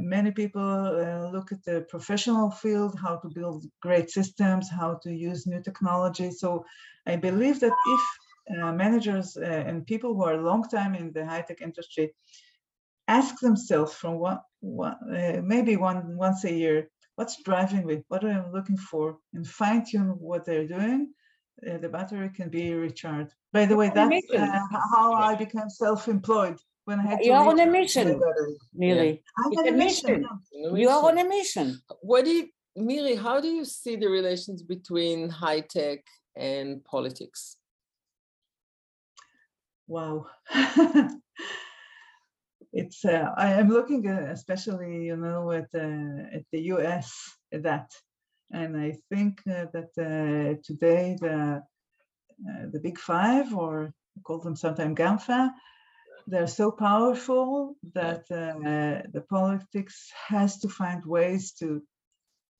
Many 0.00 0.30
people 0.30 1.30
look 1.32 1.52
at 1.52 1.64
the 1.64 1.84
professional 1.88 2.50
field, 2.50 2.98
how 2.98 3.16
to 3.16 3.28
build 3.28 3.66
great 3.80 4.10
systems, 4.10 4.68
how 4.70 4.98
to 5.02 5.10
use 5.10 5.46
new 5.46 5.62
technology. 5.62 6.30
So 6.30 6.64
I 7.06 7.16
believe 7.16 7.60
that 7.60 7.78
if 7.84 8.02
uh, 8.50 8.72
managers 8.72 9.36
uh, 9.36 9.44
and 9.44 9.86
people 9.86 10.14
who 10.14 10.24
are 10.24 10.36
long 10.36 10.62
time 10.68 10.94
in 10.94 11.12
the 11.12 11.24
high 11.26 11.42
tech 11.42 11.60
industry 11.60 12.12
ask 13.08 13.38
themselves 13.40 13.94
from 13.94 14.18
what, 14.18 14.42
what 14.60 14.96
uh, 15.14 15.40
maybe 15.42 15.76
one 15.76 16.16
once 16.16 16.44
a 16.44 16.52
year, 16.52 16.88
what's 17.16 17.42
driving 17.42 17.86
me, 17.86 18.02
what 18.08 18.24
am 18.24 18.46
I 18.46 18.50
looking 18.50 18.76
for, 18.76 19.18
and 19.34 19.46
fine 19.46 19.84
tune 19.84 20.08
what 20.18 20.44
they're 20.44 20.66
doing, 20.66 21.12
uh, 21.68 21.78
the 21.78 21.88
battery 21.88 22.30
can 22.30 22.48
be 22.48 22.74
recharged. 22.74 23.32
By 23.52 23.66
the 23.66 23.76
way, 23.76 23.90
that's 23.94 24.26
uh, 24.34 24.58
how 24.92 25.12
I 25.14 25.34
became 25.34 25.70
self-employed 25.70 26.58
when 26.84 27.00
I 27.00 27.02
had 27.02 27.18
to 27.20 27.26
You 27.26 27.32
are 27.32 27.48
on 27.48 27.60
a 27.60 27.66
mission. 27.66 28.18
battery. 28.18 28.56
Really. 28.76 29.22
I'm 29.38 29.52
It's 29.52 29.60
on 29.60 29.68
a 29.68 29.70
a 29.70 29.72
mission. 29.72 30.26
mission. 30.52 30.76
You 30.76 30.88
are 30.88 31.04
on 31.04 31.18
a 31.18 31.28
mission. 31.28 31.80
What 32.00 32.24
do 32.24 32.30
you, 32.30 32.48
Miri, 32.76 33.14
how 33.16 33.40
do 33.40 33.48
you 33.48 33.64
see 33.64 33.96
the 33.96 34.08
relations 34.08 34.62
between 34.62 35.30
high 35.30 35.60
tech 35.60 36.00
and 36.36 36.84
politics? 36.84 37.56
Wow. 39.88 40.26
it's 42.72 43.04
uh, 43.04 43.30
I 43.36 43.52
am 43.54 43.68
looking 43.68 44.08
uh, 44.08 44.28
especially 44.32 45.06
you 45.06 45.16
know 45.16 45.52
at 45.52 45.68
uh, 45.74 46.36
at 46.36 46.44
the 46.52 46.60
US 46.74 47.12
at 47.52 47.62
that, 47.62 47.90
and 48.52 48.76
I 48.76 48.96
think 49.10 49.40
uh, 49.48 49.66
that 49.72 49.90
uh, 49.98 50.60
today 50.64 51.16
the 51.20 51.62
uh, 52.48 52.66
the 52.72 52.80
big 52.80 52.98
five 52.98 53.54
or 53.54 53.92
call 54.24 54.40
them 54.40 54.56
sometimes 54.56 54.96
GAMFA, 54.98 55.50
they're 56.26 56.46
so 56.48 56.70
powerful 56.70 57.76
that 57.94 58.24
uh, 58.30 59.02
the 59.12 59.24
politics 59.30 60.10
has 60.28 60.58
to 60.60 60.68
find 60.68 61.04
ways 61.04 61.52
to 61.60 61.82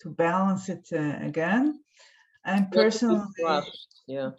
to 0.02 0.10
balance 0.10 0.68
it 0.68 0.86
uh, 0.92 1.16
again. 1.26 1.80
I'm 2.46 2.68
Not 2.72 2.72
to 2.72 2.78
be 2.78 2.82
personally 2.82 3.62
Yeah, 4.06 4.30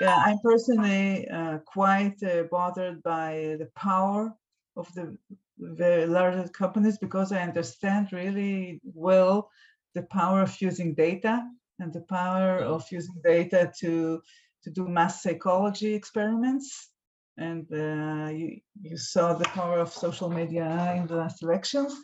yeah, 0.00 0.16
I'm 0.26 0.38
personally 0.42 1.28
uh, 1.28 1.58
quite 1.58 2.20
uh, 2.22 2.42
bothered 2.50 3.02
by 3.02 3.56
the 3.58 3.68
power 3.76 4.34
of 4.76 4.92
the 4.94 5.16
very 5.58 6.06
larger 6.06 6.48
companies 6.48 6.98
because 6.98 7.30
I 7.30 7.42
understand 7.42 8.12
really 8.12 8.80
well 8.82 9.48
the 9.94 10.02
power 10.02 10.42
of 10.42 10.60
using 10.60 10.94
data 10.94 11.42
and 11.78 11.92
the 11.92 12.00
power 12.00 12.58
of 12.58 12.84
using 12.90 13.14
data 13.22 13.72
to 13.80 14.20
to 14.64 14.70
do 14.70 14.88
mass 14.88 15.22
psychology 15.22 15.94
experiments. 15.94 16.88
And 17.36 17.66
uh, 17.72 18.30
you, 18.30 18.60
you 18.82 18.96
saw 18.96 19.32
the 19.34 19.46
power 19.46 19.78
of 19.78 19.92
social 19.92 20.30
media 20.30 20.94
in 20.96 21.06
the 21.06 21.16
last 21.16 21.42
elections. 21.42 21.94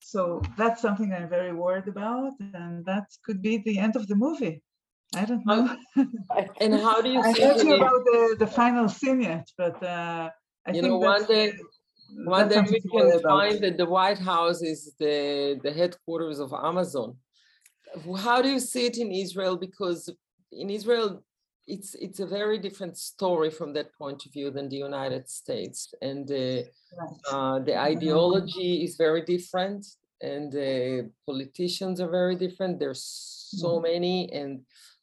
So 0.00 0.42
that's 0.58 0.82
something 0.82 1.12
I'm 1.12 1.30
very 1.30 1.54
worried 1.54 1.88
about, 1.88 2.32
and 2.52 2.84
that 2.84 3.06
could 3.24 3.40
be 3.40 3.58
the 3.58 3.78
end 3.78 3.96
of 3.96 4.06
the 4.06 4.16
movie. 4.16 4.62
I 5.16 5.24
don't 5.24 5.44
know. 5.46 5.76
and 6.60 6.74
how 6.74 7.00
do 7.00 7.08
you 7.10 7.20
not 7.22 7.36
sure 7.36 7.74
it? 7.74 7.80
about 7.80 8.00
the, 8.10 8.36
the 8.38 8.46
final 8.46 8.88
scene 8.88 9.20
yet, 9.22 9.46
but 9.56 9.76
uh, 9.82 10.30
I 10.66 10.70
You 10.72 10.82
think 10.82 10.84
know, 10.92 10.98
one 10.98 11.24
day- 11.26 11.50
uh, 11.50 12.30
One 12.38 12.48
day 12.48 12.60
we 12.60 12.66
something 12.66 12.82
to 12.82 12.88
worry 12.96 13.10
can 13.12 13.20
find 13.34 13.56
that 13.64 13.76
the 13.82 13.88
White 13.98 14.20
House 14.32 14.60
is 14.72 14.80
the, 15.02 15.58
the 15.66 15.72
headquarters 15.80 16.38
of 16.44 16.50
Amazon. 16.70 17.08
How 18.26 18.38
do 18.44 18.48
you 18.54 18.60
see 18.72 18.84
it 18.90 18.96
in 19.04 19.10
Israel? 19.24 19.56
Because 19.66 20.00
in 20.62 20.68
Israel, 20.78 21.08
it's 21.74 21.90
it's 22.06 22.20
a 22.26 22.28
very 22.38 22.58
different 22.66 22.94
story 23.12 23.50
from 23.58 23.70
that 23.76 23.88
point 24.02 24.20
of 24.26 24.30
view 24.36 24.48
than 24.56 24.66
the 24.68 24.80
United 24.90 25.24
States, 25.40 25.78
and 26.08 26.18
the 26.32 26.46
Right. 27.00 27.18
uh, 27.32 27.58
the 27.68 27.76
ideology 27.92 28.70
is 28.86 28.92
very 29.06 29.22
different, 29.34 29.80
and 30.30 30.44
the 30.58 30.70
politicians 31.28 31.96
are 32.02 32.12
very 32.20 32.36
different. 32.44 32.72
There's 32.82 33.04
so 33.62 33.70
many, 33.90 34.16
and 34.40 34.52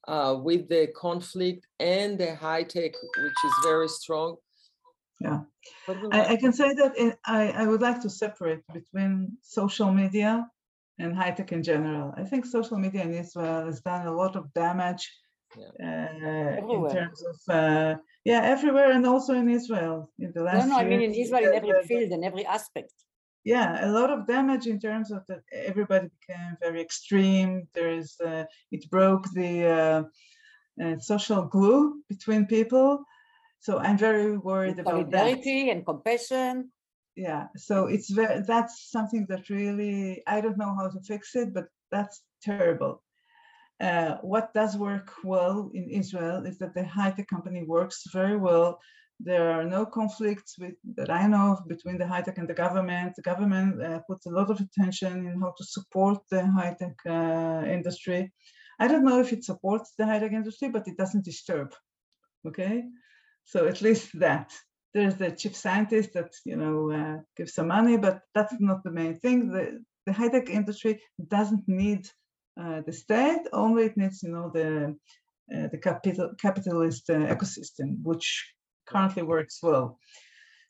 uh, 0.07 0.37
with 0.41 0.67
the 0.69 0.87
conflict 0.95 1.67
and 1.79 2.17
the 2.17 2.35
high 2.35 2.63
tech, 2.63 2.91
which 3.23 3.39
is 3.45 3.53
very 3.63 3.87
strong. 3.87 4.37
Yeah. 5.19 5.41
I, 6.11 6.33
I 6.33 6.35
can 6.35 6.53
say 6.53 6.73
that 6.73 6.97
in, 6.97 7.13
I, 7.25 7.49
I 7.49 7.67
would 7.67 7.81
like 7.81 8.01
to 8.01 8.09
separate 8.09 8.61
between 8.73 9.37
social 9.41 9.91
media 9.91 10.47
and 10.97 11.15
high 11.15 11.31
tech 11.31 11.51
in 11.51 11.63
general. 11.63 12.13
I 12.17 12.23
think 12.23 12.45
social 12.45 12.77
media 12.77 13.03
in 13.03 13.13
Israel 13.13 13.65
has 13.65 13.81
done 13.81 14.07
a 14.07 14.11
lot 14.11 14.35
of 14.35 14.51
damage 14.53 15.11
uh, 15.57 15.85
in 15.85 16.57
Everywhere. 16.57 16.93
terms 16.93 17.23
of, 17.23 17.55
uh, 17.55 17.95
yeah, 18.25 18.41
everywhere 18.41 18.91
and 18.91 19.05
also 19.05 19.33
in 19.35 19.49
Israel 19.49 20.11
in 20.17 20.31
the 20.33 20.39
No, 20.39 20.45
last 20.45 20.67
no, 20.69 20.77
I 20.77 20.85
mean 20.85 21.01
in 21.01 21.13
Israel, 21.13 21.51
in 21.51 21.55
every 21.55 21.83
field 21.83 22.11
and 22.11 22.23
every 22.25 22.45
aspect. 22.45 22.93
Yeah 23.43 23.85
a 23.87 23.89
lot 23.89 24.09
of 24.11 24.27
damage 24.27 24.67
in 24.67 24.79
terms 24.79 25.11
of 25.11 25.25
that 25.27 25.41
everybody 25.51 26.07
became 26.19 26.57
very 26.61 26.81
extreme. 26.81 27.67
There's 27.73 28.19
uh, 28.19 28.45
it 28.71 28.89
broke 28.89 29.25
the 29.33 29.65
uh, 29.65 30.03
uh, 30.83 30.97
social 30.99 31.43
glue 31.43 32.01
between 32.09 32.45
people. 32.45 33.03
So 33.59 33.77
i'm 33.79 33.97
very 33.97 34.37
worried 34.37 34.79
about 34.79 35.11
that. 35.11 35.19
Solidarity 35.19 35.69
and 35.69 35.85
compassion. 35.85 36.71
yeah 37.15 37.47
so 37.55 37.87
it's 37.87 38.09
very 38.09 38.41
that's 38.47 38.89
something 38.89 39.25
that 39.29 39.49
really 39.49 40.23
i 40.27 40.39
don't 40.41 40.57
know 40.57 40.73
how 40.79 40.87
to 40.89 40.99
fix 41.01 41.35
it 41.35 41.53
but 41.53 41.65
that's 41.91 42.21
terrible. 42.41 43.03
Uh, 43.81 44.17
what 44.21 44.53
does 44.53 44.77
work 44.77 45.11
well 45.23 45.71
in 45.73 45.89
israel 45.89 46.45
is 46.45 46.57
that 46.59 46.73
the 46.75 46.85
high-tech 46.85 47.27
company 47.27 47.63
works 47.63 48.03
very 48.13 48.37
well 48.37 48.79
there 49.23 49.51
are 49.51 49.63
no 49.63 49.85
conflicts 49.85 50.57
with, 50.57 50.75
that 50.95 51.09
I 51.09 51.27
know 51.27 51.53
of 51.53 51.67
between 51.67 51.97
the 51.97 52.07
high 52.07 52.21
tech 52.21 52.37
and 52.37 52.47
the 52.47 52.53
government. 52.53 53.13
The 53.15 53.21
government 53.21 53.81
uh, 53.81 53.99
puts 54.07 54.25
a 54.25 54.29
lot 54.29 54.49
of 54.49 54.59
attention 54.59 55.27
in 55.27 55.39
how 55.39 55.53
to 55.57 55.63
support 55.63 56.19
the 56.29 56.45
high 56.45 56.75
tech 56.79 56.95
uh, 57.07 57.63
industry. 57.67 58.31
I 58.79 58.87
don't 58.87 59.05
know 59.05 59.19
if 59.19 59.31
it 59.31 59.43
supports 59.43 59.93
the 59.97 60.05
high 60.05 60.19
tech 60.19 60.31
industry, 60.31 60.69
but 60.69 60.87
it 60.87 60.97
doesn't 60.97 61.25
disturb. 61.25 61.73
Okay, 62.47 62.83
so 63.45 63.67
at 63.67 63.81
least 63.81 64.19
that. 64.19 64.51
There's 64.93 65.15
the 65.15 65.31
chief 65.31 65.55
scientist 65.55 66.13
that 66.13 66.33
you 66.45 66.57
know 66.57 66.91
uh, 66.91 67.17
gives 67.37 67.53
some 67.53 67.67
money, 67.67 67.97
but 67.97 68.21
that's 68.33 68.53
not 68.59 68.83
the 68.83 68.91
main 68.91 69.19
thing. 69.19 69.51
The, 69.51 69.83
the 70.05 70.13
high 70.13 70.29
tech 70.29 70.49
industry 70.49 71.01
doesn't 71.27 71.63
need 71.67 72.09
uh, 72.59 72.81
the 72.85 72.91
state. 72.91 73.43
Only 73.53 73.85
it 73.85 73.97
needs 73.97 74.23
you 74.23 74.31
know 74.31 74.51
the 74.53 74.95
uh, 75.55 75.67
the 75.71 75.77
capital 75.77 76.31
capitalist 76.41 77.09
uh, 77.09 77.13
ecosystem, 77.35 77.97
which 78.03 78.53
currently 78.91 79.23
works 79.23 79.57
well. 79.63 79.99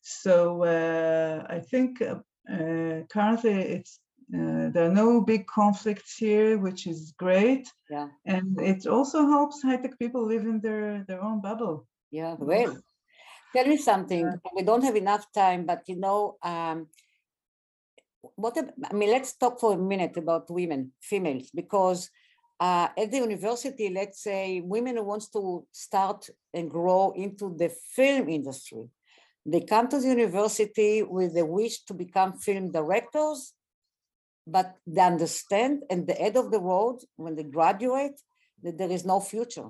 So 0.02 0.64
uh, 0.64 1.46
I 1.56 1.60
think 1.72 2.02
uh, 2.02 2.20
uh, 2.52 3.04
currently 3.14 3.54
it's 3.76 4.00
uh, 4.34 4.70
there 4.74 4.86
are 4.90 4.94
no 5.06 5.22
big 5.22 5.46
conflicts 5.46 6.16
here, 6.18 6.58
which 6.58 6.88
is 6.88 7.14
great. 7.18 7.68
Yeah. 7.90 8.08
And 8.26 8.60
it 8.62 8.88
also 8.88 9.28
helps 9.28 9.62
high-tech 9.62 10.00
people 10.00 10.24
live 10.26 10.46
in 10.52 10.62
their 10.62 11.04
their 11.08 11.22
own 11.22 11.42
bubble. 11.42 11.86
Yeah, 12.12 12.36
well, 12.40 12.78
tell 13.54 13.68
me 13.68 13.78
something. 13.78 14.26
We 14.56 14.64
don't 14.64 14.84
have 14.84 14.96
enough 14.96 15.26
time, 15.34 15.66
but 15.66 15.82
you 15.88 15.98
know, 15.98 16.38
um, 16.44 16.88
what 18.36 18.58
I 18.58 18.94
mean, 18.94 19.12
let's 19.12 19.38
talk 19.38 19.60
for 19.60 19.74
a 19.74 19.78
minute 19.78 20.18
about 20.18 20.50
women, 20.50 20.94
females, 21.02 21.50
because 21.54 22.10
uh, 22.62 22.88
at 22.96 23.10
the 23.12 23.18
university, 23.18 23.90
let's 23.90 24.22
say 24.22 24.62
women 24.62 24.96
who 24.98 25.04
wants 25.04 25.28
to 25.30 25.66
start 25.72 26.30
and 26.54 26.70
grow 26.70 27.12
into 27.16 27.56
the 27.58 27.70
film 27.70 28.30
industry, 28.30 28.84
they 29.46 29.62
come 29.62 29.88
to 29.88 30.00
the 30.00 30.08
university 30.08 31.02
with 31.02 31.34
the 31.34 31.46
wish 31.46 31.84
to 31.86 31.94
become 31.94 32.34
film 32.34 32.72
directors, 32.72 33.54
but 34.46 34.76
they 34.86 35.02
understand 35.02 35.82
at 35.90 36.06
the 36.06 36.22
end 36.22 36.38
of 36.38 36.52
the 36.52 36.60
road 36.60 37.00
when 37.16 37.36
they 37.36 37.44
graduate 37.44 38.22
that 38.62 38.78
there 38.78 38.92
is 38.92 39.06
no 39.06 39.20
future 39.20 39.70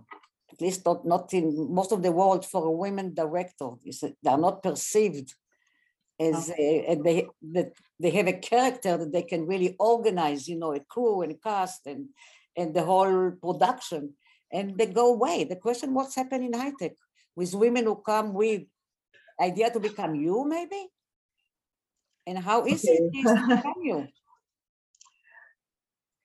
at 0.51 0.61
least 0.61 0.85
not, 0.85 1.05
not 1.05 1.33
in 1.33 1.73
most 1.73 1.91
of 1.91 2.03
the 2.03 2.11
world 2.11 2.45
for 2.45 2.65
a 2.65 2.71
women 2.71 3.13
director. 3.13 3.69
They 3.85 4.29
are 4.29 4.37
not 4.37 4.61
perceived 4.61 5.33
as 6.19 6.51
a, 6.57 6.85
and 6.87 7.03
they 7.03 7.27
that 7.53 7.71
they 7.99 8.11
have 8.11 8.27
a 8.27 8.33
character 8.33 8.97
that 8.97 9.11
they 9.11 9.23
can 9.23 9.47
really 9.47 9.75
organize, 9.79 10.47
you 10.47 10.57
know, 10.57 10.73
a 10.73 10.79
crew 10.79 11.21
and 11.21 11.41
cast 11.41 11.87
and 11.87 12.09
and 12.57 12.73
the 12.73 12.83
whole 12.83 13.31
production, 13.31 14.13
and 14.51 14.77
they 14.77 14.87
go 14.87 15.13
away. 15.13 15.43
The 15.43 15.55
question: 15.55 15.93
What's 15.93 16.15
happening 16.15 16.53
in 16.53 16.59
high 16.59 16.73
tech 16.77 16.93
with 17.35 17.53
women 17.53 17.85
who 17.85 17.95
come 17.95 18.33
with 18.33 18.63
idea 19.39 19.71
to 19.71 19.79
become 19.79 20.15
you, 20.15 20.45
maybe? 20.47 20.87
And 22.27 22.37
how 22.37 22.65
easy 22.67 22.89
it 22.89 23.11
is 23.15 23.25
to 23.25 23.47
become 23.55 23.81
you? 23.81 24.07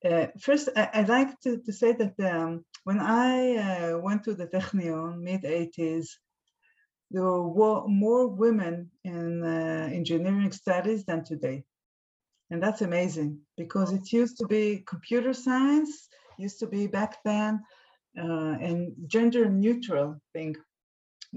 Uh, 0.05 0.27
first, 0.39 0.69
I, 0.77 1.01
would 1.01 1.09
like 1.09 1.41
to, 1.41 1.59
to 1.59 1.73
say 1.73 1.93
that 1.93 2.15
um, 2.21 2.65
when 2.85 3.01
I 3.01 3.57
uh, 3.57 3.99
went 3.99 4.25
to 4.25 4.35
the 4.35 4.47
Technion 4.47 5.21
mid 5.21 5.43
80s, 5.43 6.09
there 7.11 7.25
were 7.25 7.87
more 7.89 8.29
women 8.29 8.91
in 9.05 9.43
uh, 9.43 9.89
engineering 9.93 10.53
studies 10.53 11.05
than 11.05 11.25
today. 11.25 11.65
And 12.51 12.63
that's 12.63 12.83
amazing 12.83 13.41
because 13.57 13.93
it 13.93 14.13
used 14.13 14.39
to 14.39 14.47
be 14.47 14.85
computer 14.87 15.33
science, 15.33 16.09
used 16.39 16.61
to 16.61 16.67
be 16.67 16.87
back 16.87 17.19
then, 17.25 17.63
uh, 18.19 18.57
and 18.61 18.95
gender 19.07 19.49
neutral 19.49 20.21
thing. 20.33 20.57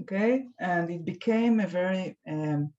Okay. 0.02 0.44
And 0.60 0.90
it 0.90 1.04
became 1.04 1.60
a 1.60 1.66
very 1.66 2.16
um, 2.28 2.72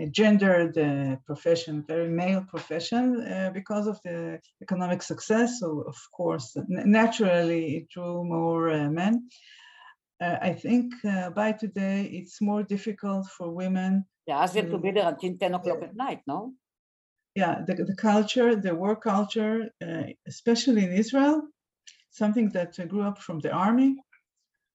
a 0.00 0.06
gendered 0.06 0.78
uh, 0.78 1.16
profession, 1.26 1.84
very 1.86 2.08
male 2.08 2.44
profession, 2.48 3.20
uh, 3.20 3.50
because 3.52 3.86
of 3.88 4.00
the 4.04 4.40
economic 4.62 5.02
success. 5.02 5.58
So, 5.58 5.80
of 5.86 5.96
course, 6.12 6.56
naturally, 6.68 7.78
it 7.78 7.88
drew 7.88 8.24
more 8.24 8.70
uh, 8.70 8.88
men. 8.88 9.28
Uh, 10.20 10.36
I 10.40 10.52
think 10.52 10.92
uh, 11.04 11.30
by 11.30 11.52
today, 11.52 12.04
it's 12.04 12.40
more 12.40 12.62
difficult 12.62 13.26
for 13.26 13.50
women. 13.50 14.04
Yeah, 14.26 14.42
as 14.42 14.52
to 14.52 14.78
be 14.78 14.92
there 14.92 15.08
until 15.08 15.36
10 15.36 15.54
o'clock 15.54 15.82
at 15.82 15.96
night, 15.96 16.20
no? 16.26 16.52
Yeah, 17.40 17.54
the, 17.66 17.74
the 17.90 17.98
culture, 18.10 18.50
the 18.66 18.74
work 18.84 19.00
culture, 19.14 19.56
uh, 19.86 20.06
especially 20.32 20.82
in 20.88 20.92
Israel, 21.04 21.36
something 22.22 22.48
that 22.56 22.70
grew 22.90 23.04
up 23.10 23.18
from 23.26 23.38
the 23.44 23.52
army 23.66 23.90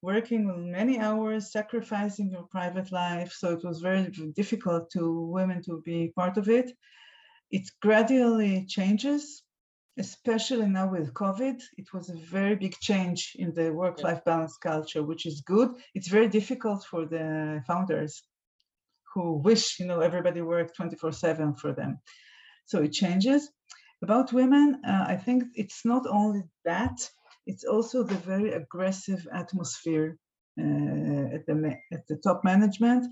working 0.03 0.43
many 0.80 0.95
hours, 0.99 1.51
sacrificing 1.51 2.30
your 2.30 2.45
private 2.57 2.91
life. 2.91 3.32
So 3.32 3.45
it 3.57 3.64
was 3.64 3.80
very 3.80 4.03
difficult 4.41 4.84
to 4.91 5.03
women 5.38 5.59
to 5.64 5.82
be 5.89 6.11
part 6.20 6.36
of 6.38 6.49
it. 6.49 6.68
It 7.57 7.66
gradually 7.82 8.66
changes, 8.78 9.43
especially 9.97 10.68
now 10.68 10.88
with 10.95 11.14
COVID. 11.14 11.57
It 11.82 11.88
was 11.93 12.09
a 12.09 12.18
very 12.38 12.55
big 12.55 12.76
change 12.89 13.20
in 13.43 13.53
the 13.53 13.68
work-life 13.72 14.22
balance 14.26 14.57
culture, 14.57 15.03
which 15.03 15.26
is 15.26 15.41
good. 15.53 15.70
It's 15.95 16.09
very 16.09 16.30
difficult 16.39 16.82
for 16.91 17.05
the 17.05 17.64
founders 17.66 18.24
who 19.14 19.26
wish, 19.47 19.80
you 19.80 19.86
know, 19.89 20.01
everybody 20.01 20.41
work 20.41 20.70
24/7 20.76 21.55
for 21.61 21.72
them. 21.80 21.91
So 22.66 22.82
it 22.84 22.91
changes. 22.91 23.49
About 24.01 24.34
women, 24.34 24.82
uh, 24.86 25.05
I 25.07 25.16
think 25.16 25.43
it's 25.55 25.86
not 25.86 26.05
only 26.07 26.43
that 26.66 27.09
it's 27.45 27.64
also 27.64 28.03
the 28.03 28.16
very 28.16 28.51
aggressive 28.51 29.28
atmosphere 29.32 30.18
uh, 30.59 31.36
at 31.36 31.45
the 31.45 31.78
at 31.91 32.07
the 32.07 32.18
top 32.18 32.43
management. 32.43 33.05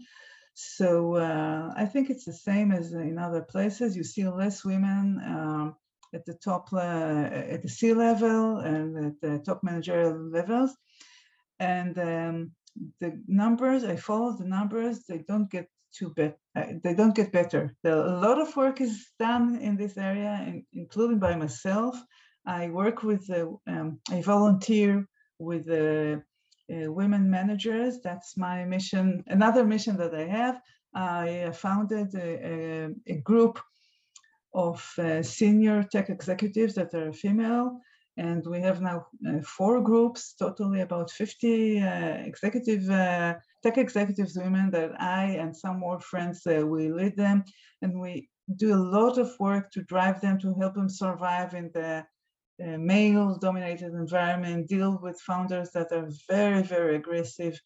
So 0.54 1.16
uh, 1.16 1.74
I 1.76 1.86
think 1.86 2.10
it's 2.10 2.26
the 2.26 2.34
same 2.34 2.72
as 2.72 2.94
in 2.94 3.18
other 3.18 3.42
places. 3.42 3.96
You 3.96 4.04
see 4.04 4.28
less 4.28 4.64
women 4.66 5.22
um, 5.26 5.76
at 6.14 6.26
the 6.26 6.34
top 6.34 6.74
uh, 6.74 6.78
at 6.78 7.62
the 7.62 7.70
C 7.70 7.94
level 7.94 8.58
and 8.58 9.06
at 9.06 9.22
the 9.22 9.40
top 9.40 9.64
managerial 9.64 10.18
levels, 10.30 10.76
and 11.60 11.98
um, 11.98 12.52
the 13.00 13.22
numbers 13.28 13.84
I 13.84 13.96
follow 13.96 14.38
the 14.38 14.46
numbers. 14.46 15.06
They 15.08 15.20
don't 15.20 15.50
get 15.50 15.70
too 15.98 16.10
bad. 16.16 16.36
Uh, 16.56 16.74
they 16.84 16.94
don't 16.94 17.16
get 17.16 17.32
better. 17.32 17.76
A 17.84 17.96
lot 17.96 18.40
of 18.40 18.56
work 18.56 18.82
is 18.82 19.08
done 19.20 19.60
in 19.60 19.78
this 19.78 19.98
area, 19.98 20.44
in, 20.48 20.66
including 20.74 21.20
by 21.20 21.36
myself. 21.36 21.96
I 22.46 22.70
work 22.70 23.04
with, 23.04 23.30
uh, 23.30 23.48
um, 23.68 24.00
I 24.10 24.22
volunteer 24.22 25.06
with 25.40 25.70
uh, 25.70 26.20
uh, 26.74 26.92
women 26.92 27.30
managers. 27.30 28.00
That's 28.02 28.38
my 28.38 28.66
mission. 28.66 29.24
Another 29.28 29.66
mission 29.66 29.98
that 29.98 30.16
I 30.16 30.26
have, 30.26 30.62
I 30.94 31.52
founded 31.52 32.14
a, 32.16 32.30
a, 32.54 32.90
a 33.08 33.18
group 33.22 33.60
of 34.54 34.86
uh, 34.98 35.24
senior 35.24 35.84
tech 35.84 36.10
executives 36.10 36.76
that 36.76 36.94
are 36.94 37.14
female. 37.14 37.80
And 38.18 38.46
we 38.46 38.60
have 38.60 38.82
now 38.82 39.08
uh, 39.28 39.42
four 39.42 39.82
groups, 39.82 40.34
totally 40.38 40.82
about 40.82 41.10
50 41.12 41.80
uh, 41.80 41.88
executive 42.26 42.90
tech 43.64 43.78
executives 43.78 44.38
women 44.38 44.72
that 44.72 45.00
I 45.00 45.38
and 45.40 45.56
some 45.56 45.80
more 45.80 46.00
friends, 46.00 46.42
we 46.46 46.92
lead 46.92 47.16
them. 47.16 47.44
And 47.82 48.00
we 48.00 48.30
do 48.56 48.74
a 48.74 48.86
lot 48.98 49.18
of 49.18 49.32
work 49.40 49.72
to 49.72 49.84
drive 49.84 50.22
them 50.22 50.40
to 50.40 50.54
help 50.56 50.76
them 50.76 50.90
survive 50.90 51.54
in 51.54 51.72
the 51.74 52.06
male 52.78 53.38
dominated 53.38 53.94
environment, 53.94 54.68
deal 54.68 55.00
with 55.02 55.20
founders 55.22 55.72
that 55.72 55.92
are 55.92 56.10
very, 56.30 56.62
very 56.62 56.96
aggressive 56.96 57.60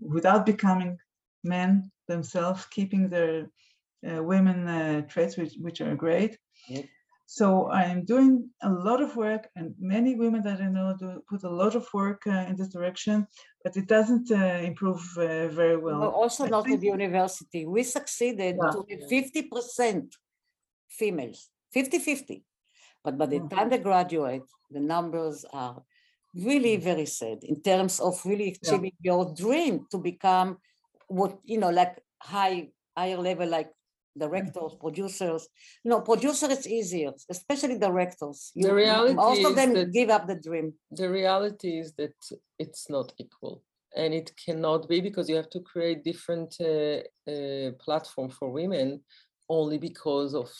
without 0.00 0.46
becoming 0.46 0.96
men 1.44 1.90
themselves, 2.08 2.66
keeping 2.66 3.08
their 3.08 3.48
uh, 4.08 4.22
women 4.22 4.68
uh, 4.68 5.02
traits, 5.02 5.36
which, 5.36 5.54
which 5.60 5.80
are 5.80 5.94
great. 5.94 6.38
Yep. 6.68 6.84
So 7.38 7.70
I'm 7.70 8.04
doing 8.04 8.50
a 8.62 8.68
lot 8.68 9.00
of 9.00 9.16
work, 9.16 9.48
and 9.56 9.74
many 9.80 10.14
women 10.16 10.42
that 10.42 10.60
I 10.60 10.68
know 10.68 10.94
do 10.98 11.22
put 11.26 11.44
a 11.44 11.48
lot 11.48 11.74
of 11.74 11.86
work 11.94 12.20
uh, 12.26 12.44
in 12.50 12.56
this 12.56 12.68
direction, 12.68 13.26
but 13.64 13.74
it 13.74 13.86
doesn't 13.86 14.30
uh, 14.30 14.60
improve 14.70 15.00
uh, 15.16 15.48
very 15.48 15.78
well. 15.78 16.00
well 16.00 16.10
also, 16.10 16.44
I 16.44 16.50
not 16.50 16.64
think... 16.64 16.74
with 16.74 16.80
the 16.82 16.88
university. 16.88 17.64
We 17.64 17.84
succeeded 17.84 18.58
yeah. 18.62 18.70
to 18.72 18.84
50% 19.10 20.12
females, 20.90 21.48
50 21.72 22.00
50. 22.00 22.44
But 23.02 23.16
by 23.16 23.24
the 23.24 23.38
mm-hmm. 23.38 23.56
time 23.56 23.70
they 23.70 23.78
graduate, 23.78 24.48
the 24.70 24.80
numbers 24.80 25.46
are 25.54 25.82
really 26.34 26.76
mm. 26.76 26.82
very 26.82 27.06
sad 27.06 27.44
in 27.44 27.62
terms 27.62 27.98
of 27.98 28.20
really 28.26 28.58
achieving 28.62 28.92
yeah. 29.00 29.12
your 29.12 29.34
dream 29.34 29.86
to 29.90 29.96
become 29.96 30.58
what, 31.08 31.38
you 31.44 31.58
know, 31.58 31.70
like 31.70 31.96
high, 32.20 32.68
higher 32.94 33.16
level, 33.16 33.48
like 33.48 33.70
directors, 34.18 34.72
producers. 34.78 35.48
No, 35.84 36.00
producer 36.00 36.50
is 36.50 36.66
easier, 36.66 37.12
especially 37.30 37.78
directors. 37.78 38.52
You, 38.54 38.68
the 38.68 38.74
reality 38.74 39.14
most 39.14 39.44
of 39.44 39.56
them 39.56 39.90
give 39.90 40.10
up 40.10 40.26
the 40.26 40.36
dream. 40.36 40.74
The 40.90 41.10
reality 41.10 41.78
is 41.78 41.94
that 41.94 42.14
it's 42.58 42.88
not 42.90 43.12
equal. 43.18 43.62
And 43.94 44.14
it 44.14 44.32
cannot 44.42 44.88
be 44.88 45.00
because 45.00 45.28
you 45.28 45.36
have 45.36 45.50
to 45.50 45.60
create 45.60 46.02
different 46.02 46.56
uh, 46.60 47.02
uh, 47.30 47.72
platform 47.78 48.30
for 48.30 48.50
women 48.50 49.02
only 49.48 49.78
because 49.78 50.34
of 50.34 50.50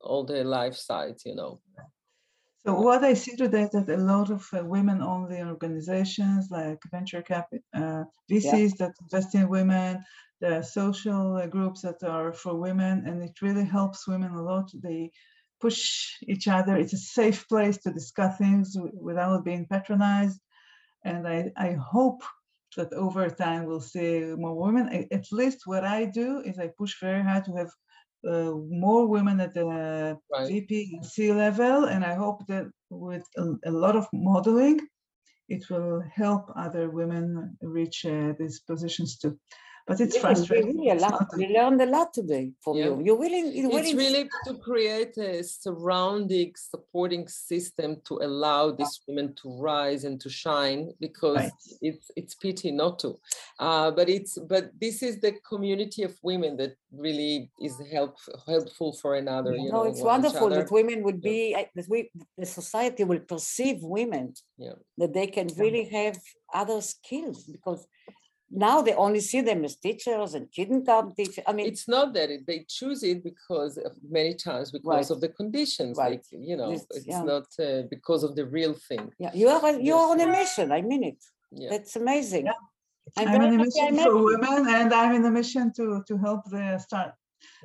all 0.00 0.24
the 0.24 0.44
life 0.44 0.76
sides, 0.76 1.22
you 1.24 1.34
know. 1.34 1.60
So 2.66 2.80
what 2.80 3.04
I 3.04 3.12
see 3.12 3.36
today 3.36 3.62
is 3.62 3.70
that 3.70 3.88
a 3.90 3.96
lot 3.98 4.30
of 4.30 4.46
uh, 4.52 4.64
women-only 4.64 5.42
organizations 5.42 6.48
like 6.50 6.78
venture 6.90 7.20
capital, 7.20 7.64
uh, 7.74 8.04
VCs 8.30 8.52
yeah. 8.52 8.68
that 8.86 8.92
invest 9.02 9.34
in 9.34 9.50
women, 9.50 10.02
the 10.40 10.62
social 10.62 11.36
uh, 11.36 11.46
groups 11.46 11.82
that 11.82 12.02
are 12.02 12.32
for 12.32 12.54
women, 12.54 13.04
and 13.06 13.22
it 13.22 13.40
really 13.42 13.64
helps 13.64 14.08
women 14.08 14.32
a 14.34 14.42
lot. 14.42 14.70
They 14.74 15.10
push 15.60 16.10
each 16.26 16.48
other. 16.48 16.76
It's 16.76 16.92
a 16.92 16.98
safe 16.98 17.46
place 17.48 17.78
to 17.78 17.92
discuss 17.92 18.36
things 18.38 18.76
without 18.92 19.44
being 19.44 19.66
patronized. 19.66 20.40
And 21.04 21.26
I, 21.26 21.52
I 21.56 21.72
hope 21.72 22.22
that 22.76 22.92
over 22.92 23.30
time 23.30 23.64
we'll 23.64 23.80
see 23.80 24.34
more 24.36 24.56
women. 24.56 25.06
At 25.12 25.26
least 25.32 25.60
what 25.64 25.84
I 25.84 26.06
do 26.06 26.40
is 26.40 26.58
I 26.58 26.68
push 26.78 26.94
very 27.00 27.22
hard 27.22 27.44
to 27.44 27.52
have 27.60 27.70
uh, 28.28 28.52
more 28.86 29.06
women 29.06 29.40
at 29.40 29.54
the 29.54 29.64
right. 30.32 30.48
VP 30.48 30.90
and 30.94 31.04
C 31.04 31.32
level, 31.32 31.84
and 31.84 32.04
I 32.04 32.14
hope 32.14 32.46
that 32.48 32.66
with 32.90 33.26
a, 33.36 33.44
a, 33.66 33.70
lot 33.70 33.96
of 33.96 34.06
modeling, 34.12 34.80
it 35.48 35.68
will 35.68 36.02
help 36.14 36.50
other 36.56 36.88
women 36.88 37.56
reach 37.60 38.06
uh, 38.06 38.32
these 38.38 38.60
positions 38.60 39.18
too 39.18 39.38
but 39.86 40.00
it's 40.00 40.16
frustrating. 40.16 40.78
We, 40.78 40.90
Really 40.90 40.98
a 40.98 41.00
lot. 41.00 41.28
We 41.36 41.48
learned 41.48 41.82
a 41.82 41.86
lot 41.86 42.14
today 42.14 42.52
from 42.62 42.78
yeah. 42.78 42.86
you. 42.86 43.02
You're 43.04 43.16
willing. 43.16 43.52
You're 43.54 43.78
it's 43.78 43.92
really 43.92 44.28
to 44.46 44.54
create 44.54 45.16
a 45.18 45.44
surrounding, 45.44 46.54
supporting 46.56 47.28
system 47.28 48.00
to 48.08 48.14
allow 48.22 48.70
these 48.70 49.00
women 49.06 49.34
to 49.42 49.60
rise 49.60 50.04
and 50.04 50.18
to 50.22 50.30
shine 50.30 50.92
because 51.00 51.36
right. 51.36 51.52
it's 51.82 52.10
it's 52.16 52.34
pity 52.34 52.70
not 52.70 52.98
to. 53.00 53.18
Uh, 53.58 53.90
but 53.90 54.08
it's 54.08 54.38
but 54.38 54.70
this 54.80 55.02
is 55.02 55.20
the 55.20 55.32
community 55.46 56.02
of 56.02 56.16
women 56.22 56.56
that 56.56 56.76
really 56.90 57.50
is 57.60 57.74
help 57.92 58.16
helpful 58.46 58.92
for 58.94 59.16
another. 59.16 59.54
You 59.54 59.70
no, 59.70 59.82
know, 59.82 59.90
it's 59.90 60.00
wonderful 60.00 60.48
that 60.48 60.70
women 60.70 61.02
would 61.02 61.20
be 61.20 61.50
yeah. 61.50 61.64
that 61.74 61.86
we 61.90 62.10
the 62.38 62.46
society 62.46 63.04
will 63.04 63.20
perceive 63.20 63.82
women 63.82 64.32
yeah. 64.56 64.72
that 64.96 65.12
they 65.12 65.26
can 65.26 65.48
really 65.58 65.84
have 65.84 66.18
other 66.54 66.80
skills 66.80 67.44
because 67.44 67.86
now 68.54 68.80
they 68.82 68.94
only 68.94 69.20
see 69.20 69.40
them 69.40 69.64
as 69.64 69.76
teachers 69.76 70.34
and 70.34 70.50
kindergarten 70.50 71.14
teachers. 71.14 71.44
I 71.46 71.52
mean, 71.52 71.66
it's 71.66 71.88
not 71.88 72.14
that 72.14 72.30
it, 72.30 72.46
they 72.46 72.64
choose 72.68 73.02
it 73.02 73.24
because 73.24 73.76
of 73.78 73.92
many 74.08 74.34
times 74.34 74.70
because 74.70 75.10
right. 75.10 75.10
of 75.10 75.20
the 75.20 75.28
conditions. 75.28 75.98
Right. 75.98 76.12
Like 76.12 76.24
you 76.30 76.56
know, 76.56 76.70
this, 76.70 76.86
it's 76.90 77.06
yeah. 77.06 77.22
not 77.22 77.46
uh, 77.58 77.82
because 77.90 78.22
of 78.22 78.36
the 78.36 78.46
real 78.46 78.74
thing. 78.88 79.10
Yeah, 79.18 79.32
you 79.34 79.48
are 79.48 79.80
you 79.80 79.94
are 79.94 80.10
on 80.12 80.20
a 80.20 80.26
mission. 80.26 80.72
I 80.72 80.82
mean 80.82 81.04
it. 81.04 81.24
Yeah. 81.50 81.70
That's 81.70 81.96
amazing. 81.96 82.46
Yeah. 82.46 82.52
I'm, 83.18 83.28
I'm 83.28 83.42
in 83.42 83.60
a 83.60 83.64
mission 83.64 83.98
for 83.98 84.16
women, 84.22 84.66
and 84.68 84.94
I'm 84.94 85.14
in 85.14 85.24
a 85.24 85.30
mission 85.30 85.72
to 85.76 86.02
to 86.08 86.16
help 86.16 86.42
the 86.50 86.78
start 86.78 87.12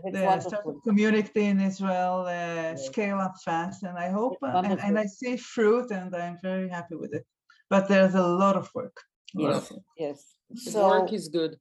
the 0.03 0.39
startup 0.41 0.83
community 0.83 1.45
in 1.45 1.59
Israel 1.59 2.25
uh, 2.27 2.75
scale 2.75 3.19
up 3.19 3.35
fast, 3.45 3.83
and 3.83 3.97
I 3.97 4.09
hope 4.09 4.37
and, 4.41 4.79
and 4.79 4.99
I 4.99 5.05
see 5.05 5.37
fruit, 5.37 5.91
and 5.91 6.15
I'm 6.15 6.37
very 6.41 6.69
happy 6.69 6.95
with 6.95 7.13
it. 7.13 7.25
But 7.69 7.87
there's 7.87 8.15
a 8.15 8.27
lot 8.43 8.55
of 8.55 8.69
work. 8.73 8.97
Yes, 9.33 9.71
yes. 9.97 10.19
The 10.49 10.71
so, 10.71 10.89
work 10.89 11.13
is 11.13 11.27
good. 11.29 11.57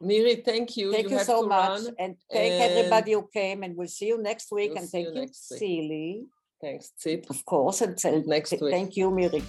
Miri, 0.00 0.36
thank 0.36 0.76
you. 0.76 0.92
Thank 0.92 1.10
you, 1.10 1.18
you 1.18 1.24
so 1.24 1.42
much. 1.46 1.80
And 1.98 2.16
thank 2.30 2.52
and 2.52 2.62
everybody 2.62 3.12
who 3.12 3.28
came. 3.32 3.62
And 3.62 3.76
we'll 3.76 3.88
see 3.88 4.08
you 4.08 4.22
next 4.22 4.52
week. 4.52 4.70
We'll 4.70 4.80
and 4.80 4.88
thank 4.88 5.14
you, 5.14 5.22
Tzili. 5.22 6.24
Thanks. 6.60 6.92
Sit 6.96 7.26
of 7.30 7.44
course, 7.44 7.82
and 7.82 8.26
Next 8.26 8.52
it. 8.52 8.60
thank 8.60 8.96
you, 8.96 9.10
Miri. 9.10 9.42